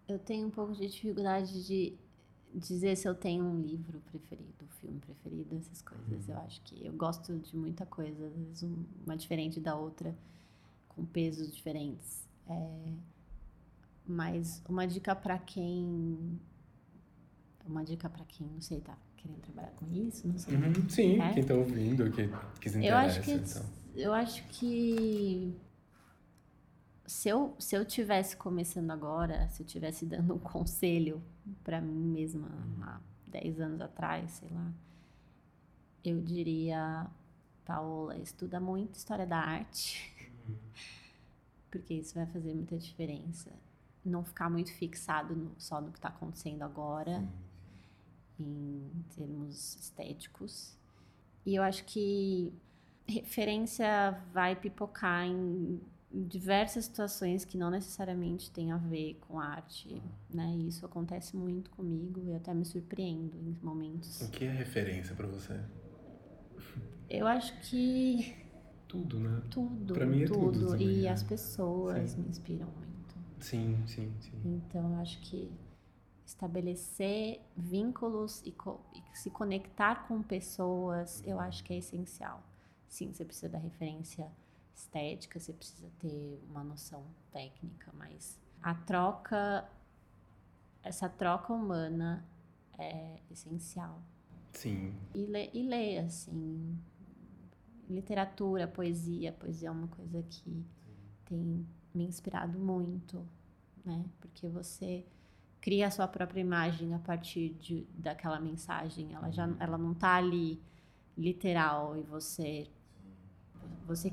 Eu 0.09 0.19
tenho 0.19 0.47
um 0.47 0.51
pouco 0.51 0.73
de 0.73 0.89
dificuldade 0.89 1.67
de 1.67 1.95
dizer 2.55 2.97
se 2.97 3.07
eu 3.07 3.15
tenho 3.15 3.45
um 3.45 3.61
livro 3.61 4.01
preferido, 4.01 4.67
filme 4.81 4.99
preferido, 5.01 5.57
essas 5.57 5.83
coisas. 5.83 6.29
Uhum. 6.29 6.35
Eu 6.35 6.41
acho 6.41 6.61
que 6.63 6.87
eu 6.87 6.93
gosto 6.93 7.37
de 7.39 7.57
muita 7.57 7.85
coisa, 7.85 8.27
às 8.27 8.35
vezes 8.35 8.67
uma 9.05 9.17
diferente 9.17 9.61
da 9.61 9.77
outra, 9.77 10.17
com 10.89 11.05
pesos 11.05 11.53
diferentes. 11.55 12.27
É... 12.49 12.93
Mas 14.07 14.63
uma 14.67 14.87
dica 14.87 15.15
para 15.15 15.39
quem 15.39 16.39
uma 17.69 17.85
dica 17.85 18.09
para 18.09 18.25
quem, 18.25 18.47
não 18.47 18.61
sei, 18.61 18.81
tá 18.81 18.97
querendo 19.17 19.41
trabalhar 19.41 19.73
com 19.73 19.87
isso, 19.93 20.27
não 20.27 20.39
sei. 20.39 20.57
Uhum, 20.57 20.89
sim, 20.89 21.21
é? 21.21 21.35
quem 21.35 21.45
tá 21.45 21.55
ouvindo, 21.55 22.11
que, 22.11 22.29
que 22.61 22.71
se 22.71 22.79
interessa. 22.79 22.95
Eu 22.95 22.97
acho 22.97 23.21
que, 23.21 23.33
então. 23.33 23.67
Eu 23.99 24.13
acho 24.13 24.47
que 24.49 25.53
se 27.05 27.29
eu, 27.29 27.55
se 27.59 27.77
eu 27.77 27.85
tivesse 27.85 28.37
começando 28.37 28.91
agora, 28.91 29.49
se 29.49 29.63
eu 29.63 29.67
tivesse 29.67 30.07
dando 30.07 30.35
um 30.35 30.39
conselho 30.39 31.23
para 31.65 31.81
mim 31.81 32.13
mesma 32.13 32.49
há 32.83 33.01
10 33.29 33.61
anos 33.61 33.81
atrás, 33.81 34.31
sei 34.33 34.49
lá, 34.51 34.73
eu 36.05 36.21
diria, 36.21 37.07
Paola, 37.65 38.17
estuda 38.19 38.61
muito 38.61 38.95
história 38.95 39.27
da 39.27 39.39
arte, 39.39 40.15
uhum. 40.49 40.57
porque 41.71 41.95
isso 41.95 42.15
vai 42.15 42.27
fazer 42.27 42.55
muita 42.55 42.79
diferença. 42.79 43.51
Não 44.05 44.25
ficar 44.25 44.49
muito 44.49 44.73
fixado 44.73 45.35
no, 45.35 45.53
só 45.59 45.81
no 45.81 45.91
que 45.91 45.99
está 45.99 46.09
acontecendo 46.09 46.63
agora. 46.63 47.29
Em 48.41 49.05
termos 49.17 49.75
estéticos. 49.75 50.79
E 51.45 51.57
eu 51.57 51.63
acho 51.63 51.85
que 51.85 52.55
referência 53.09 54.19
vai 54.33 54.55
pipocar 54.55 55.27
em 55.27 55.81
diversas 56.11 56.87
situações 56.87 57.45
que 57.45 57.59
não 57.59 57.71
necessariamente 57.71 58.51
têm 58.51 58.73
a 58.73 58.77
ver 58.77 59.19
com 59.27 59.39
arte, 59.39 60.03
né? 60.33 60.55
E 60.57 60.69
isso 60.69 60.85
acontece 60.87 61.37
muito 61.37 61.71
comigo 61.71 62.23
e 62.25 62.35
até 62.35 62.55
me 62.55 62.65
surpreendo 62.65 63.37
em 63.37 63.57
momentos. 63.63 64.23
O 64.23 64.31
que 64.31 64.45
é 64.45 64.51
referência 64.51 65.15
para 65.15 65.27
você? 65.27 65.61
Eu 67.11 67.27
acho 67.27 67.59
que 67.63 68.35
tudo, 68.87 69.19
né? 69.19 69.43
Tudo. 69.51 69.95
Para 69.95 70.07
mim 70.07 70.23
é 70.23 70.27
tudo. 70.27 70.53
tudo. 70.53 70.71
Também, 70.71 70.89
e 70.89 71.03
né? 71.03 71.09
as 71.11 71.23
pessoas 71.23 72.11
sim. 72.11 72.23
me 72.23 72.29
inspiram 72.29 72.67
muito. 72.67 73.17
Sim, 73.39 73.83
sim, 73.87 74.13
sim. 74.21 74.41
Então 74.45 74.93
eu 74.93 75.01
acho 75.01 75.21
que 75.21 75.51
estabelecer 76.25 77.41
vínculos 77.57 78.43
e, 78.45 78.53
co 78.53 78.81
e, 78.95 79.03
se 79.17 79.31
conectar 79.31 80.07
com 80.07 80.23
pessoas, 80.23 81.23
eu 81.27 81.39
acho 81.39 81.63
que 81.65 81.73
é 81.73 81.79
essencial. 81.79 82.43
Sim, 82.89 83.13
você 83.13 83.25
precisa 83.25 83.49
da 83.49 83.59
referência 83.59 84.31
estética, 84.75 85.39
você 85.39 85.53
precisa 85.53 85.91
ter 85.99 86.43
uma 86.49 86.65
noção 86.65 87.05
técnica, 87.31 87.93
mas 87.95 88.39
a 88.63 88.75
troca, 88.75 89.69
essa 90.83 91.09
troca 91.09 91.53
humana 91.53 92.27
é 92.79 93.21
essencial. 93.31 94.03
Sim. 94.53 94.95
E 95.15 95.27
ler, 95.27 95.51
e 95.53 95.63
ler 95.63 95.99
assim, 95.99 96.79
literatura, 97.89 98.67
poesia, 98.67 99.33
poesia 99.33 99.69
é 99.69 99.73
uma 99.73 99.89
coisa 99.89 100.23
que 100.23 100.65
tem 101.25 101.67
me 101.95 102.05
inspirado 102.05 102.59
muito, 102.59 103.27
né? 103.85 104.05
Porque 104.21 104.49
você 104.49 105.05
cria 105.61 105.89
a 105.89 105.91
sua 105.91 106.09
própria 106.09 106.41
imagem 106.41 106.95
a 106.95 106.99
partir 106.99 107.51
de, 107.55 107.87
daquela 107.95 108.41
mensagem. 108.41 109.13
Ela 109.13 109.31
já 109.31 109.49
ela 109.59 109.77
não 109.77 109.93
está 109.93 110.15
ali 110.17 110.61
literal 111.17 111.97
e 111.97 112.03
você 112.03 112.69
você 113.89 114.13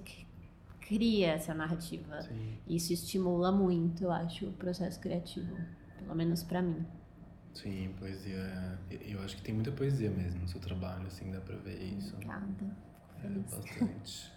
cria 0.80 1.34
essa 1.34 1.54
narrativa. 1.54 2.22
Sim. 2.22 2.58
Isso 2.68 2.94
estimula 2.94 3.52
muito, 3.52 4.06
eu 4.06 4.12
acho, 4.12 4.48
o 4.48 4.54
processo 4.54 5.00
criativo, 5.00 5.56
pelo 6.00 6.16
menos 6.16 6.44
pra 6.44 6.62
mim. 6.62 6.86
Sim, 7.54 7.94
poesia. 8.00 8.80
Eu 8.90 9.22
acho 9.22 9.36
que 9.38 9.42
tem 9.42 9.54
muita 9.54 9.72
poesia 9.72 10.10
mesmo 10.10 10.42
no 10.42 10.48
seu 10.48 10.60
trabalho, 10.60 11.08
assim, 11.08 11.32
dá 11.32 11.42
pra 11.42 11.56
ver 11.58 11.82
isso. 11.98 12.14
Obrigada. 12.16 12.78
É, 13.24 13.30
bastante. 13.30 14.32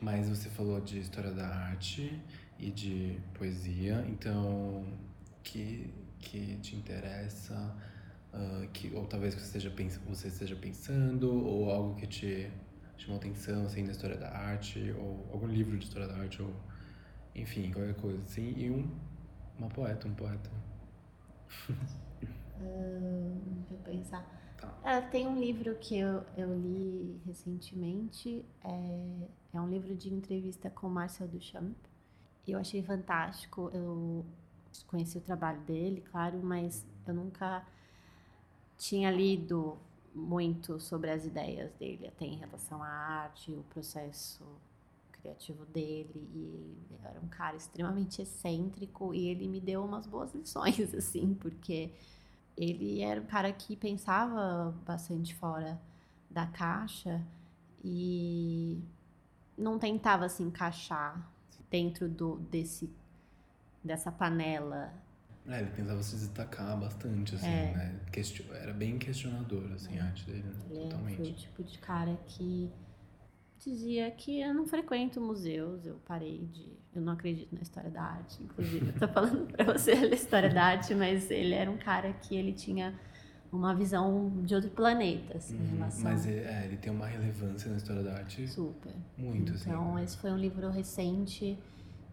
Mas 0.00 0.28
você 0.28 0.48
falou 0.50 0.80
de 0.80 0.98
história 0.98 1.32
da 1.32 1.46
arte 1.46 2.22
e 2.58 2.70
de 2.70 3.18
poesia, 3.34 4.04
então 4.08 4.84
que 5.42 5.92
que 6.18 6.56
te 6.56 6.74
interessa, 6.74 7.74
ah, 8.32 8.66
que 8.72 8.92
ou 8.94 9.06
talvez 9.06 9.34
você 9.34 9.44
esteja 9.44 9.70
pens 9.70 10.00
você 10.08 10.28
esteja 10.28 10.56
pensando 10.56 11.32
ou 11.32 11.70
algo 11.70 11.94
que 11.94 12.06
te 12.06 12.50
chamou 12.98 13.18
atenção 13.18 13.64
assim 13.64 13.82
na 13.82 13.92
história 13.92 14.16
da 14.16 14.30
arte 14.30 14.92
ou 14.98 15.28
algum 15.32 15.46
livro 15.46 15.76
de 15.78 15.84
história 15.84 16.08
da 16.08 16.16
arte 16.16 16.42
ou 16.42 16.52
enfim 17.34 17.70
qualquer 17.70 17.94
coisa 17.94 18.22
assim 18.22 18.54
e 18.56 18.70
um 18.70 18.90
uma 19.58 19.68
poeta 19.68 20.06
um 20.06 20.14
poeta. 20.14 20.50
Ahn, 22.60 23.38
deixa 23.68 23.74
eu 23.74 23.78
pensar. 23.78 24.36
Tá. 24.58 24.74
É, 24.84 25.00
tem 25.00 25.26
um 25.26 25.38
livro 25.38 25.74
que 25.76 25.98
eu, 25.98 26.24
eu 26.36 26.54
li 26.54 27.20
recentemente, 27.26 28.44
é, 28.64 29.28
é 29.52 29.60
um 29.60 29.68
livro 29.68 29.94
de 29.94 30.12
entrevista 30.12 30.70
com 30.70 30.88
Marcel 30.88 31.28
Duchamp. 31.28 31.76
E 32.46 32.52
eu 32.52 32.58
achei 32.58 32.82
fantástico. 32.82 33.70
Eu 33.74 34.24
conheci 34.86 35.18
o 35.18 35.20
trabalho 35.20 35.60
dele, 35.62 36.02
claro, 36.10 36.40
mas 36.42 36.86
eu 37.06 37.14
nunca 37.14 37.66
tinha 38.78 39.10
lido 39.10 39.78
muito 40.16 40.80
sobre 40.80 41.10
as 41.10 41.26
ideias 41.26 41.70
dele, 41.74 42.08
até 42.08 42.24
em 42.24 42.36
relação 42.36 42.82
à 42.82 42.88
arte, 42.88 43.52
o 43.52 43.62
processo 43.64 44.42
criativo 45.12 45.66
dele. 45.66 46.28
E 46.34 46.76
era 47.04 47.20
um 47.20 47.28
cara 47.28 47.56
extremamente 47.56 48.22
excêntrico 48.22 49.12
e 49.12 49.28
ele 49.28 49.46
me 49.46 49.60
deu 49.60 49.84
umas 49.84 50.06
boas 50.06 50.34
lições, 50.34 50.92
assim, 50.94 51.34
porque 51.34 51.92
ele 52.56 53.02
era 53.02 53.20
um 53.20 53.26
cara 53.26 53.52
que 53.52 53.76
pensava 53.76 54.74
bastante 54.86 55.34
fora 55.34 55.80
da 56.30 56.46
caixa 56.46 57.22
e 57.84 58.82
não 59.56 59.78
tentava 59.78 60.28
se 60.28 60.42
encaixar 60.42 61.30
dentro 61.70 62.08
do 62.08 62.36
desse 62.50 62.90
dessa 63.84 64.10
panela. 64.10 64.92
É, 65.48 65.60
ele 65.60 65.70
pensava 65.70 66.02
se 66.02 66.16
destacar 66.16 66.76
bastante 66.78 67.34
assim, 67.36 67.46
É. 67.46 67.72
né? 67.72 68.00
Question- 68.12 68.52
Era 68.54 68.72
bem 68.72 68.98
questionador 68.98 69.72
assim 69.74 69.98
a 69.98 70.04
arte 70.04 70.24
dele, 70.26 70.42
né? 70.42 70.52
Ele 70.70 70.78
é- 70.78 70.82
totalmente. 70.82 71.16
foi 71.16 71.30
o 71.30 71.34
tipo 71.34 71.62
de 71.64 71.78
cara 71.78 72.18
que 72.26 72.70
dizia 73.58 74.10
que 74.10 74.40
eu 74.40 74.52
não 74.54 74.66
frequento 74.66 75.20
museus, 75.20 75.86
eu 75.86 75.96
parei 76.06 76.46
de. 76.52 76.76
Eu 76.94 77.02
não 77.02 77.12
acredito 77.12 77.54
na 77.54 77.60
história 77.62 77.90
da 77.90 78.02
arte, 78.02 78.42
inclusive. 78.42 78.86
Eu 78.88 78.92
tô 78.94 79.08
falando 79.08 79.46
pra 79.52 79.64
você 79.72 79.94
da 80.08 80.14
história 80.14 80.48
da 80.52 80.64
arte, 80.64 80.94
mas 80.94 81.30
ele 81.30 81.54
era 81.54 81.70
um 81.70 81.76
cara 81.76 82.12
que 82.14 82.34
ele 82.34 82.52
tinha 82.52 82.98
uma 83.52 83.74
visão 83.74 84.42
de 84.44 84.54
outro 84.54 84.70
planeta, 84.70 85.36
assim, 85.36 85.56
em 85.56 85.60
Uhum, 85.60 85.66
relação. 85.78 86.04
Mas 86.04 86.26
é, 86.26 86.62
é, 86.62 86.64
ele 86.66 86.76
tem 86.78 86.90
uma 86.92 87.06
relevância 87.06 87.70
na 87.70 87.76
história 87.76 88.02
da 88.02 88.14
arte 88.14 88.48
Super. 88.48 88.92
muito, 89.16 89.52
assim. 89.52 89.70
Então, 89.70 89.94
né? 89.94 90.04
esse 90.04 90.16
foi 90.16 90.32
um 90.32 90.36
livro 90.38 90.70
recente 90.70 91.58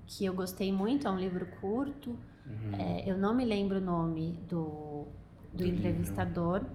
que 0.06 0.26
eu 0.26 0.34
gostei 0.34 0.72
muito, 0.72 1.08
é 1.08 1.12
um 1.12 1.20
livro 1.20 1.46
curto. 1.62 2.18
Uhum. 2.46 2.76
É, 2.80 3.10
eu 3.10 3.18
não 3.18 3.34
me 3.34 3.46
lembro 3.46 3.78
o 3.78 3.82
nome 3.82 4.34
do, 4.50 5.06
do, 5.52 5.58
Do 5.58 5.64
livro. 5.64 5.80
entrevistador, 5.80 6.66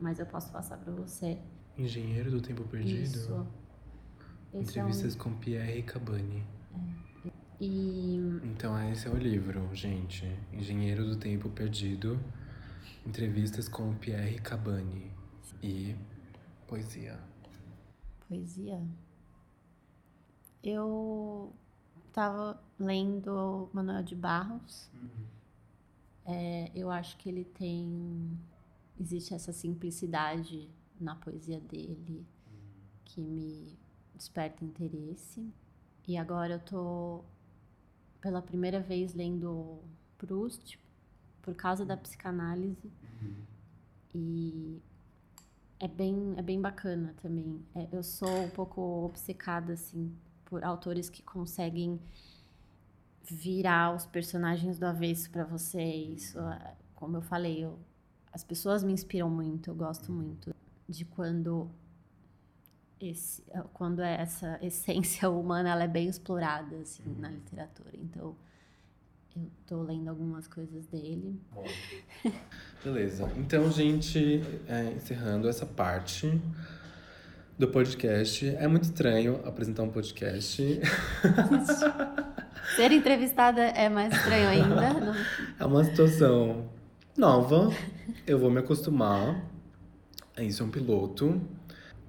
mas 0.00 0.18
eu 0.18 0.26
posso 0.26 0.50
passar 0.52 0.78
para 0.78 0.92
você. 0.92 1.38
Engenheiro 1.76 2.30
do 2.30 2.40
Tempo 2.40 2.64
Perdido. 2.64 3.02
Isso. 3.02 3.46
Esse 4.54 4.78
é 4.78 4.82
um- 4.84 4.88
Entrevistas 4.88 5.14
com 5.16 5.34
Pierre 5.34 5.82
Cabani. 5.82 6.42
E 7.60 8.16
Então, 8.44 8.76
esse 8.90 9.06
é 9.06 9.10
o 9.10 9.16
livro, 9.16 9.68
gente. 9.74 10.26
Engenheiro 10.52 11.04
do 11.06 11.16
Tempo 11.16 11.48
Perdido. 11.48 12.18
Entrevistas 13.06 13.68
com 13.68 13.94
Pierre 13.94 14.38
Cabani. 14.40 15.10
E 15.62 15.94
poesia. 16.66 17.18
poesia. 18.28 18.82
Eu 20.62 21.52
estava 22.12 22.62
lendo 22.78 23.70
Manuel 23.72 24.02
de 24.02 24.14
Barros. 24.14 24.90
É, 26.26 26.70
eu 26.74 26.90
acho 26.90 27.16
que 27.16 27.28
ele 27.28 27.44
tem. 27.44 28.38
Existe 29.00 29.34
essa 29.34 29.52
simplicidade 29.52 30.68
na 31.00 31.16
poesia 31.16 31.58
dele 31.58 32.24
que 33.04 33.20
me 33.20 33.76
desperta 34.14 34.64
interesse. 34.64 35.50
E 36.06 36.16
agora 36.16 36.54
eu 36.54 36.60
tô 36.60 37.24
pela 38.20 38.42
primeira 38.42 38.80
vez 38.80 39.14
lendo 39.14 39.80
Proust 40.18 40.78
por 41.40 41.54
causa 41.54 41.84
da 41.84 41.96
psicanálise. 41.96 42.92
E 44.14 44.80
é 45.80 45.88
bem, 45.88 46.34
é 46.36 46.42
bem 46.42 46.60
bacana 46.60 47.14
também. 47.22 47.64
É, 47.74 47.88
eu 47.90 48.02
sou 48.02 48.44
um 48.44 48.50
pouco 48.50 48.80
obcecada, 49.06 49.72
assim, 49.72 50.14
por 50.52 50.62
autores 50.62 51.08
que 51.08 51.22
conseguem 51.22 51.98
virar 53.24 53.96
os 53.96 54.04
personagens 54.04 54.78
do 54.78 54.84
avesso 54.84 55.30
para 55.30 55.44
você. 55.44 55.82
Isso, 55.82 56.38
é, 56.38 56.74
como 56.94 57.16
eu 57.16 57.22
falei, 57.22 57.64
eu- 57.64 57.78
as 58.30 58.44
pessoas 58.44 58.84
me 58.84 58.92
inspiram 58.92 59.30
muito. 59.30 59.70
Eu 59.70 59.74
gosto 59.74 60.12
muito 60.12 60.54
de 60.86 61.06
quando 61.06 61.70
esse, 63.00 63.42
quando 63.72 64.02
é 64.02 64.20
essa 64.20 64.58
essência 64.62 65.30
humana 65.30 65.70
ela 65.70 65.84
é 65.84 65.88
bem 65.88 66.06
explorada 66.06 66.76
assim, 66.76 67.02
na 67.18 67.30
literatura. 67.30 67.88
Então, 67.94 68.36
eu 69.34 69.50
tô 69.66 69.82
lendo 69.82 70.08
algumas 70.08 70.46
coisas 70.46 70.84
dele. 70.88 71.40
Beleza. 72.84 73.32
Então, 73.38 73.70
gente, 73.72 74.42
é, 74.68 74.92
encerrando 74.92 75.48
essa 75.48 75.64
parte 75.64 76.26
do 77.58 77.68
podcast. 77.68 78.48
É 78.56 78.66
muito 78.66 78.84
estranho 78.84 79.40
apresentar 79.44 79.82
um 79.82 79.90
podcast. 79.90 80.62
Ser 82.76 82.92
entrevistada 82.92 83.60
é 83.62 83.88
mais 83.88 84.12
estranho 84.14 84.48
ainda. 84.48 84.92
não- 85.00 85.14
É 85.58 85.64
uma 85.64 85.84
situação 85.84 86.68
nova. 87.16 87.70
Eu 88.26 88.38
vou 88.38 88.50
me 88.50 88.60
acostumar. 88.60 89.44
Isso 90.38 90.62
é 90.62 90.66
um 90.66 90.70
piloto. 90.70 91.40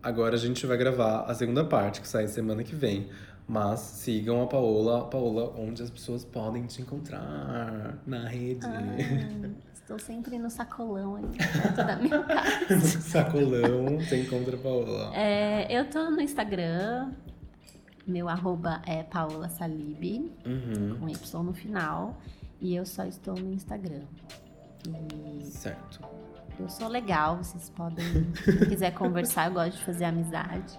Agora 0.02 0.36
a 0.36 0.39
gente 0.39 0.66
vai 0.66 0.78
gravar 0.78 1.22
a 1.24 1.34
segunda 1.34 1.64
parte, 1.66 2.02
que 2.02 2.08
sai 2.08 2.28
semana 2.28 2.64
que 2.64 2.76
vem. 2.76 3.10
Mas 3.46 3.80
sigam 3.82 4.41
a 4.41 4.48
Paola, 4.48 5.06
Paola, 5.10 5.54
onde 5.60 5.84
as 5.84 5.89
pessoas 5.89 6.24
podem 6.24 6.66
te 6.66 6.82
encontrar 6.82 7.98
na 8.08 8.26
rede. 8.28 8.66
Ah, 8.66 9.50
estou 9.84 9.99
sempre 9.99 10.39
no 10.39 10.49
sacolão 10.49 11.15
ali 11.17 11.38
perto 11.38 11.75
da 11.75 11.95
minha 11.95 12.23
casa. 12.25 13.01
Sacolão, 13.01 13.99
você 13.99 14.21
encontra 14.23 14.55
a 14.55 14.59
Paola. 14.59 15.15
É, 15.15 15.67
eu 15.69 15.89
tô 15.89 16.09
no 16.09 16.19
Instagram. 16.21 17.11
Meu 18.05 18.27
arroba 18.27 18.81
é 18.86 19.01
Paola 19.03 19.47
Salib, 19.47 20.29
Uhum, 20.45 20.97
com 20.99 21.07
Y 21.09 21.43
no 21.43 21.53
final. 21.53 22.17
E 22.59 22.75
eu 22.75 22.86
só 22.86 23.05
estou 23.05 23.34
no 23.36 23.53
Instagram. 23.53 24.01
E 24.88 25.41
certo. 25.45 26.01
eu 26.59 26.67
sou 26.67 26.88
legal, 26.89 27.38
vocês 27.38 27.69
podem, 27.69 28.05
se 28.36 28.65
quiser 28.67 28.91
conversar, 28.93 29.47
eu 29.47 29.53
gosto 29.53 29.77
de 29.77 29.86
fazer 29.86 30.05
amizade. 30.05 30.77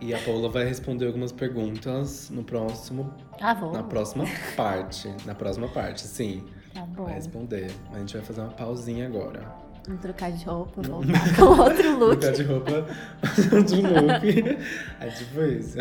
E 0.00 0.12
a 0.12 0.18
Paola 0.18 0.48
vai 0.48 0.64
responder 0.64 1.06
algumas 1.06 1.30
perguntas 1.30 2.28
no 2.30 2.42
próximo, 2.42 3.12
Ah, 3.40 3.54
vou. 3.54 3.72
na 3.72 3.84
próxima 3.84 4.24
parte. 4.56 5.08
Na 5.24 5.34
próxima 5.36 5.68
parte, 5.68 6.00
sim. 6.02 6.44
Tá 6.74 6.82
bom. 6.86 7.04
Vai 7.04 7.14
responder. 7.14 7.70
Mas 7.86 7.96
a 7.96 7.98
gente 8.00 8.16
vai 8.16 8.24
fazer 8.24 8.40
uma 8.40 8.50
pausinha 8.50 9.06
agora. 9.06 9.42
Vou 9.88 9.98
trocar 9.98 10.30
de 10.30 10.44
roupa, 10.44 10.80
voltar 10.82 11.34
com 11.36 11.42
outro 11.60 11.98
look. 12.04 12.20
Trocar 12.20 12.36
de 12.36 12.42
roupa 12.44 12.86
de 13.66 13.82
look. 13.82 14.58
É 15.00 15.06
tipo 15.08 15.42
isso. 15.42 15.78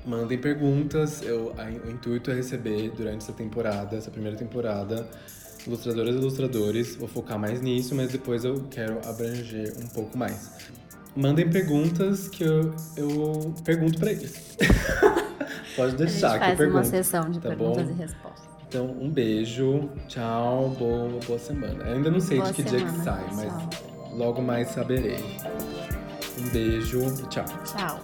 mandem 0.05 0.37
perguntas. 0.37 1.21
Eu, 1.21 1.53
a- 1.57 1.65
o 1.87 1.91
intuito 1.91 2.31
é 2.31 2.35
receber 2.35 2.91
durante 2.95 3.17
essa 3.23 3.33
temporada, 3.33 3.95
essa 3.97 4.09
primeira 4.09 4.37
temporada, 4.37 5.07
ilustradoras 5.67 6.15
e 6.15 6.17
ilustradores. 6.17 6.95
Vou 6.95 7.07
focar 7.07 7.37
mais 7.39 7.61
nisso, 7.61 7.95
mas 7.95 8.11
depois 8.11 8.43
eu 8.45 8.63
quero 8.69 8.99
abranger 9.07 9.73
um 9.83 9.87
pouco 9.87 10.17
mais. 10.17 10.51
Mandem 11.15 11.49
perguntas 11.49 12.27
que 12.27 12.43
eu, 12.43 12.73
eu 12.97 13.53
pergunto 13.63 13.99
pra 13.99 14.11
eles. 14.11 14.57
Pode 15.75 15.87
A 15.87 15.89
gente 15.89 15.97
deixar 15.97 16.29
que 16.31 16.35
eu 16.35 16.39
faz 16.39 16.51
uma 16.51 16.55
pergunto. 16.57 16.87
sessão 16.87 17.29
de 17.29 17.39
tá 17.39 17.49
perguntas 17.49 17.85
bom? 17.87 17.91
e 17.91 17.95
respostas. 17.95 18.45
Então, 18.67 18.85
um 18.99 19.09
beijo, 19.09 19.89
tchau, 20.07 20.75
boa, 20.77 21.19
boa 21.25 21.39
semana. 21.39 21.83
Eu 21.85 21.95
ainda 21.95 22.11
não 22.11 22.19
sei 22.19 22.37
Boa 22.39 22.49
de 22.51 22.55
que 22.55 22.63
dia 22.63 22.79
que 22.81 22.91
semana, 22.91 23.03
sai, 23.03 23.23
pessoal. 23.29 23.69
mas 24.11 24.11
logo 24.17 24.41
mais 24.41 24.69
saberei. 24.69 25.23
Um 26.39 26.49
beijo, 26.49 27.01
tchau. 27.29 27.45
Tchau. 27.65 27.99